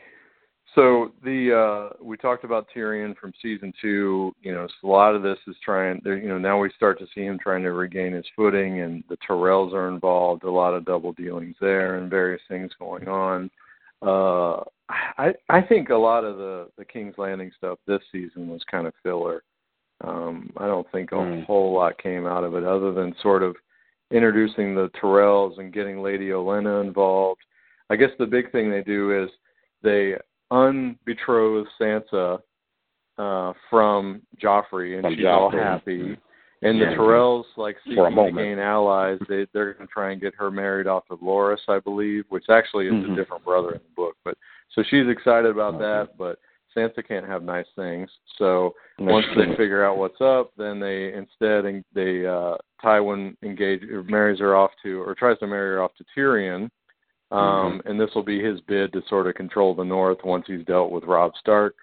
[0.74, 4.32] So the uh we talked about Tyrion from season two.
[4.42, 6.00] You know, so a lot of this is trying.
[6.04, 9.02] There, you know, now we start to see him trying to regain his footing, and
[9.08, 10.44] the Tyrells are involved.
[10.44, 13.50] A lot of double dealings there, and various things going on.
[14.02, 14.62] Uh,
[15.18, 18.86] I I think a lot of the the King's Landing stuff this season was kind
[18.86, 19.42] of filler.
[20.02, 21.44] Um, I don't think a Mm.
[21.46, 23.56] whole lot came out of it, other than sort of
[24.10, 27.40] introducing the Tyrells and getting Lady Olenna involved.
[27.88, 29.30] I guess the big thing they do is
[29.82, 30.16] they
[30.50, 32.40] unbetrothed Sansa
[33.18, 35.62] uh, from Joffrey, and From she's all Joffrey.
[35.62, 36.16] happy.
[36.62, 36.90] And Yeah.
[36.90, 40.50] the Tyrells, like seeking to gain allies, they they're going to try and get her
[40.50, 43.12] married off of Loras, I believe, which actually is Mhm.
[43.12, 44.16] a different brother in the book.
[44.24, 44.38] But
[44.70, 45.84] so she's excited about Okay.
[45.84, 46.16] that.
[46.16, 46.38] But
[46.76, 48.10] Sansa can't have nice things.
[48.38, 54.02] So once they figure out what's up, then they instead they uh Tywin engage or
[54.04, 56.64] marries her off to or tries to marry her off to Tyrion.
[57.30, 57.40] Um
[57.80, 57.88] Mm-hmm.
[57.88, 60.90] and this will be his bid to sort of control the north once he's dealt
[60.90, 61.74] with Robb Stark.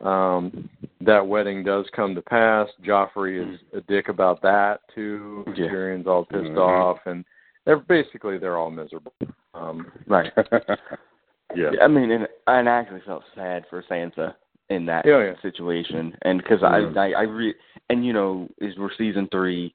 [0.00, 0.68] Um
[1.00, 2.68] that wedding does come to pass.
[2.84, 5.44] Joffrey is a dick about that too.
[5.48, 5.62] Mm-hmm.
[5.62, 5.68] Yeah.
[5.70, 6.58] Tyrion's all pissed Mhm.
[6.58, 7.24] off and
[7.64, 9.14] they're basically they're all miserable.
[9.54, 10.32] Um Right.
[11.56, 11.70] yeah.
[11.82, 14.34] I mean, and, and I actually felt sad for Sansa
[14.70, 15.32] in that Yeah, yeah.
[15.42, 16.62] situation, and because.
[16.62, 17.54] I, I, I re-
[17.90, 19.74] and you know, is we're season three.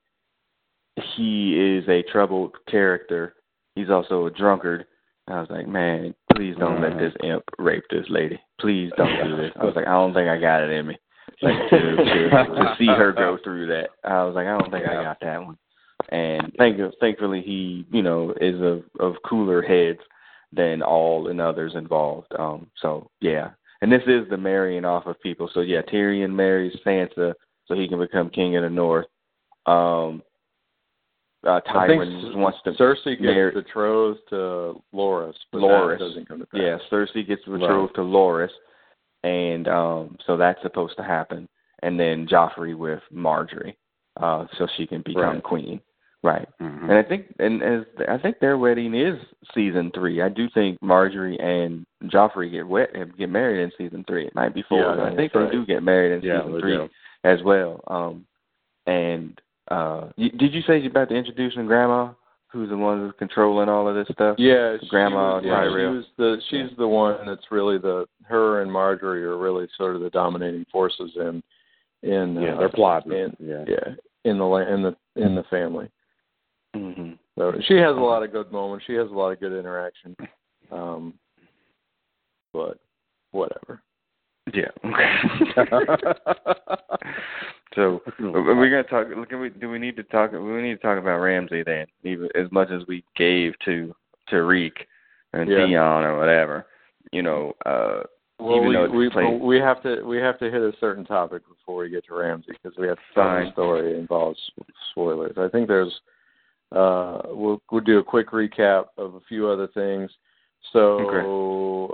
[1.16, 3.36] He is a troubled character.
[3.76, 4.86] He's also a drunkard.
[5.28, 7.00] I was like, man, please don't let Mhm.
[7.00, 8.40] this imp rape this lady.
[8.60, 9.52] Please don't do this.
[9.60, 10.98] I was like, I don't think I got it in me.
[11.42, 14.88] Like to, to, to see her go through that, I was like, I don't think
[14.88, 15.58] I got that one.
[16.10, 20.00] And thank thankfully he, you know, is of of cooler heads
[20.52, 22.28] than all and others involved.
[22.38, 23.52] Um, so yeah,
[23.82, 25.50] and this is the marrying off of people.
[25.54, 27.34] So yeah, Tyrion marries Sansa
[27.66, 29.08] so he can become king of the North.
[29.66, 30.24] Um,
[31.46, 36.00] uh, Tywin wants to Cersei gets marry- betrothed to Loras, but Loras.
[36.00, 36.60] doesn't come to pass.
[36.62, 38.50] Yeah, Cersei gets betrothed to Loras,
[39.24, 41.48] and um, so that's supposed to happen.
[41.84, 43.76] And then Joffrey with Margaery,
[44.20, 45.44] uh, so she can become Right.
[45.44, 45.80] queen.
[46.28, 46.50] Right.
[46.60, 46.84] Mhm.
[46.90, 49.18] And I think, and as I think their wedding is
[49.54, 50.22] season three.
[50.22, 54.26] I do think Margaery and Joffrey get wet get married in season three.
[54.28, 55.46] It might be four, Yeah, but I think right.
[55.46, 56.90] they do get married in Yeah, season three do.
[57.24, 57.82] as well.
[57.88, 58.26] Um,
[58.88, 59.40] and
[59.70, 62.10] uh, you, did you say you're about to introduce Grandma,
[62.52, 64.36] who's the one who's controlling all of this stuff?
[64.38, 68.62] Yeah, she Grandma was, yeah, she was the she's the one that's really the her
[68.62, 71.42] and Margaery are really sort of the dominating forces in
[72.04, 73.14] in Yeah, uh, they're plotting.
[73.14, 73.64] in yeah.
[73.66, 73.94] yeah
[74.26, 75.90] in the la- in the in the family.
[76.78, 78.86] Hmm So she has a lot of good moments.
[78.86, 80.16] She has a lot of good interaction.
[80.72, 81.14] Um,
[82.54, 82.80] but
[83.32, 83.82] whatever.
[84.54, 84.70] Yeah.
[87.76, 89.08] so we're gonna talk.
[89.16, 90.32] Look, we, do we need to talk?
[90.32, 93.94] We need to talk about Ramsay then, even as much as we gave to
[94.32, 94.72] Tariq
[95.34, 95.68] and Yeah.
[95.68, 96.66] Dion or whatever.
[97.12, 98.04] You know, uh,
[98.40, 101.84] Well, we we, played- we have to we have to hit a certain topic before
[101.84, 104.40] we get to Ramsay because we have to tell the story involves
[104.92, 105.38] spoilers.
[105.38, 106.02] I think there's
[106.72, 110.12] uh we'll we'll do a quick recap of a few other things.
[110.74, 110.98] So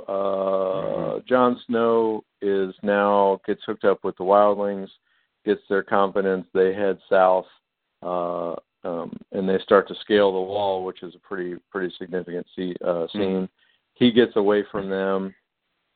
[0.07, 4.87] uh Jon Snow is now gets hooked up with the wildlings,
[5.45, 7.45] gets their confidence, they head south,
[8.01, 12.45] uh um and they start to scale the wall, which is a pretty pretty significant
[12.55, 13.47] see, uh scene.
[13.95, 15.35] He gets away from them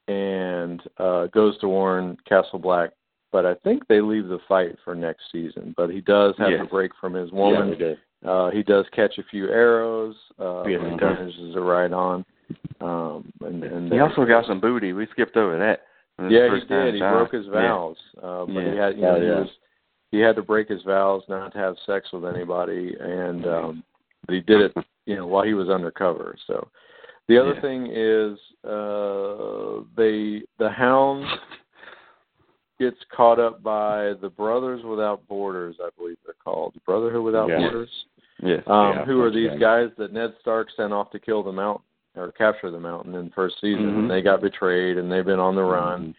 [0.08, 2.92] and uh, goes to warn Castle Black.
[3.32, 5.74] But I think they leave the fight for next season.
[5.76, 6.62] But he does have Yes.
[6.62, 7.78] to break from his woman.
[7.78, 7.98] did.
[8.26, 10.16] Uh, he does catch a few arrows.
[10.40, 11.18] Uh, Yes, he he does.
[11.18, 12.26] manages it right on.
[12.82, 14.94] Um, and, and he also got some booty.
[14.94, 15.82] We skipped over that.
[16.18, 16.94] It was the yeah, he did.
[16.96, 17.98] He Jon- broke his vows.
[18.22, 19.50] Uh, but he had, you know, Oh, he was
[20.12, 23.84] he had to break his vows not to have sex with anybody, and um,
[24.26, 24.74] but he did it,
[25.06, 26.36] you know, while he was undercover.
[26.48, 26.68] So
[27.28, 27.62] the other Yeah.
[27.62, 31.26] thing is uh, they the Hound
[32.80, 37.48] gets caught up by the Brothers Without Borders, I believe they're called, Brotherhood Without.
[37.50, 37.90] Borders.
[38.42, 38.62] Yes.
[38.68, 39.60] Um, Yeah, who are these right.
[39.60, 41.84] guys that Ned Stark sent off to kill the mountain
[42.16, 43.86] or capture the mountain in the first season?
[43.92, 43.98] Mhm.
[44.00, 46.02] And they got betrayed and they've been on the run.
[46.02, 46.12] Mm-hmm.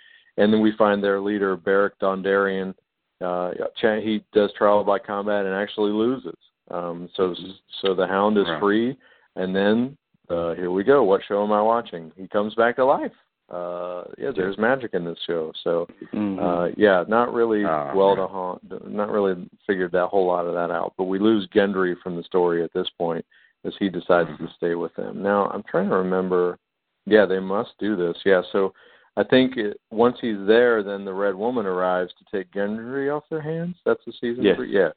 [0.42, 2.74] And then we find their leader, Beric Dondarrion.
[3.20, 3.52] Uh,
[4.00, 6.36] he does trial by combat and actually loses.
[6.70, 7.34] Um, so,
[7.80, 8.60] so the Hound is Right.
[8.60, 8.98] free,
[9.36, 9.96] and then
[10.28, 11.02] uh, here we go.
[11.02, 12.12] What show am I watching?
[12.16, 13.10] He comes back to life.
[13.50, 15.52] Uh, yeah, there's magic in this show.
[15.64, 16.38] So, Mhm.
[16.38, 18.16] uh, yeah, not really Ah, well man.
[18.18, 20.92] to haunt, not really figured that whole lot of that out.
[20.98, 23.24] But we lose Gendry from the story at this point
[23.64, 24.46] as he decides Mm-hmm.
[24.46, 25.22] to stay with them.
[25.22, 26.58] Now I'm trying to remember.
[27.06, 28.18] Yeah, they must do this.
[28.26, 28.74] Yeah, so
[29.16, 33.24] I think it, once he's there, then the Red Woman arrives to take Gendry off
[33.30, 33.76] their hands.
[33.86, 34.56] That's the season Yes.
[34.56, 34.70] three.
[34.70, 34.90] Yeah,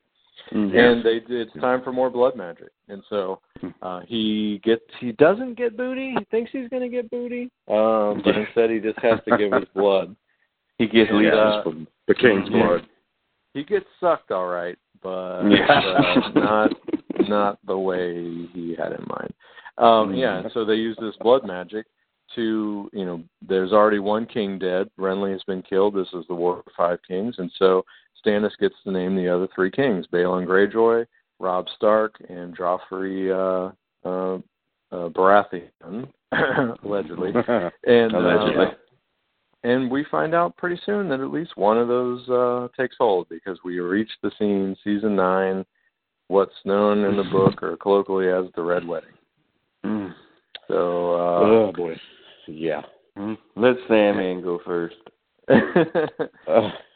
[0.51, 0.75] Mhm.
[0.75, 3.39] and they it's time for more blood magic, and so
[3.81, 6.13] uh, he gets he doesn't get booty.
[6.17, 9.51] He thinks he's going to get booty, um, but instead he just has to give
[9.53, 10.15] his blood.
[10.77, 11.33] he gets leashes.
[11.33, 12.65] uh, from the King's Yeah.
[12.67, 12.87] blood.
[13.53, 15.65] He gets sucked all right, but Yeah.
[15.67, 16.71] uh, not
[17.27, 19.33] not the way he had in mind.
[19.77, 21.85] Um, yeah, so they use this blood magic
[22.35, 24.89] to, you know, there's already one king dead.
[24.97, 25.95] Renly has been killed.
[25.95, 27.83] This is the War of Five Kings, and so
[28.25, 31.05] Stannis gets to name the other three kings: Balon Greyjoy,
[31.39, 33.71] Robb Stark, and Joffrey uh,
[34.07, 34.35] uh,
[34.91, 36.07] uh, Baratheon,
[36.83, 37.31] allegedly.
[37.85, 38.65] And Allegedly.
[38.65, 38.71] uh,
[39.63, 43.27] and we find out pretty soon that at least one of those uh, takes hold
[43.29, 45.65] because we reach the scene, season nine,
[46.29, 49.09] what's known in the book or colloquially as the Red Wedding.
[49.85, 50.13] Mm.
[50.67, 51.95] So uh, oh boy.
[52.47, 52.81] Yeah.
[53.17, 53.37] Mm.
[53.55, 54.95] Let Sam in go first.
[55.47, 55.55] uh,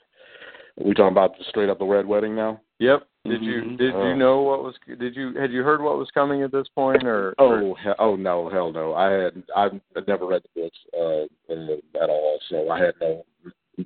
[0.77, 2.61] we talking about straight up the red wedding now?
[2.79, 3.07] Yep.
[3.25, 3.77] Did you Mhm.
[3.77, 4.07] did Oh.
[4.07, 7.03] you know what was did you had you heard what was coming at this point
[7.05, 8.93] or Oh, he- oh no, hell no!
[8.93, 13.25] I had I've never read the books uh, uh, at all, so I had no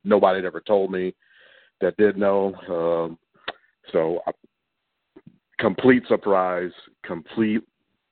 [0.04, 1.14] nobody had ever told me
[1.80, 2.54] that did know.
[2.68, 3.18] Um,
[3.92, 4.32] so I,
[5.58, 6.72] complete surprise,
[7.04, 7.64] complete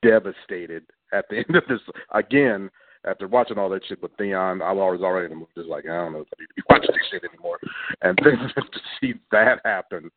[0.02, 1.82] devastated at the end of this.
[2.12, 2.70] Again,
[3.08, 5.86] after watching all that shit with Theon, I was already in the mood just like
[5.86, 7.60] I don't know if I need to be watching this shit anymore.
[8.02, 10.12] And then to see that happen,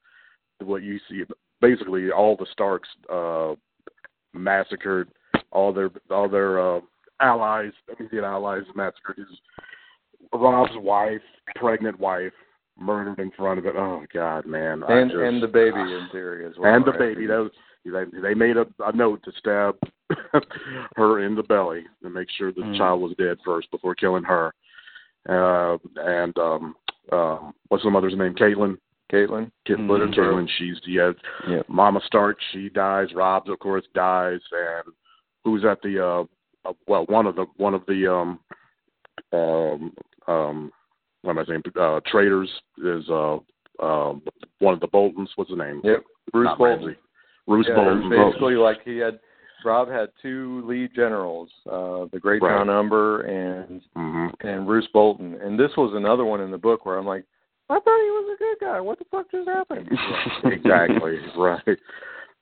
[0.62, 1.22] what you see,
[1.60, 3.54] basically all the Starks uh,
[4.34, 5.08] massacred,
[5.52, 6.80] all their all their uh,
[7.20, 9.18] allies, immediate allies massacred.
[9.18, 9.38] His
[10.32, 11.22] Robb's wife,
[11.56, 12.32] pregnant wife,
[12.78, 13.74] murdered in front of it.
[13.76, 14.82] Oh God, man!
[14.88, 16.74] And just, and the baby in theory as well.
[16.74, 17.14] and the right?
[17.14, 17.26] baby.
[17.26, 17.52] That was,
[17.84, 19.76] they they made a, a note to stab
[20.96, 22.76] her in the belly to make sure the Mm.
[22.78, 24.52] child was dead first before killing her.
[25.28, 26.74] Uh, and um,
[27.12, 28.34] um, what's the mother's name?
[28.34, 28.76] Catelyn.
[29.12, 29.50] Catelyn.
[29.68, 29.88] Catelyn.
[29.88, 30.14] Mhm.
[30.14, 30.48] Catelyn.
[30.58, 31.12] She's yeah.
[31.48, 31.62] Yeah.
[31.68, 32.38] Mama Stark.
[32.52, 33.08] She dies.
[33.14, 34.40] Robb's of course dies.
[34.52, 34.92] And
[35.44, 38.38] who's at the uh, uh well one of the one of the um
[39.32, 39.92] um
[40.26, 40.72] um
[41.22, 43.38] what am I saying uh traitors is uh
[43.82, 44.22] um
[44.58, 45.30] one of the Boltons.
[45.36, 45.80] What's his name?
[45.84, 46.02] Yep.
[46.32, 46.86] Bruce Not Bolton.
[46.86, 47.00] Ramsay.
[47.50, 49.18] Bruce Yeah, basically like he had
[49.64, 52.56] Robb had two lead generals, uh the Great Right.
[52.56, 55.34] John Umber and hmm and Bruce Bolton.
[55.42, 57.24] And this was another one in the book where I'm like,
[57.68, 58.80] I thought he was a good guy.
[58.80, 59.88] What the fuck just happened?
[60.44, 61.78] exactly right.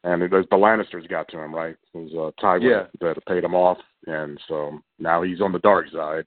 [0.05, 1.77] And it was the Lannisters got to him, right?
[1.95, 2.85] It was uh, Tywin Yeah.
[3.01, 6.27] that paid him off, and so now he's on the dark side.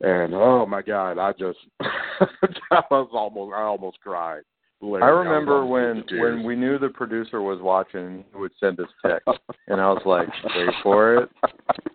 [0.00, 4.42] And oh my God, I just I was almost I almost cried.
[4.80, 8.86] Literally, I remember when when we knew the producer was watching, he would send us
[9.04, 9.28] text,
[9.66, 11.28] and I was like, "Wait for it,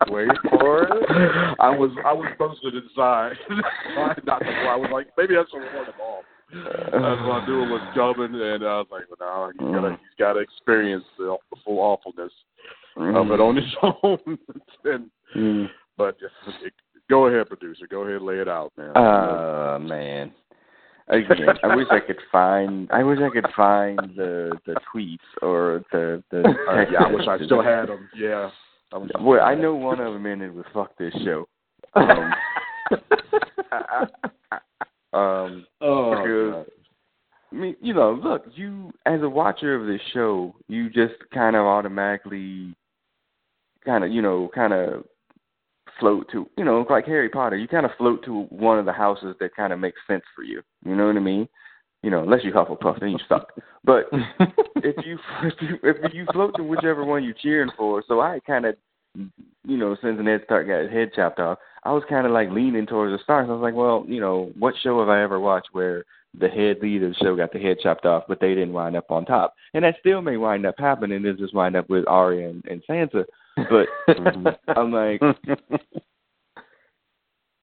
[0.08, 3.32] wait for it." I was I was posted inside.
[4.26, 6.24] Not to, I was like, maybe that's what warn him off.
[6.52, 6.92] That's
[7.24, 10.18] what I knew it was coming, and I was like, well, no, he's gotta he's
[10.18, 12.32] gotta experience the, the full awfulness
[12.96, 14.38] of it on his own.
[14.84, 15.68] and, Mm.
[15.96, 16.16] but
[17.10, 17.86] go ahead, producer.
[17.90, 18.96] Go ahead, lay it out, man.
[18.96, 20.32] Uh man.
[21.08, 22.90] Again, I wish I could find.
[22.90, 26.40] I wish I could find the the tweets or the the.
[26.40, 28.08] Uh, yeah, I wish I still had them.
[28.16, 28.50] Yeah.
[28.92, 31.46] I I Well, I know one of them ended with "fuck this show."
[35.12, 36.66] Um, um, Oh, because God.
[37.52, 41.54] I mean, you know, look, you as a watcher of this show, you just kind
[41.56, 42.74] of automatically,
[43.84, 45.04] kind of, you know, kind of
[45.98, 47.56] float to, you know, like Harry Potter.
[47.56, 50.42] You kind of float to one of the houses that kind of makes sense for
[50.42, 50.62] you.
[50.84, 51.48] You know what I mean?
[52.02, 53.48] You know, unless you Hufflepuff, then you suck.
[53.82, 54.04] But
[54.76, 58.40] if you if you if you float to whichever one you're cheering for, so I
[58.46, 58.76] kind of,
[59.16, 62.32] you know, since the Ned Stark got his head chopped off, I was kind of
[62.32, 63.48] like leaning towards the Starks.
[63.48, 66.04] I was like, well, you know, what show have I ever watched where
[66.38, 68.96] the head lead of the show got the head chopped off, but they didn't wind
[68.96, 69.54] up on top?
[69.74, 71.24] And that still may wind up happening.
[71.24, 73.24] It just wind up with Arya and, and Sansa.
[73.56, 73.86] But
[74.76, 75.20] I'm like,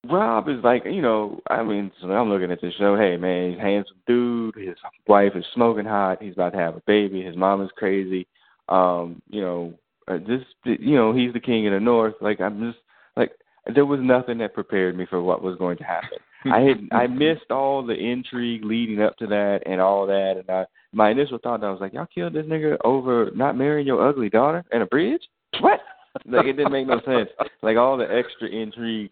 [0.10, 2.98] Robb is like, you know, I mean, so I'm looking at the show.
[2.98, 4.56] Hey, man, he's a handsome dude.
[4.56, 4.76] His
[5.08, 6.22] wife is smoking hot.
[6.22, 7.22] He's about to have a baby.
[7.22, 8.28] His mom is crazy.
[8.70, 9.74] Um, you know,
[10.08, 12.16] uh, this, you know, he's the king of the north.
[12.22, 12.80] Like, I'm just
[13.16, 13.32] like,
[13.76, 16.18] there was nothing that prepared me for what was going to happen.
[16.52, 20.50] I had, I missed all the intrigue leading up to that and all that, and
[20.50, 24.08] I, my initial thought, I was like, y'all killed this nigga over not marrying your
[24.08, 25.22] ugly daughter and a bridge?
[25.60, 25.82] What?
[26.26, 27.30] like it didn't make no sense.
[27.62, 29.12] Like all the extra intrigue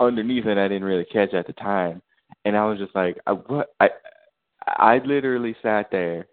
[0.00, 2.02] underneath it, I didn't really catch at the time,
[2.44, 3.74] and I was just like, I, what?
[3.80, 3.88] I
[4.66, 6.26] I literally sat there,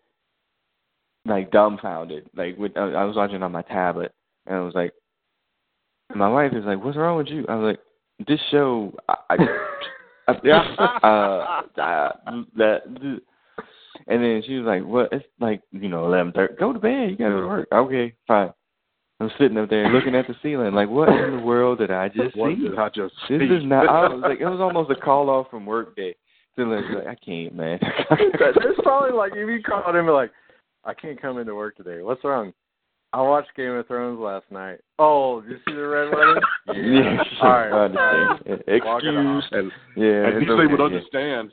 [1.26, 2.30] like dumbfounded.
[2.36, 4.14] Like with, I was watching on my tablet,
[4.46, 4.94] and I was like,
[6.16, 9.36] my wife is like, "What's wrong with you?" I was like, "This show, I, I,
[10.28, 10.32] I
[11.04, 12.84] uh, uh, that."
[14.06, 15.10] And then she was like, "What?
[15.12, 16.56] It's like you know, eleven thirty.
[16.56, 17.10] Go to bed.
[17.10, 17.68] You gotta go to work.
[17.72, 18.52] Okay, fine."
[19.24, 22.10] I'm sitting up there looking at the ceiling, like, what in the world did I
[22.10, 22.64] just what see?
[22.64, 23.46] did I just This see?
[23.46, 23.88] is not.
[23.88, 26.16] I was like, it was almost a call off from work day.
[26.56, 27.80] So like, like, I can't, man.
[28.12, 30.32] There's probably like if you called him and be like,
[30.86, 32.02] I can't come into work today.
[32.04, 32.54] What's wrong?
[33.14, 34.80] I watched Game of Thrones last night.
[35.00, 36.94] Oh, did you see the red wedding?
[37.04, 37.72] yeah, All right.
[37.72, 38.84] I understand.
[38.84, 39.44] Walk it off.
[39.44, 39.50] Excuse.
[39.52, 39.72] and
[40.04, 41.20] Yeah, at it's least they would okay, yeah.
[41.20, 41.52] understand.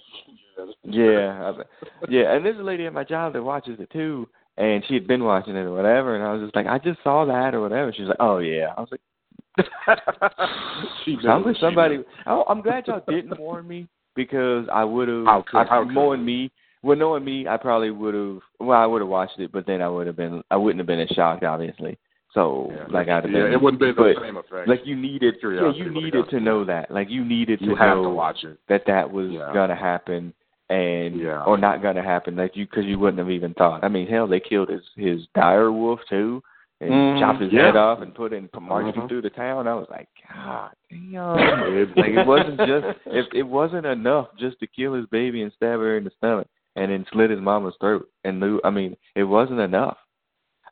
[0.85, 4.29] Yeah, I- yeah, and there's a lady at my job that watches it too,
[4.61, 7.03] and she had been watching it or whatever, and I was just like, I just
[7.03, 7.93] saw that or whatever.
[7.93, 8.75] She's like, Oh yeah.
[8.77, 9.01] I was like,
[11.05, 11.99] she I'm knows, with she somebody.
[12.27, 15.25] Oh, I'm glad y'all didn't warn me because I would have.
[15.27, 16.51] How could- how knowing me,
[16.83, 18.39] well, knowing me, I probably would have.
[18.59, 20.43] Well, I would have watched it, but then I would have been.
[20.51, 21.99] I wouldn't have been as shocked, obviously.
[22.33, 22.85] So Yeah.
[22.91, 24.69] like I'd have yeah, been, it wouldn't be the same effect.
[24.69, 26.91] like you needed, yeah, you needed to know that.
[26.91, 28.57] Like you needed you to have know to watch it.
[28.69, 29.53] that that was Yeah.
[29.53, 30.33] gonna happen
[30.71, 31.43] and Yeah.
[31.45, 34.27] or not gonna happen like you because you wouldn't have even thought i mean hell
[34.27, 36.43] they killed his his dire wolf too
[36.81, 37.19] and Mhm.
[37.21, 37.67] chopped his Yeah.
[37.67, 39.09] head off and put it and marched him Mhm.
[39.09, 43.85] through the town i was like god damn like it wasn't just if it wasn't
[43.85, 47.31] enough just to kill his baby and stab her in the stomach and then slit
[47.31, 49.99] his mama's throat and lo- i mean it wasn't enough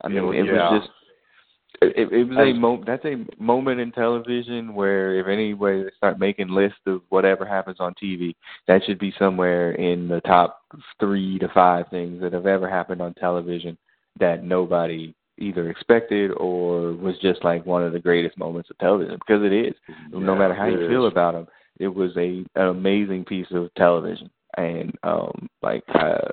[0.03, 0.70] i It mean was- it yeah.
[0.70, 0.93] was just
[1.81, 5.91] it, it was a mo- that's a moment in television where if any way they
[5.97, 8.35] start making lists of whatever happens on TV,
[8.67, 10.61] that should be somewhere in the top
[10.99, 13.79] three to five things that have ever happened on television
[14.19, 19.17] that nobody either expected or was just like one of the greatest moments of television
[19.27, 19.75] because it is.
[20.11, 21.47] no matter how you feel about them,
[21.79, 26.29] it was a an amazing piece of television and um like uh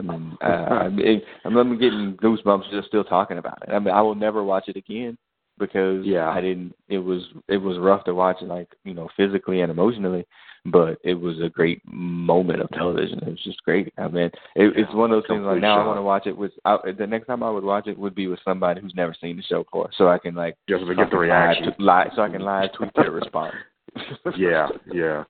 [0.00, 3.72] I mean, uh, I mean, I'm, I'm getting goosebumps just still talking about it.
[3.72, 5.16] I mean, I will never watch it again
[5.58, 6.28] because Yeah.
[6.28, 6.74] I didn't.
[6.88, 10.26] It was it was rough to watch, like you know, physically and emotionally.
[10.64, 13.18] But it was a great moment of television.
[13.18, 13.92] It was just great.
[13.98, 15.44] I mean, it, it's one of those things.
[15.44, 16.52] Like now, I want to watch it with.
[16.64, 19.36] I, the next time I would watch it would be with somebody who's never seen
[19.36, 21.66] the show before, so I can like Just to get the reaction.
[21.66, 23.54] live, live, so I can live tweet their response.
[24.38, 25.24] yeah, yeah,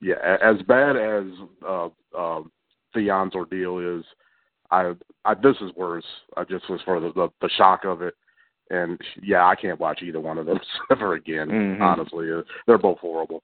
[0.00, 0.14] yeah.
[0.42, 1.24] As bad as
[1.68, 2.40] uh, uh,
[2.94, 4.04] Theon's ordeal is,
[4.70, 4.92] I,
[5.24, 6.04] I this is worse.
[6.36, 8.14] I just was for the, the the shock of it,
[8.70, 10.60] and yeah, I can't watch either one of them
[10.90, 11.48] ever again.
[11.48, 11.80] Mhm.
[11.80, 13.42] Honestly, Uh, they're both horrible,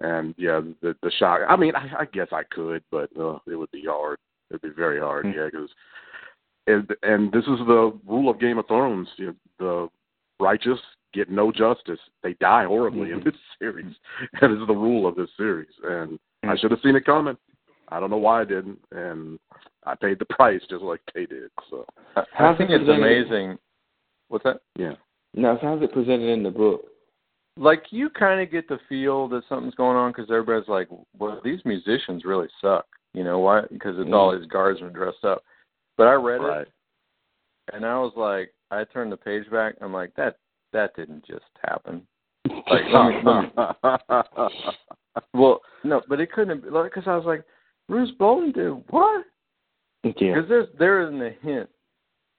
[0.00, 1.40] and yeah, the the shock.
[1.48, 4.18] I mean, I, I guess I could, but uh, it would be hard.
[4.50, 5.24] It'd be very hard.
[5.26, 5.34] Mhm.
[5.34, 5.70] Yeah, because.
[6.66, 9.08] And, and this is the rule of Game of Thrones.
[9.16, 9.88] You know,
[10.38, 10.78] the righteous
[11.14, 11.98] get no justice.
[12.22, 13.24] They die horribly in Mhm.
[13.24, 13.94] this series.
[14.42, 15.72] That is the rule of this series.
[15.82, 16.58] And I Mhm.
[16.60, 17.38] should have seen it coming.
[17.90, 18.78] I don't know why I didn't.
[18.92, 19.38] And
[19.84, 21.50] I paid the price just like they did.
[21.70, 21.86] So
[22.16, 23.58] I, I think it's amazing.
[24.28, 24.60] What's that?
[24.76, 24.92] yeah.
[25.34, 26.82] now, so how's it presented in the book?
[27.56, 30.88] Like you kind of get the feel that something's going on because everybody's like,
[31.18, 33.62] "Well, these musicians really suck." You know why?
[33.62, 34.38] Because it's all mm.
[34.38, 35.42] these guardsmen dressed up.
[35.96, 36.60] But I read Right.
[36.62, 36.72] it
[37.72, 39.74] and I was like, I turned the page back.
[39.80, 40.36] I'm like, that
[40.72, 42.06] that didn't just happen.
[42.46, 44.48] Like, let me, let me,
[45.34, 47.44] well, no, but it couldn't have like because I was like,
[47.88, 49.24] Bruce Bolton did what?
[50.04, 50.12] Yeah.
[50.12, 51.68] Because there's there isn't a hint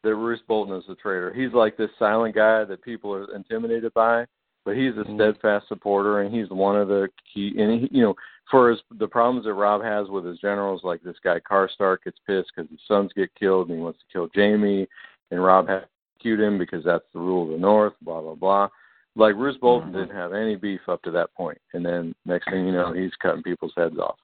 [0.03, 1.33] that Bruce Bolton is a traitor.
[1.33, 4.25] He's like this silent guy that people are intimidated by,
[4.63, 5.15] but he's a Mhm.
[5.15, 7.59] steadfast supporter, and he's one of the key.
[7.61, 8.15] And he, you know,
[8.49, 12.19] for his, the problems that Robb has with his generals, like this guy Karstark gets
[12.19, 14.87] pissed because his sons get killed, and he wants to kill Jaime,
[15.31, 15.83] and Robb has
[16.15, 17.93] execute him because that's the rule of the North.
[18.01, 18.69] Blah blah blah.
[19.15, 19.93] Like Bruce Bolton Mhm.
[19.93, 23.15] didn't have any beef up to that point, and then next thing you know, he's
[23.17, 24.17] cutting people's heads off.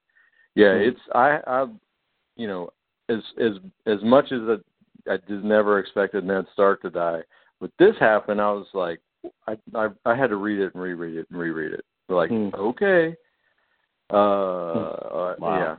[0.56, 0.88] Yeah, Mhm.
[0.88, 1.68] it's I I
[2.36, 2.72] you know
[3.10, 4.66] as as as much as it,
[5.10, 7.24] I just never expected Ned Stark to die,
[7.60, 8.42] but this happened.
[8.42, 9.00] I was like,
[9.48, 11.86] I I, I had to read it and reread it and reread it.
[12.10, 12.50] Like, Hmm.
[12.54, 13.16] okay,
[14.12, 15.60] uh, uh, Wow.
[15.60, 15.76] yeah.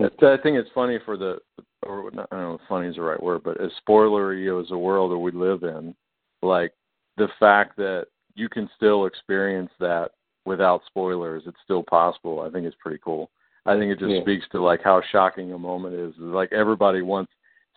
[0.00, 1.40] I think it's funny for the,
[1.82, 4.68] or not, I don't know, if funny is the right word, but as spoilery as
[4.68, 5.94] the world that we live in,
[6.40, 6.72] like
[7.16, 10.12] the fact that you can still experience that
[10.44, 12.40] without spoilers, it's still possible.
[12.40, 13.30] I think it's pretty cool.
[13.68, 14.22] I think it just Yeah.
[14.22, 16.14] speaks to like how shocking a moment is.
[16.18, 17.32] Like everybody wants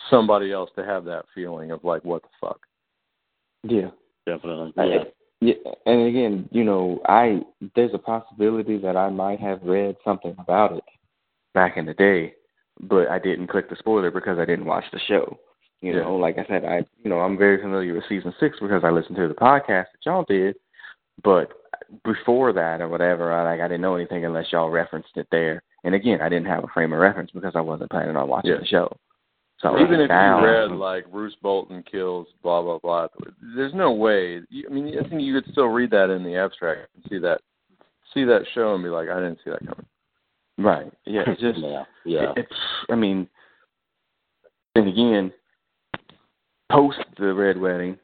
[0.09, 2.59] somebody else to have that feeling of like, what the fuck?
[3.63, 3.91] Yeah.
[4.25, 4.73] Definitely.
[4.77, 5.11] I-
[5.43, 5.55] yeah,
[5.87, 7.41] and again, you know, I
[7.75, 10.83] there's a possibility that I might have read something about it
[11.55, 12.35] back in the day,
[12.79, 15.39] but I didn't click the spoiler because I didn't watch the show.
[15.81, 16.01] You Yeah.
[16.03, 18.91] know, like I said, I you know I'm very familiar with season six because I
[18.91, 20.57] listened to the podcast that y'all did,
[21.23, 21.51] but
[22.03, 25.63] before that or whatever, I like I didn't know anything unless y'all referenced it there.
[25.83, 28.51] And again, I didn't have a frame of reference because I wasn't planning on watching
[28.51, 28.59] Yeah.
[28.59, 28.95] the show.
[29.59, 33.07] So Even if now, you read like Bruce Bolton kills blah blah blah,
[33.55, 34.41] there's no way.
[34.49, 37.19] you- I mean, I think you could still read that in the abstract and see
[37.19, 37.41] that,
[38.13, 39.85] see that show and be like, I didn't see that coming.
[40.57, 40.91] right?
[41.05, 41.83] Yeah, it's just yeah.
[42.05, 42.31] Yeah.
[42.31, 42.55] It, it's,
[42.89, 43.27] I mean,
[44.75, 45.31] and again,
[46.71, 47.97] post the red wedding,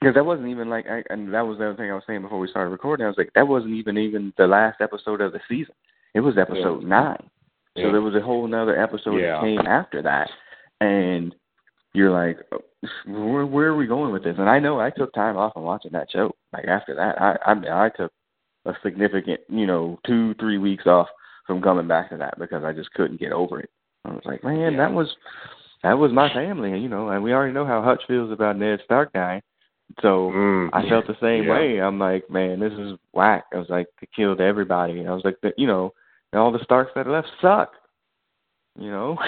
[0.00, 2.22] because that wasn't even like, I, and that was the other thing I was saying
[2.22, 3.04] before we started recording.
[3.04, 5.74] I was like, that wasn't even even the last episode of the season.
[6.14, 7.30] It was episode nine.
[7.76, 7.92] So Yeah.
[7.92, 9.34] there was a whole another episode Yeah.
[9.34, 10.30] that came after that,
[10.80, 11.34] and
[11.94, 12.62] you're like, oh,
[13.06, 14.36] where, where are we going with this?
[14.38, 16.34] And I know I took time off from watching that show.
[16.52, 18.12] Like after that, I I, mean, I took
[18.66, 21.08] a significant, you know, two three weeks off
[21.46, 23.70] from coming back to that because I just couldn't get over it.
[24.04, 24.78] I was like, man, Yeah.
[24.78, 25.14] that was
[25.82, 28.56] that was my family, and you know, and we already know how Hutch feels about
[28.58, 29.42] Ned Stark dying.
[30.02, 30.70] So Mm.
[30.72, 31.52] I felt the same Yeah.
[31.52, 31.78] way.
[31.80, 33.46] I'm like, man, this is whack.
[33.52, 35.00] I was like, they killed everybody.
[35.00, 35.92] And I was like, you know,
[36.34, 37.72] all the Starks that left suck.
[38.78, 39.18] You know,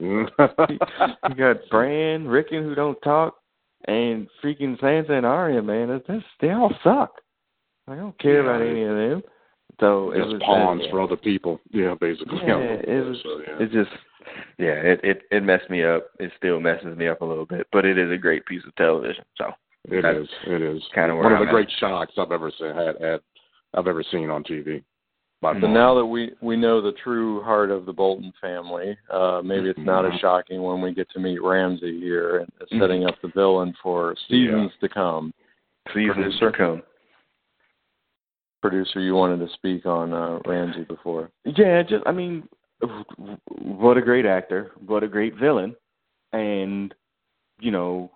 [0.00, 0.30] Mm.
[1.28, 3.36] you got Bran, Rickon who don't talk,
[3.86, 7.20] And freaking Sansa and Arya, man, just, they all suck.
[7.88, 8.50] I don't care Yeah.
[8.50, 9.22] about any of them.
[9.80, 11.60] So it was pawns that, for other people.
[11.70, 12.38] Yeah, basically.
[12.46, 13.20] Yeah, it was.
[13.22, 13.58] So, yeah.
[13.64, 13.90] It just,
[14.58, 16.10] yeah, it it it messed me up.
[16.18, 18.74] It still messes me up a little bit, but it is a great piece of
[18.76, 19.24] television.
[19.36, 19.50] So
[19.84, 20.28] It That's is.
[20.46, 20.82] It is.
[20.94, 21.52] kinda one of I'm the at.
[21.52, 22.74] great shocks I've ever seen.
[22.74, 23.20] Had, had
[23.74, 24.82] I've ever seen on TV.
[25.42, 25.68] By So far.
[25.70, 29.78] now that we we know the true heart of the Bolton family, uh, maybe it's
[29.78, 30.20] not as Mhm.
[30.20, 32.78] shocking when we get to meet Ramsay here and Mm-hmm.
[32.78, 35.32] setting up the villain for seasons to come.
[35.94, 36.50] seasons Producer.
[36.50, 36.82] to come.
[38.60, 41.30] Producer, you wanted to speak on uh, Ramsay before.
[41.46, 42.46] Yeah, just I mean,
[43.48, 45.74] what a great actor, what a great villain,
[46.34, 46.94] and
[47.60, 48.10] you know,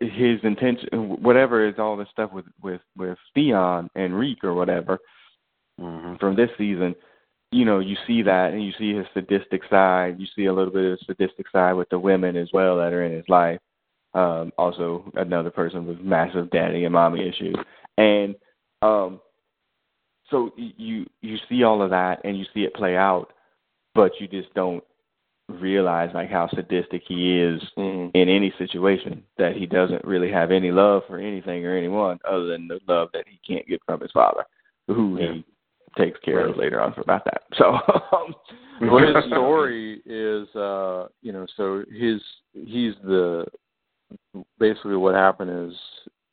[0.00, 0.88] his intention,
[1.22, 4.98] whatever is all this stuff with with with Theon and Reek or whatever
[5.80, 6.18] Mhm.
[6.18, 6.94] from this season.
[7.50, 10.18] You know, you see that, and you see his sadistic side.
[10.18, 12.92] You see a little bit of his sadistic side with the women as well that
[12.92, 13.60] are in his life.
[14.14, 17.56] Um, also, another person with massive daddy and mommy issues,
[17.96, 18.34] and
[18.82, 19.20] um,
[20.30, 23.32] so you you see all of that and you see it play out,
[23.94, 24.82] but you just don't
[25.48, 28.10] realize like how sadistic he is Mm.
[28.14, 29.22] in any situation.
[29.38, 33.08] That he doesn't really have any love for anything or anyone other than the love
[33.12, 34.44] that he can't get from his father,
[34.86, 35.32] who Yeah.
[35.32, 35.44] he
[35.96, 37.42] takes care of later on for about that.
[37.54, 37.72] So,
[38.12, 38.34] um,
[38.82, 42.22] well, his story is, uh, you know, so his
[42.52, 43.46] he's the
[44.58, 45.78] basically what happened is,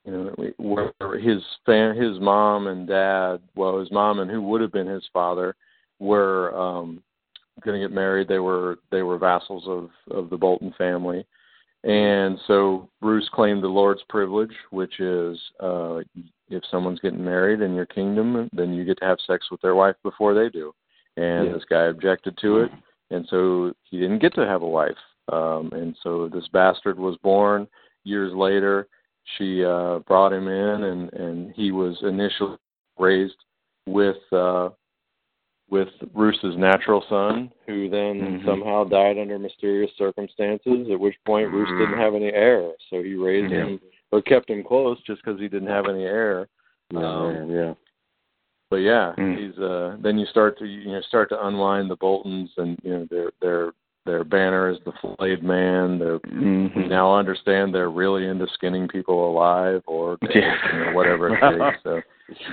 [0.04, 4.62] you know, where his fam, his mom and dad, well, his mom and who would
[4.62, 5.56] have been his father,
[6.00, 7.02] were um,
[7.64, 8.28] going to get married.
[8.28, 11.26] They were they were vassals of of the Bolton family,
[11.84, 16.00] and so Bruce claimed the Lord's privilege, which is uh,
[16.50, 19.76] if someone's getting married in your kingdom, then you get to have sex with their
[19.76, 20.74] wife before they do.
[21.18, 21.54] And Yeah.
[21.54, 22.72] this guy objected to it,
[23.12, 24.98] and so he didn't get to have a wife.
[25.32, 27.68] Um, and so this bastard was born.
[28.04, 28.88] Years later,
[29.38, 32.58] she uh, brought him in, and and he was initially
[33.00, 33.38] raised
[33.88, 34.70] with uh,
[35.70, 38.46] with Bruce's natural son, who then Mhm.
[38.46, 40.90] somehow died under mysterious circumstances.
[40.90, 43.66] At which point, Bruce didn't have any heir, so he raised Yeah.
[43.66, 43.82] him,
[44.12, 46.48] but kept him close just because he didn't have any heir.
[46.94, 47.74] Um, yeah.
[48.70, 49.38] but yeah, Mm.
[49.38, 52.92] he's uh then you start to you know start to unwind the Boltons and you
[52.92, 53.74] know their their
[54.06, 56.00] their banner is the flayed man.
[56.00, 56.76] They're mhm.
[56.76, 60.56] we now understand they're really into skinning people alive or Yeah.
[60.74, 61.80] you know, whatever it takes.
[61.84, 62.02] So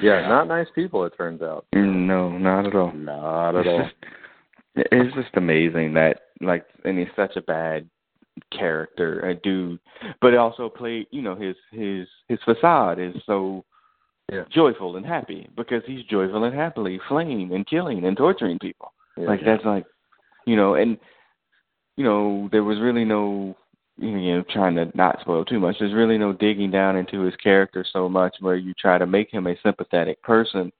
[0.02, 1.64] yeah, not nice people it turns out.
[1.72, 2.92] no, not at all.
[2.92, 3.88] Not at all.
[4.74, 7.88] It's just amazing that like and he's such a bad
[8.56, 9.78] character, a dude.
[10.20, 13.64] But also play you know, his his his facade is so
[14.30, 14.44] Yeah.
[14.50, 18.92] joyful and happy because he's joyful and happily flaying and killing and torturing people.
[19.18, 19.26] Yeah.
[19.26, 19.84] like that's like
[20.46, 20.98] you know, and
[21.97, 23.56] you know, there was really no
[23.98, 27.36] you know, trying to not spoil too much, there's really no digging down into his
[27.36, 30.73] character so much where you try to make him a sympathetic person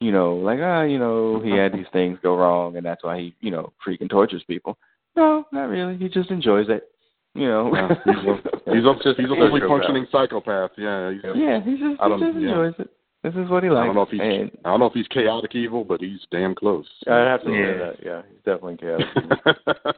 [0.00, 3.18] you know, like ah, you know, he had these things go wrong, and that's why
[3.18, 4.76] he, you know, freaking tortures people.
[5.16, 5.96] No, not really.
[5.96, 6.88] He just enjoys it.
[7.34, 7.74] You know.
[7.74, 9.68] Yeah, he's a he's a, Just he's a fully sociopath.
[9.68, 10.70] functioning psychopath.
[10.76, 11.12] Yeah.
[11.12, 12.48] He's, yeah, he just, he don't- just yeah.
[12.48, 12.90] enjoys it.
[13.22, 13.86] This is what he I likes.
[13.86, 16.54] don't know if he's and I don't know if he's chaotic evil, but he's damn
[16.54, 16.86] close.
[17.08, 17.72] I'd have to Yeah.
[17.72, 17.96] say that.
[18.04, 19.06] Yeah, he's definitely chaotic.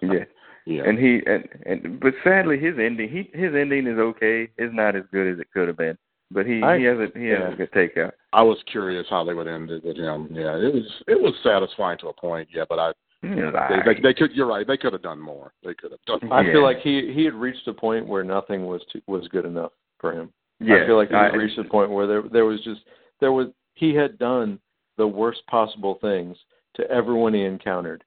[0.02, 0.24] yeah,
[0.66, 0.82] yeah.
[0.84, 4.48] and he and and but sadly his ending he his ending is okay.
[4.58, 5.96] It's not as good as it could have been.
[6.30, 7.52] But he I- he has a he has yeah.
[7.52, 8.12] a good takeout.
[8.32, 10.28] I was curious how they would end it with him.
[10.32, 12.48] Yeah, it was it was satisfying to a point.
[12.54, 13.54] Yeah, but I He was
[13.84, 14.32] they, they, they could.
[14.32, 14.66] You're right.
[14.66, 15.52] They could have done more.
[15.64, 16.28] They could have done.
[16.28, 16.38] More.
[16.38, 16.52] I Yeah.
[16.52, 19.72] feel like he he had reached a point where nothing was too, was good enough
[20.00, 20.30] for him.
[20.60, 22.82] yeah, I feel like he I- had reached a point where there there was just
[23.20, 24.60] there was he had done
[24.98, 26.36] the worst possible things
[26.74, 28.04] to everyone he encountered,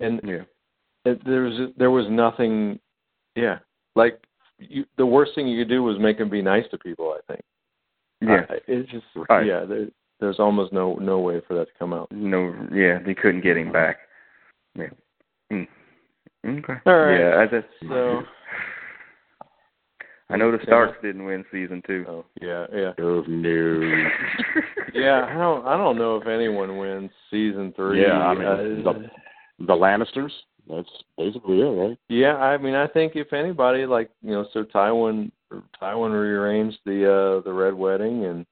[0.00, 0.42] and yeah.
[1.04, 2.78] It, there was there was nothing.
[3.36, 3.58] Yeah,
[3.96, 4.20] like
[4.58, 7.14] you, the worst thing you could do was make him be nice to people.
[7.16, 7.44] I think.
[8.20, 8.46] Yeah.
[8.48, 9.44] I, it's just Right.
[9.46, 9.64] yeah.
[9.64, 9.86] There,
[10.20, 12.10] there's almost no no way for that to come out.
[12.12, 13.96] No, yeah, they couldn't get him back.
[14.78, 14.86] Yeah.
[15.52, 15.66] Mm.
[16.46, 16.74] Okay.
[16.86, 17.18] All right.
[17.20, 18.22] Yeah, I just So
[20.30, 22.04] I know the Starks didn't win season two.
[22.08, 24.06] oh yeah yeah Oh, no.
[24.94, 25.26] yeah.
[25.28, 28.02] I don't I don't know if anyone wins season three.
[28.02, 28.56] Yeah, I mean, Uh,
[28.92, 29.10] the-
[29.66, 30.32] The Lannisters.
[30.68, 30.88] That's
[31.18, 31.98] basically it, right?
[32.08, 35.30] Yeah, I mean, I think if anybody, like you know, so Tywin,
[35.80, 38.46] Tywin rearranged the uh the red wedding, and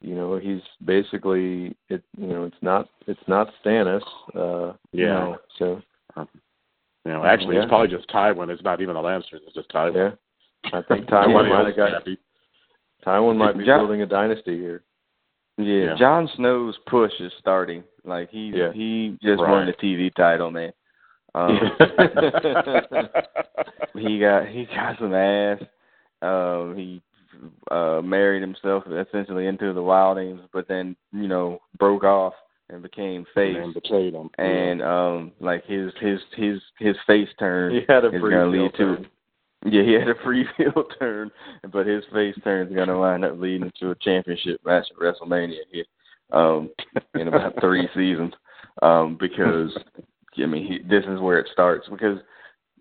[0.00, 2.02] you know, he's basically it.
[2.16, 4.02] You know, it's not it's not Stannis.
[4.34, 5.12] Uh, you Yeah.
[5.12, 5.82] know, so
[7.04, 7.62] You know, actually, Yeah.
[7.62, 8.48] it's probably just Tywin.
[8.50, 9.40] It's not even the Lannisters.
[9.46, 9.94] It's just Tywin.
[9.94, 12.18] yeah, I think Tywin Nobody might else have got happy.
[13.06, 14.82] Tywin might be Ja- building a dynasty here.
[15.58, 15.94] Yeah, Yeah.
[15.96, 17.84] Jon Snow's push is starting.
[18.04, 18.72] Like he Yeah.
[18.72, 20.72] he just won the TV title, man.
[21.36, 21.58] Um,
[23.98, 25.60] he got he got some ass,
[26.22, 27.02] Uh, he
[27.70, 32.32] uh, married himself essentially into the Wildlings, but then you know broke off
[32.70, 34.28] and became face and betrayed him.
[34.38, 38.50] and um like his his his his face turn He had a is free gonna
[38.50, 39.06] heel lead to turn.
[39.66, 41.30] yeah he had a free heel turn
[41.70, 45.60] but his face turn is gonna wind up leading to a championship match at WrestleMania
[45.70, 45.84] here
[46.32, 46.68] um
[47.14, 48.32] in about three seasons
[48.82, 49.70] um because
[50.42, 52.18] I mean he, this is where it starts because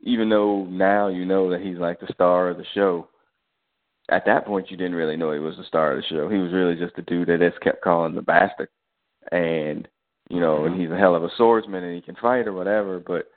[0.02, 3.08] even though now you know that he's like the star of the show
[4.10, 6.38] at that point you didn't really know he was the star of the show he
[6.38, 8.70] was really just a dude that just kept calling the bastard
[9.32, 9.88] and
[10.30, 13.00] you know, and he's a hell of a swordsman and he can fight or whatever.
[13.00, 13.28] But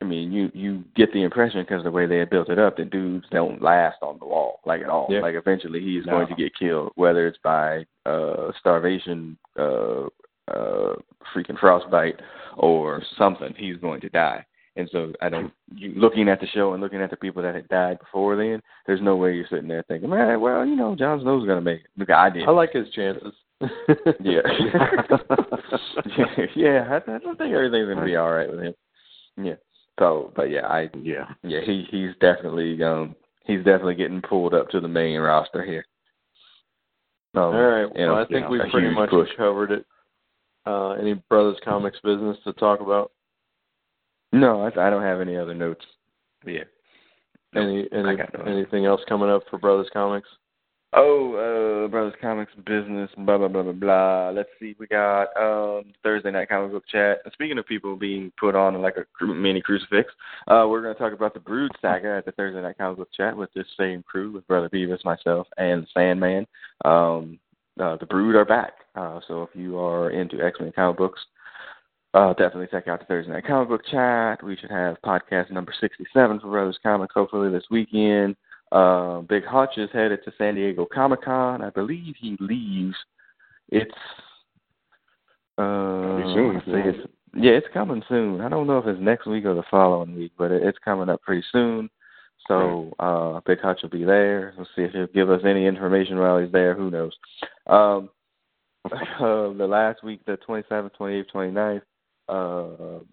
[0.00, 2.76] I mean, you you get the impression because the way they had built it up
[2.76, 5.06] that dudes don't last on the wall like at all.
[5.10, 5.20] Yeah.
[5.20, 6.12] Like eventually he's No.
[6.12, 10.06] going to get killed, whether it's by uh starvation, uh
[10.48, 10.94] uh
[11.34, 12.20] freaking frostbite
[12.56, 13.54] or something.
[13.56, 14.44] He's going to die.
[14.76, 15.52] And so I don't.
[15.74, 18.62] You looking at the show and looking at the people that had died before then,
[18.86, 21.80] there's no way you're sitting there thinking, man, well, you know, Jon Snow's gonna make
[21.80, 21.90] it.
[21.96, 22.46] Look, I did.
[22.46, 23.34] I like his chances.
[24.20, 24.40] Yeah.
[26.16, 26.26] yeah,
[26.56, 26.88] yeah.
[26.88, 28.74] I, I don't think everything's gonna be all right with him.
[29.36, 29.54] Yeah.
[29.98, 31.26] So, but yeah, I yeah.
[31.42, 35.84] yeah he he's definitely um he's definitely getting pulled up to the main roster here.
[37.34, 37.88] Um, All right.
[37.96, 39.28] you know, well, I think we've pretty much push.
[39.36, 39.86] covered it.
[40.68, 43.12] Uh, any Brothers Comics business to talk about?
[44.32, 45.84] No, I, I don't have any other notes.
[46.44, 46.64] Yeah.
[47.54, 50.28] No, Any any no- anything else coming up for Brothers Comics?
[50.92, 54.30] Oh, uh, Brothers Comics business, blah blah blah blah blah.
[54.34, 57.20] Let's see, we got um Thursday night comic book chat.
[57.32, 60.12] Speaking of people being put on like a mini crucifix,
[60.48, 63.08] uh, we're going to talk about the Brood saga at the Thursday night comic book
[63.16, 66.46] chat with this same crew, with Brother Beavis, myself, and Sandman.
[66.84, 67.38] Um,
[67.80, 71.20] uh, the Brood are back, uh, so if you are into X Men comic books,
[72.14, 74.42] uh, definitely check out the Thursday night comic book chat.
[74.42, 78.36] We should have podcast number sixty-seven for Brothers Comics hopefully this weekend.
[78.70, 81.62] Uh, Big Hutch is headed to San Diego Comic Con.
[81.62, 82.96] I believe he leaves.
[83.70, 83.90] It's
[85.58, 88.40] uh, soon, it's yeah, it's coming soon.
[88.40, 91.08] I don't know if it's next week or the following week, but it, it's coming
[91.08, 91.90] up pretty soon.
[92.48, 94.54] So uh, Big Hutch will be there.
[94.56, 96.74] We'll see if he'll give us any information while he's there.
[96.74, 97.12] Who knows?
[97.66, 98.08] Um,
[98.86, 98.88] uh,
[99.20, 101.82] the last week, the 27th, 28th, 29th,
[102.28, 103.04] uh,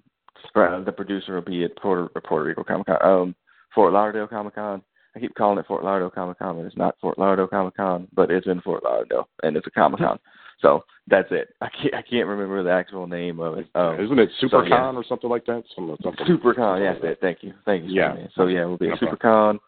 [0.86, 3.36] the producer will be at Puerto, Puerto Rico Comic Con, um,
[3.74, 4.82] Fort Lauderdale Comic Con.
[5.16, 8.08] I keep calling it Fort Lauderdale Comic Con, but it's not Fort Lauderdale Comic Con,
[8.14, 10.20] but it's in Fort Lauderdale, and it's a Comic Con.
[10.62, 11.50] So that's it.
[11.62, 13.68] I can't I can't remember the actual name of it.
[13.76, 14.92] Um, Isn't it so, SuperCon yeah.
[14.92, 15.64] or something like that?
[15.76, 16.26] Some, something.
[16.26, 17.20] SuperCon, yes, that.
[17.22, 17.92] Thank you, thank you.
[17.92, 18.16] Yeah.
[18.36, 19.60] So yeah, we'll be at No SuperCon.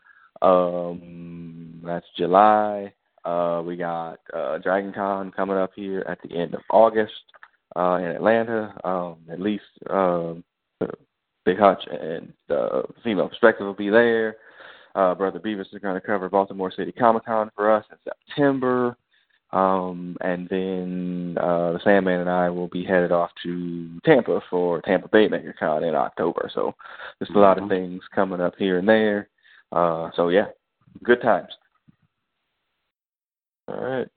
[0.42, 2.94] Um, that's July.
[3.26, 7.14] Uh, we got uh, Dragon Con coming up here at the end of August
[7.76, 8.74] uh, in Atlanta.
[8.84, 10.44] Um, at least um,
[11.46, 14.38] Big Hutch and the Female Perspective will be there.
[14.96, 18.98] Uh, Brother Beavis is going to cover Baltimore City Comic Con for us in September.
[19.52, 24.82] Um, and then uh, the Sandman and I will be headed off to Tampa for
[24.82, 26.50] Tampa Bay MegaCon in October.
[26.54, 26.76] So
[27.20, 27.70] there's a lot of Mhm.
[27.70, 29.30] things coming up here and there.
[29.72, 30.48] Uh, so yeah,
[31.04, 31.50] good times.
[33.70, 34.08] All right.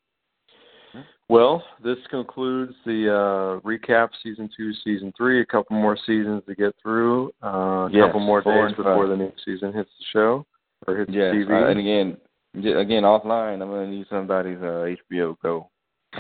[1.29, 5.41] Well, this concludes the uh, recap season two, season three.
[5.41, 7.31] A couple more seasons to get through.
[7.41, 10.45] Uh, a Yes, couple more days before the new season hits the show
[10.89, 11.53] or hits Yes, TV.
[11.53, 12.17] uh, and again,
[12.55, 15.71] again offline, I'm gonna need somebody's uh, HBO Go.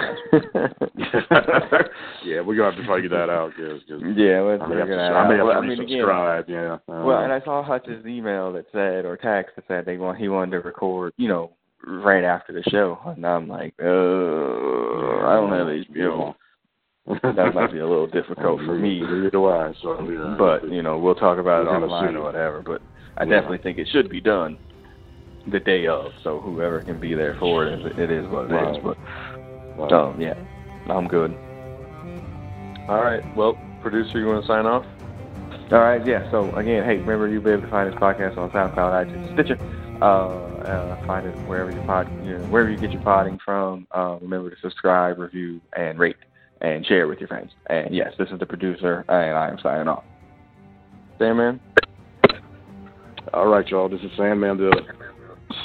[2.24, 3.52] yeah, we're gonna have to figure that out.
[3.56, 5.38] Cause, 'cause Yeah, let's I may figure to, that I may out.
[5.38, 6.48] have Well, to I mean, again, resubscribe.
[6.48, 6.74] yeah.
[6.88, 10.18] Uh, Well, and I saw Hutch's email that said, or text that said they want
[10.18, 11.52] he wanted to record, you know,
[11.84, 16.34] right after the show, and I'm like, uh, I don't have HBO.
[17.34, 19.72] that might be a little difficult for me, Neither do I.
[19.82, 20.36] So, yeah.
[20.38, 22.62] but you know, we'll talk about it online or whatever.
[22.64, 22.82] But
[23.16, 24.56] I definitely think it should be done
[25.48, 28.52] the day of, so whoever can be there for it, it it is what it
[28.52, 28.82] is.
[28.82, 28.82] Right.
[28.84, 28.96] But
[29.78, 29.92] Right.
[29.92, 30.34] um, yeah,
[30.88, 31.34] I'm good.
[32.88, 33.22] All right.
[33.36, 34.84] Well, producer, you want to sign off?
[35.72, 36.28] All right, yeah.
[36.30, 39.58] So again, hey, remember you'll be able to find this podcast on SoundCloud, iTunes, Stitcher.
[40.02, 43.86] Uh, uh, find it wherever you pod, you know, wherever you get your podding from.
[43.92, 46.16] Uh, remember to subscribe, review, and rate,
[46.60, 47.52] and share with your friends.
[47.68, 50.04] And yes, this is the producer, and I am signing off.
[51.18, 51.60] Sandman?
[53.32, 53.88] All right, y'all.
[53.88, 54.82] This is Sandman, the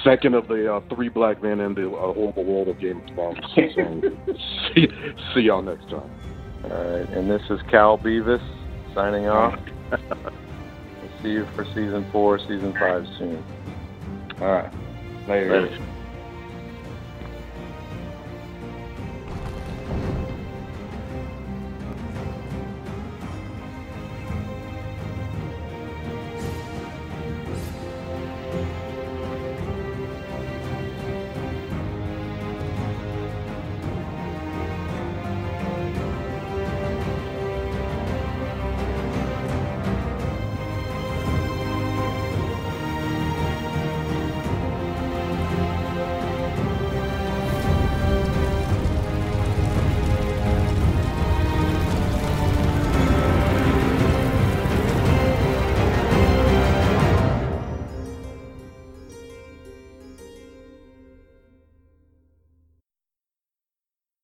[0.03, 3.07] second of the uh, three black men in the uh, horrible world of Game of
[3.13, 3.39] Thrones.
[3.55, 3.61] So,
[4.73, 4.87] see,
[5.33, 6.09] see y'all next time.
[6.63, 7.09] All right.
[7.09, 8.41] And this is Cal Beavis
[8.93, 9.59] signing off.
[11.01, 13.43] We'll see you for season four, season five soon.
[14.41, 14.73] All right,
[15.27, 15.61] later.
[15.61, 15.94] Later.